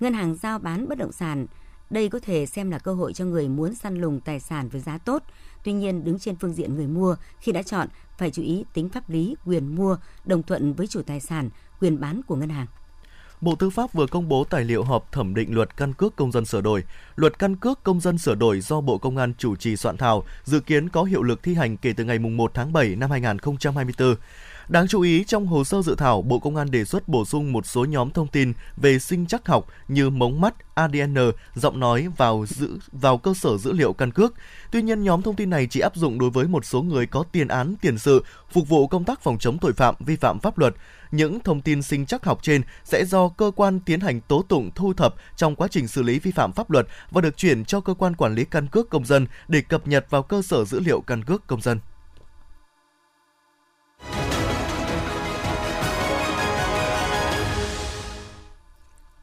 Ngân 0.00 0.14
hàng 0.14 0.36
giao 0.36 0.58
bán 0.58 0.88
bất 0.88 0.98
động 0.98 1.12
sản 1.12 1.46
đây 1.90 2.08
có 2.08 2.18
thể 2.18 2.46
xem 2.46 2.70
là 2.70 2.78
cơ 2.78 2.94
hội 2.94 3.12
cho 3.12 3.24
người 3.24 3.48
muốn 3.48 3.74
săn 3.74 4.00
lùng 4.00 4.20
tài 4.20 4.40
sản 4.40 4.68
với 4.68 4.80
giá 4.80 4.98
tốt. 4.98 5.22
Tuy 5.64 5.72
nhiên, 5.72 6.04
đứng 6.04 6.18
trên 6.18 6.36
phương 6.36 6.52
diện 6.52 6.74
người 6.74 6.86
mua, 6.86 7.16
khi 7.40 7.52
đã 7.52 7.62
chọn, 7.62 7.88
phải 8.18 8.30
chú 8.30 8.42
ý 8.42 8.64
tính 8.74 8.88
pháp 8.88 9.10
lý, 9.10 9.36
quyền 9.44 9.74
mua, 9.74 9.96
đồng 10.24 10.42
thuận 10.42 10.72
với 10.72 10.86
chủ 10.86 11.02
tài 11.02 11.20
sản, 11.20 11.50
quyền 11.80 12.00
bán 12.00 12.20
của 12.22 12.36
ngân 12.36 12.48
hàng. 12.48 12.66
Bộ 13.40 13.54
Tư 13.54 13.70
pháp 13.70 13.92
vừa 13.92 14.06
công 14.06 14.28
bố 14.28 14.44
tài 14.44 14.64
liệu 14.64 14.82
họp 14.84 15.12
thẩm 15.12 15.34
định 15.34 15.54
luật 15.54 15.76
căn 15.76 15.92
cước 15.92 16.16
công 16.16 16.32
dân 16.32 16.44
sửa 16.44 16.60
đổi. 16.60 16.84
Luật 17.16 17.38
căn 17.38 17.56
cước 17.56 17.82
công 17.82 18.00
dân 18.00 18.18
sửa 18.18 18.34
đổi 18.34 18.60
do 18.60 18.80
Bộ 18.80 18.98
Công 18.98 19.16
an 19.16 19.32
chủ 19.38 19.56
trì 19.56 19.76
soạn 19.76 19.96
thảo, 19.96 20.24
dự 20.44 20.60
kiến 20.60 20.88
có 20.88 21.04
hiệu 21.04 21.22
lực 21.22 21.42
thi 21.42 21.54
hành 21.54 21.76
kể 21.76 21.92
từ 21.92 22.04
ngày 22.04 22.18
1 22.18 22.50
tháng 22.54 22.72
7 22.72 22.96
năm 22.96 23.10
2024. 23.10 24.14
Đáng 24.68 24.88
chú 24.88 25.00
ý, 25.00 25.24
trong 25.24 25.46
hồ 25.46 25.64
sơ 25.64 25.82
dự 25.82 25.94
thảo, 25.94 26.22
Bộ 26.22 26.38
Công 26.38 26.56
an 26.56 26.70
đề 26.70 26.84
xuất 26.84 27.08
bổ 27.08 27.24
sung 27.24 27.52
một 27.52 27.66
số 27.66 27.84
nhóm 27.84 28.10
thông 28.10 28.26
tin 28.26 28.52
về 28.76 28.98
sinh 28.98 29.26
chắc 29.26 29.48
học 29.48 29.66
như 29.88 30.10
mống 30.10 30.40
mắt, 30.40 30.54
ADN, 30.74 31.16
giọng 31.54 31.80
nói 31.80 32.08
vào 32.16 32.44
giữ 32.48 32.78
vào 32.92 33.18
cơ 33.18 33.34
sở 33.34 33.56
dữ 33.58 33.72
liệu 33.72 33.92
căn 33.92 34.12
cước. 34.12 34.34
Tuy 34.72 34.82
nhiên, 34.82 35.04
nhóm 35.04 35.22
thông 35.22 35.36
tin 35.36 35.50
này 35.50 35.66
chỉ 35.70 35.80
áp 35.80 35.96
dụng 35.96 36.18
đối 36.18 36.30
với 36.30 36.44
một 36.44 36.64
số 36.64 36.82
người 36.82 37.06
có 37.06 37.24
tiền 37.32 37.48
án, 37.48 37.74
tiền 37.80 37.98
sự, 37.98 38.24
phục 38.52 38.68
vụ 38.68 38.86
công 38.86 39.04
tác 39.04 39.22
phòng 39.22 39.38
chống 39.38 39.58
tội 39.58 39.72
phạm, 39.72 39.94
vi 40.00 40.16
phạm 40.16 40.38
pháp 40.38 40.58
luật. 40.58 40.74
Những 41.10 41.40
thông 41.40 41.60
tin 41.60 41.82
sinh 41.82 42.06
chắc 42.06 42.24
học 42.24 42.38
trên 42.42 42.62
sẽ 42.84 43.04
do 43.04 43.28
cơ 43.28 43.50
quan 43.56 43.80
tiến 43.80 44.00
hành 44.00 44.20
tố 44.20 44.42
tụng 44.48 44.70
thu 44.74 44.92
thập 44.92 45.14
trong 45.36 45.56
quá 45.56 45.68
trình 45.68 45.88
xử 45.88 46.02
lý 46.02 46.18
vi 46.18 46.30
phạm 46.30 46.52
pháp 46.52 46.70
luật 46.70 46.86
và 47.10 47.20
được 47.20 47.36
chuyển 47.36 47.64
cho 47.64 47.80
cơ 47.80 47.94
quan 47.94 48.16
quản 48.16 48.34
lý 48.34 48.44
căn 48.44 48.66
cước 48.66 48.90
công 48.90 49.04
dân 49.04 49.26
để 49.48 49.60
cập 49.60 49.88
nhật 49.88 50.06
vào 50.10 50.22
cơ 50.22 50.42
sở 50.42 50.64
dữ 50.64 50.80
liệu 50.80 51.00
căn 51.00 51.24
cước 51.24 51.46
công 51.46 51.60
dân. 51.60 51.78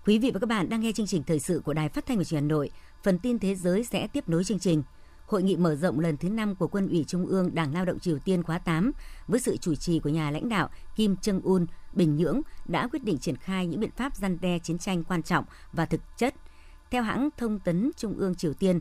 Quý 0.06 0.20
vị 0.20 0.32
và 0.32 0.40
các 0.40 0.48
bạn 0.48 0.70
đang 0.70 0.82
nghe 0.82 0.92
chương 0.92 1.08
trình 1.08 1.24
thời 1.24 1.40
sự 1.40 1.62
của 1.66 1.74
Đài 1.74 1.90
Phát 1.90 2.06
thanh 2.06 2.18
và 2.18 2.24
Truyền 2.24 2.42
hình 2.42 2.50
Hà 2.50 2.56
Nội. 2.56 2.70
Phần 3.04 3.20
tin 3.20 3.40
thế 3.40 3.56
giới 3.56 3.84
sẽ 3.84 4.08
tiếp 4.08 4.30
nối 4.30 4.44
chương 4.44 4.60
trình. 4.60 4.84
Hội 5.26 5.44
nghị 5.44 5.58
mở 5.58 5.76
rộng 5.76 6.00
lần 6.00 6.18
thứ 6.18 6.30
5 6.30 6.56
của 6.56 6.68
Quân 6.68 6.88
ủy 6.90 7.04
Trung 7.08 7.26
ương 7.26 7.56
Đảng 7.56 7.74
Lao 7.74 7.86
động 7.86 8.00
Triều 8.00 8.20
Tiên 8.20 8.44
khóa 8.44 8.58
8 8.58 8.92
với 9.28 9.40
sự 9.40 9.58
chủ 9.58 9.76
trì 9.76 10.00
của 10.00 10.10
nhà 10.10 10.32
lãnh 10.32 10.50
đạo 10.50 10.70
Kim 10.96 11.16
Jong 11.22 11.42
Un, 11.44 11.66
Bình 11.94 12.16
Nhưỡng 12.16 12.42
đã 12.66 12.88
quyết 12.88 13.04
định 13.04 13.18
triển 13.18 13.36
khai 13.36 13.68
những 13.68 13.80
biện 13.80 13.92
pháp 13.92 14.16
răn 14.16 14.38
đe 14.42 14.60
chiến 14.60 14.78
tranh 14.78 15.04
quan 15.04 15.24
trọng 15.24 15.46
và 15.74 15.86
thực 15.86 16.02
chất. 16.18 16.36
Theo 16.92 17.04
hãng 17.04 17.30
thông 17.38 17.60
tấn 17.60 17.92
Trung 17.98 18.18
ương 18.18 18.36
Triều 18.36 18.54
Tiên, 18.54 18.80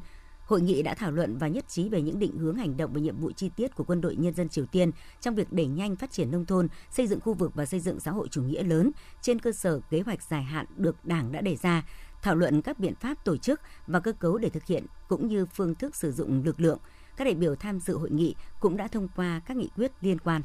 Hội 0.52 0.60
nghị 0.60 0.82
đã 0.82 0.94
thảo 0.94 1.10
luận 1.10 1.36
và 1.38 1.48
nhất 1.48 1.64
trí 1.68 1.88
về 1.88 2.02
những 2.02 2.18
định 2.18 2.38
hướng 2.38 2.54
hành 2.54 2.76
động 2.76 2.92
và 2.92 3.00
nhiệm 3.00 3.20
vụ 3.20 3.32
chi 3.32 3.50
tiết 3.56 3.74
của 3.74 3.84
quân 3.84 4.00
đội 4.00 4.16
nhân 4.16 4.34
dân 4.34 4.48
Triều 4.48 4.66
Tiên 4.66 4.90
trong 5.20 5.34
việc 5.34 5.52
đẩy 5.52 5.66
nhanh 5.66 5.96
phát 5.96 6.10
triển 6.12 6.30
nông 6.30 6.46
thôn, 6.46 6.68
xây 6.90 7.06
dựng 7.06 7.20
khu 7.20 7.34
vực 7.34 7.54
và 7.54 7.66
xây 7.66 7.80
dựng 7.80 8.00
xã 8.00 8.10
hội 8.10 8.28
chủ 8.30 8.42
nghĩa 8.42 8.62
lớn 8.62 8.90
trên 9.22 9.38
cơ 9.38 9.52
sở 9.52 9.80
kế 9.90 10.00
hoạch 10.00 10.22
dài 10.22 10.42
hạn 10.42 10.66
được 10.76 10.96
Đảng 11.04 11.32
đã 11.32 11.40
đề 11.40 11.56
ra, 11.56 11.86
thảo 12.22 12.34
luận 12.36 12.62
các 12.62 12.78
biện 12.78 12.94
pháp 12.94 13.24
tổ 13.24 13.36
chức 13.36 13.60
và 13.86 14.00
cơ 14.00 14.12
cấu 14.12 14.38
để 14.38 14.48
thực 14.48 14.64
hiện 14.64 14.86
cũng 15.08 15.28
như 15.28 15.46
phương 15.46 15.74
thức 15.74 15.96
sử 15.96 16.12
dụng 16.12 16.42
lực 16.44 16.60
lượng. 16.60 16.78
Các 17.16 17.24
đại 17.24 17.34
biểu 17.34 17.54
tham 17.54 17.80
dự 17.80 17.98
hội 17.98 18.10
nghị 18.10 18.34
cũng 18.60 18.76
đã 18.76 18.88
thông 18.88 19.08
qua 19.16 19.40
các 19.46 19.56
nghị 19.56 19.68
quyết 19.76 19.92
liên 20.00 20.18
quan. 20.18 20.42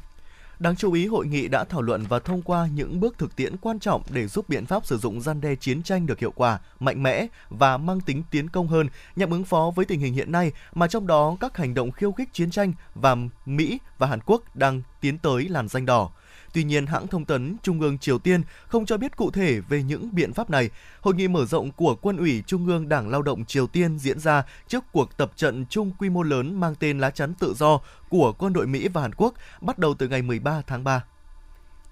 Đáng 0.58 0.76
chú 0.76 0.92
ý, 0.92 1.06
hội 1.06 1.26
nghị 1.26 1.48
đã 1.48 1.64
thảo 1.64 1.82
luận 1.82 2.04
và 2.08 2.18
thông 2.18 2.42
qua 2.42 2.68
những 2.74 3.00
bước 3.00 3.18
thực 3.18 3.36
tiễn 3.36 3.56
quan 3.56 3.78
trọng 3.78 4.02
để 4.10 4.26
giúp 4.26 4.48
biện 4.48 4.66
pháp 4.66 4.86
sử 4.86 4.98
dụng 4.98 5.20
gian 5.20 5.40
đe 5.40 5.54
chiến 5.54 5.82
tranh 5.82 6.06
được 6.06 6.18
hiệu 6.18 6.32
quả, 6.36 6.58
mạnh 6.80 7.02
mẽ 7.02 7.26
và 7.50 7.76
mang 7.76 8.00
tính 8.00 8.22
tiến 8.30 8.48
công 8.48 8.68
hơn 8.68 8.88
nhằm 9.16 9.30
ứng 9.30 9.44
phó 9.44 9.72
với 9.74 9.84
tình 9.84 10.00
hình 10.00 10.14
hiện 10.14 10.32
nay 10.32 10.52
mà 10.74 10.88
trong 10.88 11.06
đó 11.06 11.36
các 11.40 11.56
hành 11.56 11.74
động 11.74 11.90
khiêu 11.90 12.12
khích 12.12 12.28
chiến 12.32 12.50
tranh 12.50 12.72
và 12.94 13.16
Mỹ 13.46 13.78
và 13.98 14.06
Hàn 14.06 14.20
Quốc 14.26 14.56
đang 14.56 14.82
tiến 15.00 15.18
tới 15.18 15.48
làn 15.48 15.68
danh 15.68 15.86
đỏ. 15.86 16.10
Tuy 16.52 16.64
nhiên, 16.64 16.86
hãng 16.86 17.06
thông 17.06 17.24
tấn 17.24 17.56
Trung 17.62 17.80
ương 17.80 17.98
Triều 17.98 18.18
Tiên 18.18 18.42
không 18.66 18.86
cho 18.86 18.96
biết 18.96 19.16
cụ 19.16 19.30
thể 19.30 19.60
về 19.60 19.82
những 19.82 20.14
biện 20.14 20.32
pháp 20.32 20.50
này. 20.50 20.70
Hội 21.00 21.14
nghị 21.14 21.28
mở 21.28 21.44
rộng 21.44 21.72
của 21.72 21.94
Quân 21.94 22.16
ủy 22.16 22.42
Trung 22.46 22.66
ương 22.66 22.88
Đảng 22.88 23.08
Lao 23.08 23.22
động 23.22 23.44
Triều 23.44 23.66
Tiên 23.66 23.98
diễn 23.98 24.18
ra 24.18 24.42
trước 24.68 24.84
cuộc 24.92 25.16
tập 25.16 25.32
trận 25.36 25.64
chung 25.70 25.92
quy 25.98 26.08
mô 26.08 26.22
lớn 26.22 26.60
mang 26.60 26.74
tên 26.74 26.98
lá 26.98 27.10
chắn 27.10 27.34
tự 27.34 27.54
do 27.54 27.80
của 28.08 28.32
quân 28.38 28.52
đội 28.52 28.66
Mỹ 28.66 28.88
và 28.88 29.00
Hàn 29.02 29.14
Quốc 29.14 29.34
bắt 29.60 29.78
đầu 29.78 29.94
từ 29.94 30.08
ngày 30.08 30.22
13 30.22 30.62
tháng 30.66 30.84
3. 30.84 31.04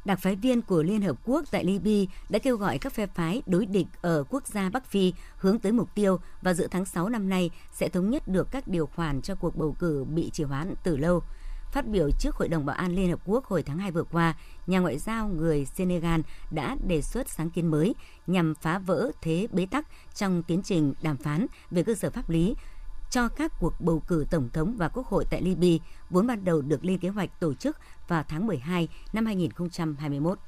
Đặc 0.04 0.18
phái 0.18 0.36
viên 0.36 0.62
của 0.62 0.82
Liên 0.82 1.02
Hợp 1.02 1.16
Quốc 1.24 1.44
tại 1.50 1.64
Libya 1.64 2.12
đã 2.28 2.38
kêu 2.38 2.56
gọi 2.56 2.78
các 2.78 2.92
phe 2.92 3.06
phái 3.06 3.42
đối 3.46 3.66
địch 3.66 3.86
ở 4.02 4.24
quốc 4.30 4.46
gia 4.46 4.70
Bắc 4.70 4.86
Phi 4.86 5.12
hướng 5.36 5.58
tới 5.58 5.72
mục 5.72 5.94
tiêu 5.94 6.20
và 6.42 6.54
giữa 6.54 6.66
tháng 6.70 6.84
6 6.84 7.08
năm 7.08 7.28
nay 7.28 7.50
sẽ 7.72 7.88
thống 7.88 8.10
nhất 8.10 8.28
được 8.28 8.50
các 8.50 8.68
điều 8.68 8.86
khoản 8.86 9.22
cho 9.22 9.34
cuộc 9.34 9.56
bầu 9.56 9.76
cử 9.78 10.04
bị 10.04 10.30
trì 10.30 10.44
hoãn 10.44 10.74
từ 10.84 10.96
lâu. 10.96 11.22
Phát 11.72 11.86
biểu 11.86 12.10
trước 12.10 12.34
Hội 12.34 12.48
đồng 12.48 12.66
Bảo 12.66 12.76
an 12.76 12.94
Liên 12.94 13.10
Hợp 13.10 13.20
Quốc 13.24 13.44
hồi 13.44 13.62
tháng 13.62 13.78
2 13.78 13.90
vừa 13.90 14.04
qua, 14.04 14.34
nhà 14.66 14.78
ngoại 14.78 14.98
giao 14.98 15.28
người 15.28 15.64
Senegal 15.64 16.20
đã 16.50 16.76
đề 16.86 17.02
xuất 17.02 17.28
sáng 17.28 17.50
kiến 17.50 17.70
mới 17.70 17.94
nhằm 18.26 18.54
phá 18.54 18.78
vỡ 18.78 19.10
thế 19.22 19.48
bế 19.52 19.66
tắc 19.66 19.86
trong 20.14 20.42
tiến 20.42 20.62
trình 20.62 20.94
đàm 21.02 21.16
phán 21.16 21.46
về 21.70 21.82
cơ 21.82 21.94
sở 21.94 22.10
pháp 22.10 22.30
lý 22.30 22.54
cho 23.10 23.28
các 23.28 23.52
cuộc 23.60 23.80
bầu 23.80 24.02
cử 24.08 24.26
tổng 24.30 24.48
thống 24.52 24.76
và 24.76 24.88
quốc 24.88 25.06
hội 25.06 25.24
tại 25.30 25.42
Libya 25.42 25.84
vốn 26.10 26.26
ban 26.26 26.44
đầu 26.44 26.62
được 26.62 26.84
lên 26.84 26.98
kế 26.98 27.08
hoạch 27.08 27.40
tổ 27.40 27.54
chức 27.54 27.76
vào 28.08 28.24
tháng 28.28 28.46
12 28.46 28.88
năm 29.12 29.26
2021. 29.26 30.38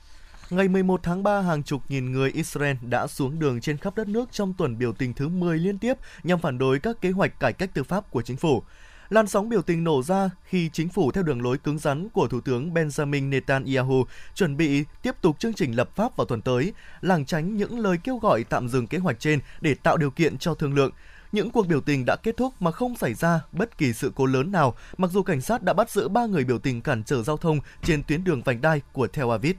Ngày 0.50 0.68
11 0.68 1.00
tháng 1.02 1.22
3, 1.22 1.40
hàng 1.40 1.62
chục 1.62 1.82
nghìn 1.88 2.12
người 2.12 2.30
Israel 2.30 2.76
đã 2.82 3.06
xuống 3.06 3.38
đường 3.38 3.60
trên 3.60 3.76
khắp 3.76 3.96
đất 3.96 4.08
nước 4.08 4.32
trong 4.32 4.54
tuần 4.54 4.78
biểu 4.78 4.92
tình 4.92 5.14
thứ 5.14 5.28
10 5.28 5.58
liên 5.58 5.78
tiếp 5.78 5.94
nhằm 6.22 6.38
phản 6.38 6.58
đối 6.58 6.78
các 6.78 7.00
kế 7.00 7.10
hoạch 7.10 7.40
cải 7.40 7.52
cách 7.52 7.70
tư 7.74 7.82
pháp 7.82 8.10
của 8.10 8.22
chính 8.22 8.36
phủ. 8.36 8.62
Làn 9.10 9.26
sóng 9.26 9.48
biểu 9.48 9.62
tình 9.62 9.84
nổ 9.84 10.02
ra 10.02 10.30
khi 10.44 10.70
chính 10.72 10.88
phủ 10.88 11.12
theo 11.12 11.22
đường 11.22 11.42
lối 11.42 11.58
cứng 11.58 11.78
rắn 11.78 12.08
của 12.08 12.28
Thủ 12.28 12.40
tướng 12.40 12.74
Benjamin 12.74 13.28
Netanyahu 13.28 14.04
chuẩn 14.34 14.56
bị 14.56 14.84
tiếp 15.02 15.14
tục 15.20 15.38
chương 15.38 15.54
trình 15.54 15.76
lập 15.76 15.90
pháp 15.96 16.16
vào 16.16 16.24
tuần 16.24 16.42
tới, 16.42 16.72
lảng 17.00 17.26
tránh 17.26 17.56
những 17.56 17.78
lời 17.78 17.96
kêu 18.04 18.16
gọi 18.18 18.44
tạm 18.44 18.68
dừng 18.68 18.86
kế 18.86 18.98
hoạch 18.98 19.20
trên 19.20 19.40
để 19.60 19.74
tạo 19.74 19.96
điều 19.96 20.10
kiện 20.10 20.38
cho 20.38 20.54
thương 20.54 20.74
lượng. 20.74 20.90
Những 21.32 21.50
cuộc 21.50 21.66
biểu 21.66 21.80
tình 21.80 22.04
đã 22.06 22.16
kết 22.22 22.36
thúc 22.36 22.54
mà 22.60 22.70
không 22.70 22.96
xảy 22.96 23.14
ra 23.14 23.40
bất 23.52 23.78
kỳ 23.78 23.92
sự 23.92 24.12
cố 24.14 24.26
lớn 24.26 24.52
nào, 24.52 24.74
mặc 24.96 25.10
dù 25.10 25.22
cảnh 25.22 25.40
sát 25.40 25.62
đã 25.62 25.72
bắt 25.72 25.90
giữ 25.90 26.08
ba 26.08 26.26
người 26.26 26.44
biểu 26.44 26.58
tình 26.58 26.80
cản 26.80 27.04
trở 27.04 27.22
giao 27.22 27.36
thông 27.36 27.60
trên 27.82 28.02
tuyến 28.02 28.24
đường 28.24 28.42
vành 28.42 28.60
đai 28.60 28.80
của 28.92 29.06
Tel 29.06 29.30
Aviv. 29.30 29.56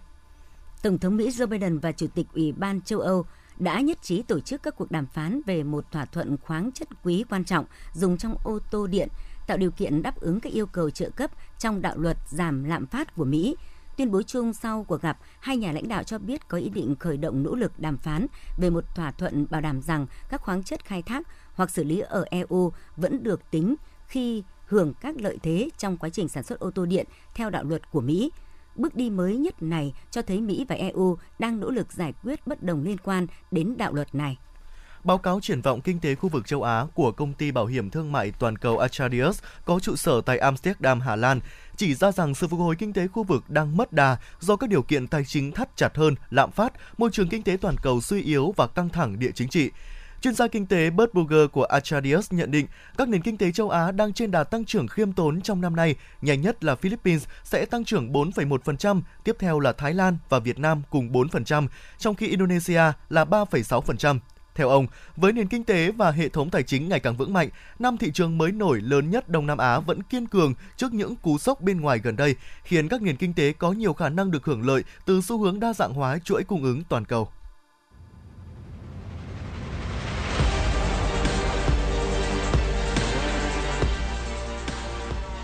Tổng 0.81 0.97
thống 0.97 1.17
Mỹ 1.17 1.29
Joe 1.29 1.47
Biden 1.47 1.79
và 1.79 1.91
Chủ 1.91 2.07
tịch 2.07 2.27
Ủy 2.33 2.51
ban 2.51 2.81
châu 2.81 2.99
Âu 2.99 3.25
đã 3.59 3.79
nhất 3.79 3.97
trí 4.01 4.21
tổ 4.21 4.39
chức 4.39 4.63
các 4.63 4.75
cuộc 4.77 4.91
đàm 4.91 5.05
phán 5.05 5.41
về 5.45 5.63
một 5.63 5.91
thỏa 5.91 6.05
thuận 6.05 6.37
khoáng 6.37 6.71
chất 6.71 6.87
quý 7.03 7.25
quan 7.29 7.43
trọng 7.43 7.65
dùng 7.93 8.17
trong 8.17 8.35
ô 8.43 8.59
tô 8.71 8.87
điện 8.87 9.09
tạo 9.49 9.57
điều 9.57 9.71
kiện 9.71 10.01
đáp 10.01 10.19
ứng 10.19 10.39
các 10.39 10.53
yêu 10.53 10.65
cầu 10.65 10.89
trợ 10.89 11.09
cấp 11.09 11.31
trong 11.59 11.81
đạo 11.81 11.97
luật 11.97 12.17
giảm 12.27 12.63
lạm 12.63 12.85
phát 12.85 13.15
của 13.15 13.25
Mỹ. 13.25 13.55
Tuyên 13.97 14.11
bố 14.11 14.21
chung 14.21 14.53
sau 14.53 14.83
cuộc 14.83 15.01
gặp, 15.01 15.17
hai 15.39 15.57
nhà 15.57 15.71
lãnh 15.71 15.87
đạo 15.87 16.03
cho 16.03 16.17
biết 16.17 16.47
có 16.47 16.57
ý 16.57 16.69
định 16.69 16.95
khởi 16.99 17.17
động 17.17 17.43
nỗ 17.43 17.55
lực 17.55 17.79
đàm 17.79 17.97
phán 17.97 18.27
về 18.57 18.69
một 18.69 18.95
thỏa 18.95 19.11
thuận 19.11 19.45
bảo 19.49 19.61
đảm 19.61 19.81
rằng 19.81 20.05
các 20.29 20.41
khoáng 20.41 20.63
chất 20.63 20.85
khai 20.85 21.01
thác 21.01 21.27
hoặc 21.53 21.69
xử 21.69 21.83
lý 21.83 21.99
ở 21.99 22.25
EU 22.29 22.71
vẫn 22.97 23.23
được 23.23 23.51
tính 23.51 23.75
khi 24.07 24.43
hưởng 24.65 24.93
các 25.01 25.15
lợi 25.21 25.37
thế 25.43 25.69
trong 25.77 25.97
quá 25.97 26.09
trình 26.09 26.27
sản 26.27 26.43
xuất 26.43 26.59
ô 26.59 26.71
tô 26.71 26.85
điện 26.85 27.05
theo 27.33 27.49
đạo 27.49 27.63
luật 27.63 27.91
của 27.91 28.01
Mỹ. 28.01 28.31
Bước 28.75 28.95
đi 28.95 29.09
mới 29.09 29.37
nhất 29.37 29.61
này 29.61 29.93
cho 30.11 30.21
thấy 30.21 30.41
Mỹ 30.41 30.65
và 30.69 30.75
EU 30.75 31.17
đang 31.39 31.59
nỗ 31.59 31.69
lực 31.69 31.93
giải 31.93 32.13
quyết 32.23 32.47
bất 32.47 32.63
đồng 32.63 32.83
liên 32.83 32.97
quan 32.97 33.27
đến 33.51 33.77
đạo 33.77 33.93
luật 33.93 34.15
này. 34.15 34.37
Báo 35.03 35.17
cáo 35.17 35.39
triển 35.41 35.61
vọng 35.61 35.81
kinh 35.81 35.99
tế 35.99 36.15
khu 36.15 36.29
vực 36.29 36.47
châu 36.47 36.63
Á 36.63 36.85
của 36.93 37.11
công 37.11 37.33
ty 37.33 37.51
bảo 37.51 37.65
hiểm 37.65 37.89
thương 37.89 38.11
mại 38.11 38.31
toàn 38.39 38.57
cầu 38.57 38.77
Achadius 38.77 39.41
có 39.65 39.79
trụ 39.79 39.95
sở 39.95 40.21
tại 40.21 40.37
Amsterdam, 40.37 41.01
Hà 41.01 41.15
Lan 41.15 41.39
chỉ 41.77 41.95
ra 41.95 42.11
rằng 42.11 42.35
sự 42.35 42.47
phục 42.47 42.59
hồi 42.59 42.75
kinh 42.75 42.93
tế 42.93 43.07
khu 43.07 43.23
vực 43.23 43.49
đang 43.49 43.77
mất 43.77 43.93
đà 43.93 44.17
do 44.39 44.55
các 44.55 44.69
điều 44.69 44.81
kiện 44.81 45.07
tài 45.07 45.25
chính 45.25 45.51
thắt 45.51 45.69
chặt 45.75 45.95
hơn, 45.95 46.15
lạm 46.29 46.51
phát, 46.51 46.73
môi 46.97 47.09
trường 47.13 47.29
kinh 47.29 47.43
tế 47.43 47.57
toàn 47.61 47.75
cầu 47.81 48.01
suy 48.01 48.21
yếu 48.21 48.53
và 48.57 48.67
căng 48.67 48.89
thẳng 48.89 49.19
địa 49.19 49.31
chính 49.35 49.49
trị. 49.49 49.71
Chuyên 50.21 50.35
gia 50.35 50.47
kinh 50.47 50.65
tế 50.65 50.89
Bert 50.89 51.13
Burger 51.13 51.49
của 51.51 51.63
Achadius 51.63 52.33
nhận 52.33 52.51
định 52.51 52.67
các 52.97 53.09
nền 53.09 53.21
kinh 53.21 53.37
tế 53.37 53.51
châu 53.51 53.69
Á 53.69 53.91
đang 53.91 54.13
trên 54.13 54.31
đà 54.31 54.43
tăng 54.43 54.65
trưởng 54.65 54.87
khiêm 54.87 55.11
tốn 55.11 55.41
trong 55.41 55.61
năm 55.61 55.75
nay, 55.75 55.95
nhanh 56.21 56.41
nhất 56.41 56.63
là 56.63 56.75
Philippines 56.75 57.23
sẽ 57.43 57.65
tăng 57.65 57.85
trưởng 57.85 58.11
4,1%, 58.11 59.01
tiếp 59.23 59.35
theo 59.39 59.59
là 59.59 59.71
Thái 59.71 59.93
Lan 59.93 60.17
và 60.29 60.39
Việt 60.39 60.59
Nam 60.59 60.81
cùng 60.89 61.11
4%, 61.11 61.67
trong 61.97 62.15
khi 62.15 62.27
Indonesia 62.27 62.81
là 63.09 63.25
3,6%. 63.25 64.19
Theo 64.59 64.69
ông, 64.69 64.87
với 65.15 65.33
nền 65.33 65.47
kinh 65.47 65.63
tế 65.63 65.91
và 65.91 66.11
hệ 66.11 66.29
thống 66.29 66.49
tài 66.49 66.63
chính 66.63 66.89
ngày 66.89 66.99
càng 66.99 67.17
vững 67.17 67.33
mạnh, 67.33 67.49
năm 67.79 67.97
thị 67.97 68.11
trường 68.13 68.37
mới 68.37 68.51
nổi 68.51 68.81
lớn 68.81 69.09
nhất 69.09 69.29
Đông 69.29 69.47
Nam 69.47 69.57
Á 69.57 69.79
vẫn 69.79 70.03
kiên 70.03 70.27
cường 70.27 70.53
trước 70.77 70.93
những 70.93 71.15
cú 71.15 71.37
sốc 71.37 71.61
bên 71.61 71.81
ngoài 71.81 71.99
gần 72.03 72.15
đây, 72.15 72.35
khiến 72.63 72.87
các 72.87 73.01
nền 73.01 73.15
kinh 73.15 73.33
tế 73.33 73.53
có 73.53 73.71
nhiều 73.71 73.93
khả 73.93 74.09
năng 74.09 74.31
được 74.31 74.45
hưởng 74.45 74.67
lợi 74.67 74.83
từ 75.05 75.21
xu 75.21 75.39
hướng 75.39 75.59
đa 75.59 75.73
dạng 75.73 75.93
hóa 75.93 76.17
chuỗi 76.23 76.43
cung 76.43 76.63
ứng 76.63 76.83
toàn 76.89 77.05
cầu. 77.05 77.29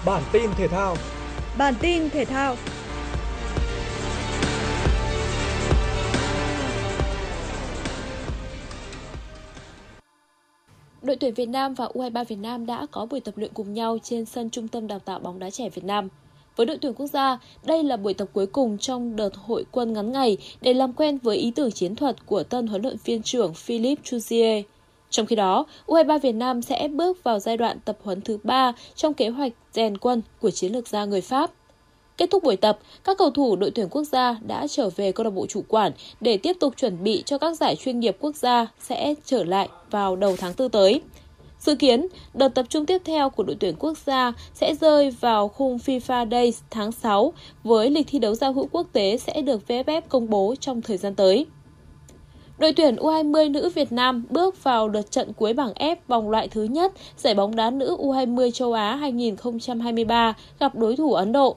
Bản 0.06 0.24
tin 0.32 0.50
thể 0.58 0.68
thao. 0.68 0.98
Bản 1.58 1.74
tin 1.82 2.10
thể 2.10 2.26
thao 2.26 2.56
Đội 11.06 11.16
tuyển 11.16 11.34
Việt 11.34 11.50
Nam 11.50 11.74
và 11.74 11.86
U23 11.94 12.26
Việt 12.26 12.36
Nam 12.36 12.66
đã 12.66 12.86
có 12.92 13.06
buổi 13.06 13.20
tập 13.20 13.38
luyện 13.38 13.52
cùng 13.54 13.74
nhau 13.74 13.98
trên 14.04 14.26
sân 14.26 14.50
Trung 14.50 14.68
tâm 14.68 14.88
Đào 14.88 15.00
tạo 15.00 15.20
bóng 15.20 15.40
đá 15.40 15.50
trẻ 15.50 15.70
Việt 15.70 15.84
Nam. 15.84 16.10
Với 16.56 16.66
đội 16.66 16.78
tuyển 16.82 16.94
quốc 16.94 17.08
gia, 17.08 17.40
đây 17.64 17.84
là 17.84 17.98
buổi 17.98 18.14
tập 18.14 18.28
cuối 18.34 18.46
cùng 18.46 18.78
trong 18.78 19.16
đợt 19.16 19.36
hội 19.36 19.66
quân 19.72 19.94
ngắn 19.94 20.12
ngày 20.12 20.38
để 20.62 20.74
làm 20.74 20.94
quen 20.94 21.18
với 21.18 21.38
ý 21.38 21.52
tưởng 21.52 21.72
chiến 21.72 21.96
thuật 21.96 22.26
của 22.26 22.44
tân 22.44 22.68
huấn 22.68 22.82
luyện 22.82 22.98
viên 23.06 23.24
trưởng 23.24 23.54
Philippe 23.54 24.02
Chuzier. 24.04 24.64
Trong 25.10 25.26
khi 25.26 25.36
đó, 25.36 25.66
U23 25.86 26.20
Việt 26.20 26.32
Nam 26.32 26.62
sẽ 26.62 26.88
bước 26.88 27.24
vào 27.24 27.40
giai 27.40 27.58
đoạn 27.58 27.80
tập 27.86 27.98
huấn 28.04 28.22
thứ 28.22 28.38
3 28.44 28.74
trong 28.96 29.14
kế 29.14 29.30
hoạch 29.30 29.52
rèn 29.74 29.98
quân 29.98 30.22
của 30.42 30.52
chiến 30.52 30.72
lược 30.72 30.88
gia 30.88 31.06
người 31.06 31.22
Pháp. 31.22 31.52
Kết 32.18 32.30
thúc 32.32 32.44
buổi 32.44 32.56
tập, 32.56 32.80
các 33.04 33.18
cầu 33.18 33.30
thủ 33.30 33.56
đội 33.56 33.72
tuyển 33.72 33.88
quốc 33.90 34.04
gia 34.04 34.36
đã 34.48 34.68
trở 34.68 34.90
về 34.96 35.12
câu 35.12 35.24
lạc 35.24 35.30
bộ 35.30 35.46
chủ 35.46 35.64
quản 35.68 35.92
để 36.22 36.38
tiếp 36.38 36.58
tục 36.60 36.74
chuẩn 36.78 37.04
bị 37.04 37.24
cho 37.26 37.38
các 37.38 37.58
giải 37.58 37.76
chuyên 37.76 38.00
nghiệp 38.00 38.18
quốc 38.20 38.36
gia 38.36 38.68
sẽ 38.80 39.14
trở 39.26 39.44
lại 39.44 39.70
vào 39.92 40.16
đầu 40.16 40.36
tháng 40.38 40.54
4 40.58 40.70
tới. 40.70 41.02
Dự 41.60 41.76
kiến, 41.76 42.08
đợt 42.34 42.50
tập 42.50 42.66
trung 42.70 42.86
tiếp 42.86 43.02
theo 43.06 43.30
của 43.30 43.44
đội 43.44 43.58
tuyển 43.60 43.76
quốc 43.80 43.98
gia 43.98 44.34
sẽ 44.54 44.76
rơi 44.82 45.12
vào 45.12 45.48
khung 45.48 45.78
FIFA 45.78 46.30
Days 46.30 46.60
tháng 46.70 46.92
6 46.92 47.34
với 47.64 47.90
lịch 47.90 48.08
thi 48.08 48.20
đấu 48.20 48.36
giao 48.36 48.54
hữu 48.54 48.68
quốc 48.72 48.88
tế 48.94 49.18
sẽ 49.18 49.42
được 49.42 49.62
VFF 49.68 50.02
công 50.10 50.30
bố 50.30 50.56
trong 50.60 50.82
thời 50.82 50.98
gian 50.98 51.16
tới. 51.16 51.46
Đội 52.58 52.74
tuyển 52.74 52.96
U20 52.96 53.52
nữ 53.52 53.70
Việt 53.70 53.92
Nam 53.92 54.26
bước 54.30 54.64
vào 54.64 54.90
đợt 54.90 55.12
trận 55.12 55.34
cuối 55.34 55.54
bảng 55.54 55.74
F 55.74 55.96
vòng 56.08 56.30
loại 56.30 56.48
thứ 56.48 56.64
nhất 56.64 56.94
giải 57.18 57.34
bóng 57.34 57.56
đá 57.56 57.70
nữ 57.70 57.98
U20 58.00 58.52
châu 58.52 58.74
Á 58.74 58.96
2023 58.96 60.34
gặp 60.60 60.76
đối 60.76 60.96
thủ 60.96 61.14
Ấn 61.14 61.32
Độ. 61.32 61.56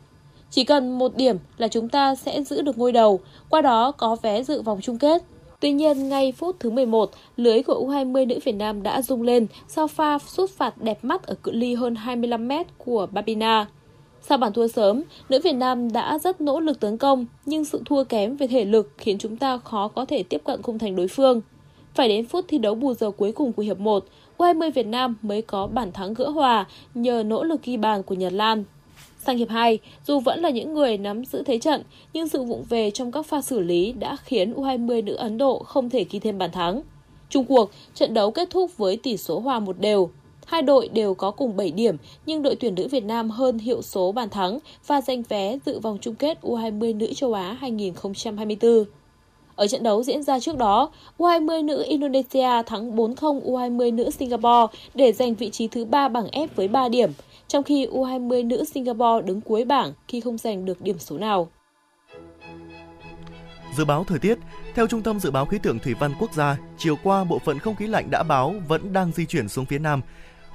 Chỉ 0.50 0.64
cần 0.64 0.98
một 0.98 1.16
điểm 1.16 1.36
là 1.56 1.68
chúng 1.68 1.88
ta 1.88 2.14
sẽ 2.14 2.42
giữ 2.42 2.62
được 2.62 2.78
ngôi 2.78 2.92
đầu, 2.92 3.20
qua 3.48 3.62
đó 3.62 3.92
có 3.92 4.16
vé 4.22 4.42
dự 4.42 4.62
vòng 4.62 4.80
chung 4.82 4.98
kết. 4.98 5.22
Tuy 5.60 5.72
nhiên, 5.72 6.08
ngay 6.08 6.32
phút 6.32 6.56
thứ 6.60 6.70
11, 6.70 7.10
lưới 7.36 7.62
của 7.62 7.86
U20 7.86 8.26
nữ 8.26 8.38
Việt 8.44 8.52
Nam 8.52 8.82
đã 8.82 9.02
rung 9.02 9.22
lên 9.22 9.46
sau 9.68 9.86
pha 9.86 10.18
sút 10.18 10.50
phạt 10.50 10.82
đẹp 10.82 10.98
mắt 11.02 11.22
ở 11.22 11.34
cự 11.34 11.52
ly 11.52 11.74
hơn 11.74 11.94
25 11.94 12.48
mét 12.48 12.66
của 12.78 13.06
Babina. 13.12 13.66
Sau 14.22 14.38
bàn 14.38 14.52
thua 14.52 14.68
sớm, 14.68 15.02
nữ 15.28 15.40
Việt 15.44 15.52
Nam 15.52 15.92
đã 15.92 16.18
rất 16.18 16.40
nỗ 16.40 16.60
lực 16.60 16.80
tấn 16.80 16.96
công, 16.96 17.26
nhưng 17.46 17.64
sự 17.64 17.82
thua 17.86 18.04
kém 18.04 18.36
về 18.36 18.46
thể 18.46 18.64
lực 18.64 18.92
khiến 18.98 19.18
chúng 19.18 19.36
ta 19.36 19.58
khó 19.58 19.88
có 19.88 20.04
thể 20.04 20.22
tiếp 20.22 20.42
cận 20.44 20.62
khung 20.62 20.78
thành 20.78 20.96
đối 20.96 21.08
phương. 21.08 21.40
Phải 21.94 22.08
đến 22.08 22.26
phút 22.26 22.44
thi 22.48 22.58
đấu 22.58 22.74
bù 22.74 22.94
giờ 22.94 23.10
cuối 23.10 23.32
cùng 23.32 23.52
của 23.52 23.62
hiệp 23.62 23.78
1, 23.78 24.04
U20 24.38 24.70
Việt 24.70 24.86
Nam 24.86 25.16
mới 25.22 25.42
có 25.42 25.66
bản 25.66 25.92
thắng 25.92 26.14
gỡ 26.14 26.28
hòa 26.28 26.66
nhờ 26.94 27.22
nỗ 27.26 27.44
lực 27.44 27.62
ghi 27.62 27.76
bàn 27.76 28.02
của 28.02 28.14
Nhật 28.14 28.32
Lan. 28.32 28.64
Sang 29.18 29.36
hiệp 29.38 29.48
2, 29.48 29.78
dù 30.06 30.20
vẫn 30.20 30.40
là 30.40 30.50
những 30.50 30.74
người 30.74 30.98
nắm 30.98 31.24
giữ 31.24 31.42
thế 31.42 31.58
trận, 31.58 31.82
nhưng 32.12 32.28
sự 32.28 32.42
vụng 32.42 32.64
về 32.68 32.90
trong 32.90 33.12
các 33.12 33.26
pha 33.26 33.40
xử 33.40 33.60
lý 33.60 33.92
đã 33.92 34.16
khiến 34.24 34.54
U20 34.54 35.04
nữ 35.04 35.14
Ấn 35.14 35.38
Độ 35.38 35.58
không 35.58 35.90
thể 35.90 36.04
ghi 36.10 36.18
thêm 36.18 36.38
bàn 36.38 36.50
thắng. 36.50 36.82
Trung 37.30 37.44
cuộc, 37.44 37.70
trận 37.94 38.14
đấu 38.14 38.30
kết 38.30 38.50
thúc 38.50 38.76
với 38.76 38.96
tỷ 38.96 39.16
số 39.16 39.40
hòa 39.40 39.60
một 39.60 39.80
đều. 39.80 40.10
Hai 40.46 40.62
đội 40.62 40.88
đều 40.88 41.14
có 41.14 41.30
cùng 41.30 41.56
7 41.56 41.70
điểm, 41.70 41.96
nhưng 42.26 42.42
đội 42.42 42.56
tuyển 42.56 42.74
nữ 42.74 42.88
Việt 42.88 43.04
Nam 43.04 43.30
hơn 43.30 43.58
hiệu 43.58 43.82
số 43.82 44.12
bàn 44.12 44.30
thắng 44.30 44.58
và 44.86 45.00
giành 45.00 45.22
vé 45.22 45.58
dự 45.66 45.78
vòng 45.78 45.98
chung 46.00 46.14
kết 46.14 46.38
U20 46.42 46.96
nữ 46.96 47.12
châu 47.14 47.32
Á 47.32 47.56
2024. 47.60 48.84
Ở 49.56 49.66
trận 49.66 49.82
đấu 49.82 50.02
diễn 50.02 50.22
ra 50.22 50.40
trước 50.40 50.56
đó, 50.56 50.90
U20 51.18 51.64
nữ 51.64 51.84
Indonesia 51.88 52.62
thắng 52.66 52.96
4-0 52.96 53.40
U20 53.40 53.94
nữ 53.94 54.10
Singapore 54.10 54.78
để 54.94 55.12
giành 55.12 55.34
vị 55.34 55.50
trí 55.50 55.68
thứ 55.68 55.84
3 55.84 56.08
bảng 56.08 56.26
F 56.26 56.46
với 56.56 56.68
3 56.68 56.88
điểm, 56.88 57.10
trong 57.48 57.64
khi 57.64 57.86
U20 57.86 58.46
nữ 58.46 58.64
Singapore 58.64 59.26
đứng 59.26 59.40
cuối 59.40 59.64
bảng 59.64 59.92
khi 60.08 60.20
không 60.20 60.38
giành 60.38 60.64
được 60.64 60.80
điểm 60.80 60.98
số 60.98 61.18
nào. 61.18 61.48
Dự 63.76 63.84
báo 63.84 64.04
thời 64.04 64.18
tiết, 64.18 64.38
theo 64.74 64.86
Trung 64.86 65.02
tâm 65.02 65.20
Dự 65.20 65.30
báo 65.30 65.46
Khí 65.46 65.58
tượng 65.62 65.78
Thủy 65.78 65.94
văn 65.94 66.14
Quốc 66.20 66.32
gia, 66.34 66.58
chiều 66.78 66.96
qua 67.02 67.24
bộ 67.24 67.38
phận 67.38 67.58
không 67.58 67.76
khí 67.76 67.86
lạnh 67.86 68.08
đã 68.10 68.22
báo 68.22 68.54
vẫn 68.68 68.92
đang 68.92 69.12
di 69.12 69.26
chuyển 69.26 69.48
xuống 69.48 69.64
phía 69.66 69.78
Nam. 69.78 70.00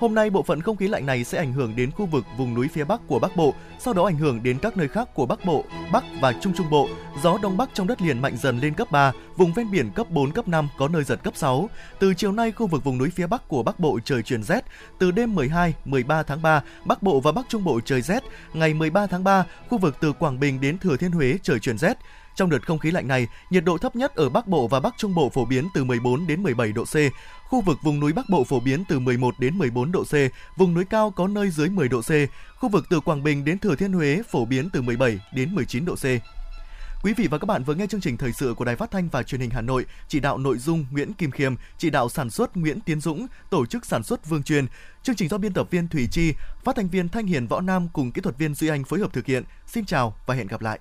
Hôm 0.04 0.16
nay, 0.16 0.30
bộ 0.30 0.44
phận 0.44 0.62
không 0.62 0.78
khí 0.78 0.88
lạnh 0.88 1.06
này 1.06 1.24
sẽ 1.24 1.38
ảnh 1.38 1.54
hưởng 1.54 1.76
đến 1.76 1.92
khu 1.92 2.06
vực 2.06 2.26
vùng 2.38 2.54
núi 2.54 2.68
phía 2.74 2.84
Bắc 2.84 3.02
của 3.08 3.20
Bắc 3.20 3.36
Bộ, 3.36 3.54
sau 3.80 3.94
đó 3.94 4.06
ảnh 4.06 4.18
hưởng 4.18 4.44
đến 4.44 4.60
các 4.62 4.78
nơi 4.78 4.88
khác 4.88 5.10
của 5.14 5.26
Bắc 5.26 5.46
Bộ, 5.46 5.64
Bắc 5.92 6.04
và 6.22 6.34
Trung 6.42 6.54
Trung 6.58 6.70
Bộ. 6.70 6.90
Gió 7.24 7.38
Đông 7.42 7.58
Bắc 7.58 7.70
trong 7.74 7.88
đất 7.88 8.02
liền 8.02 8.20
mạnh 8.20 8.38
dần 8.38 8.60
lên 8.60 8.74
cấp 8.74 8.92
3, 8.92 9.12
vùng 9.38 9.54
ven 9.54 9.72
biển 9.72 9.92
cấp 9.92 10.10
4, 10.10 10.32
cấp 10.32 10.48
5, 10.48 10.68
có 10.78 10.88
nơi 10.88 11.04
giật 11.04 11.24
cấp 11.24 11.36
6. 11.36 11.70
Từ 12.00 12.14
chiều 12.14 12.32
nay, 12.32 12.52
khu 12.52 12.68
vực 12.68 12.84
vùng 12.84 12.98
núi 12.98 13.10
phía 13.10 13.28
Bắc 13.28 13.48
của 13.48 13.64
Bắc 13.64 13.80
Bộ 13.80 14.00
trời 14.06 14.24
chuyển 14.24 14.44
rét. 14.44 14.66
Từ 15.00 15.12
đêm 15.12 15.36
12, 15.36 15.74
13 15.86 16.24
tháng 16.24 16.42
3, 16.42 16.64
Bắc 16.86 17.04
Bộ 17.04 17.20
và 17.20 17.32
Bắc 17.32 17.46
Trung 17.50 17.64
Bộ 17.64 17.80
trời 17.86 18.02
rét. 18.02 18.24
Ngày 18.54 18.74
13 18.74 19.08
tháng 19.08 19.24
3, 19.24 19.46
khu 19.70 19.78
vực 19.78 19.98
từ 20.00 20.14
Quảng 20.14 20.40
Bình 20.40 20.62
đến 20.62 20.78
Thừa 20.78 20.98
Thiên 20.98 21.12
Huế 21.12 21.38
trời 21.44 21.60
chuyển 21.60 21.78
rét. 21.78 21.98
Trong 22.36 22.50
đợt 22.50 22.68
không 22.68 22.80
khí 22.80 22.92
lạnh 22.92 23.08
này, 23.08 23.28
nhiệt 23.50 23.64
độ 23.64 23.78
thấp 23.78 23.96
nhất 23.96 24.16
ở 24.16 24.30
Bắc 24.30 24.48
Bộ 24.48 24.68
và 24.68 24.80
Bắc 24.80 24.94
Trung 24.98 25.16
Bộ 25.16 25.30
phổ 25.30 25.46
biến 25.46 25.68
từ 25.74 25.84
14 25.84 26.28
đến 26.28 26.44
17 26.44 26.72
độ 26.72 26.84
C, 26.86 26.96
Khu 27.54 27.62
vực 27.62 27.78
vùng 27.84 28.00
núi 28.00 28.14
Bắc 28.14 28.30
Bộ 28.30 28.44
phổ 28.44 28.60
biến 28.60 28.84
từ 28.88 29.00
11 29.00 29.40
đến 29.40 29.58
14 29.58 29.92
độ 29.92 30.04
C, 30.04 30.14
vùng 30.58 30.74
núi 30.74 30.86
cao 30.86 31.12
có 31.12 31.28
nơi 31.28 31.50
dưới 31.50 31.70
10 31.70 31.90
độ 31.90 32.02
C. 32.02 32.12
Khu 32.60 32.70
vực 32.70 32.86
từ 32.90 33.00
Quảng 33.00 33.24
Bình 33.24 33.46
đến 33.46 33.60
Thừa 33.60 33.76
Thiên 33.76 33.94
Huế 33.94 34.22
phổ 34.30 34.46
biến 34.46 34.70
từ 34.74 34.82
17 34.82 35.20
đến 35.34 35.56
19 35.56 35.86
độ 35.86 35.96
C. 35.96 36.06
Quý 37.04 37.14
vị 37.14 37.28
và 37.28 37.38
các 37.38 37.46
bạn 37.46 37.64
vừa 37.64 37.74
nghe 37.74 37.88
chương 37.88 38.02
trình 38.02 38.18
thời 38.18 38.34
sự 38.34 38.54
của 38.54 38.66
Đài 38.66 38.76
Phát 38.76 38.92
thanh 38.92 39.10
và 39.10 39.24
Truyền 39.24 39.42
hình 39.42 39.50
Hà 39.50 39.62
Nội, 39.62 39.86
chỉ 40.08 40.20
đạo 40.20 40.38
nội 40.38 40.58
dung 40.58 40.86
Nguyễn 40.92 41.14
Kim 41.14 41.32
Khiêm, 41.32 41.56
chỉ 41.78 41.90
đạo 41.90 42.10
sản 42.10 42.30
xuất 42.30 42.58
Nguyễn 42.58 42.80
Tiến 42.82 43.02
Dũng, 43.02 43.28
tổ 43.50 43.66
chức 43.66 43.86
sản 43.86 44.04
xuất 44.04 44.30
Vương 44.30 44.44
Truyền. 44.44 44.66
Chương 45.04 45.16
trình 45.16 45.30
do 45.30 45.38
biên 45.38 45.54
tập 45.54 45.68
viên 45.72 45.88
Thủy 45.88 46.08
Chi, 46.12 46.34
phát 46.64 46.76
thanh 46.76 46.90
viên 46.90 47.10
Thanh 47.10 47.26
Hiền 47.26 47.48
Võ 47.48 47.62
Nam 47.62 47.88
cùng 47.94 48.12
kỹ 48.12 48.22
thuật 48.22 48.38
viên 48.38 48.56
Duy 48.56 48.68
Anh 48.68 48.84
phối 48.84 49.00
hợp 49.00 49.14
thực 49.14 49.26
hiện. 49.26 49.44
Xin 49.68 49.86
chào 49.86 50.16
và 50.26 50.36
hẹn 50.36 50.48
gặp 50.48 50.62
lại. 50.62 50.80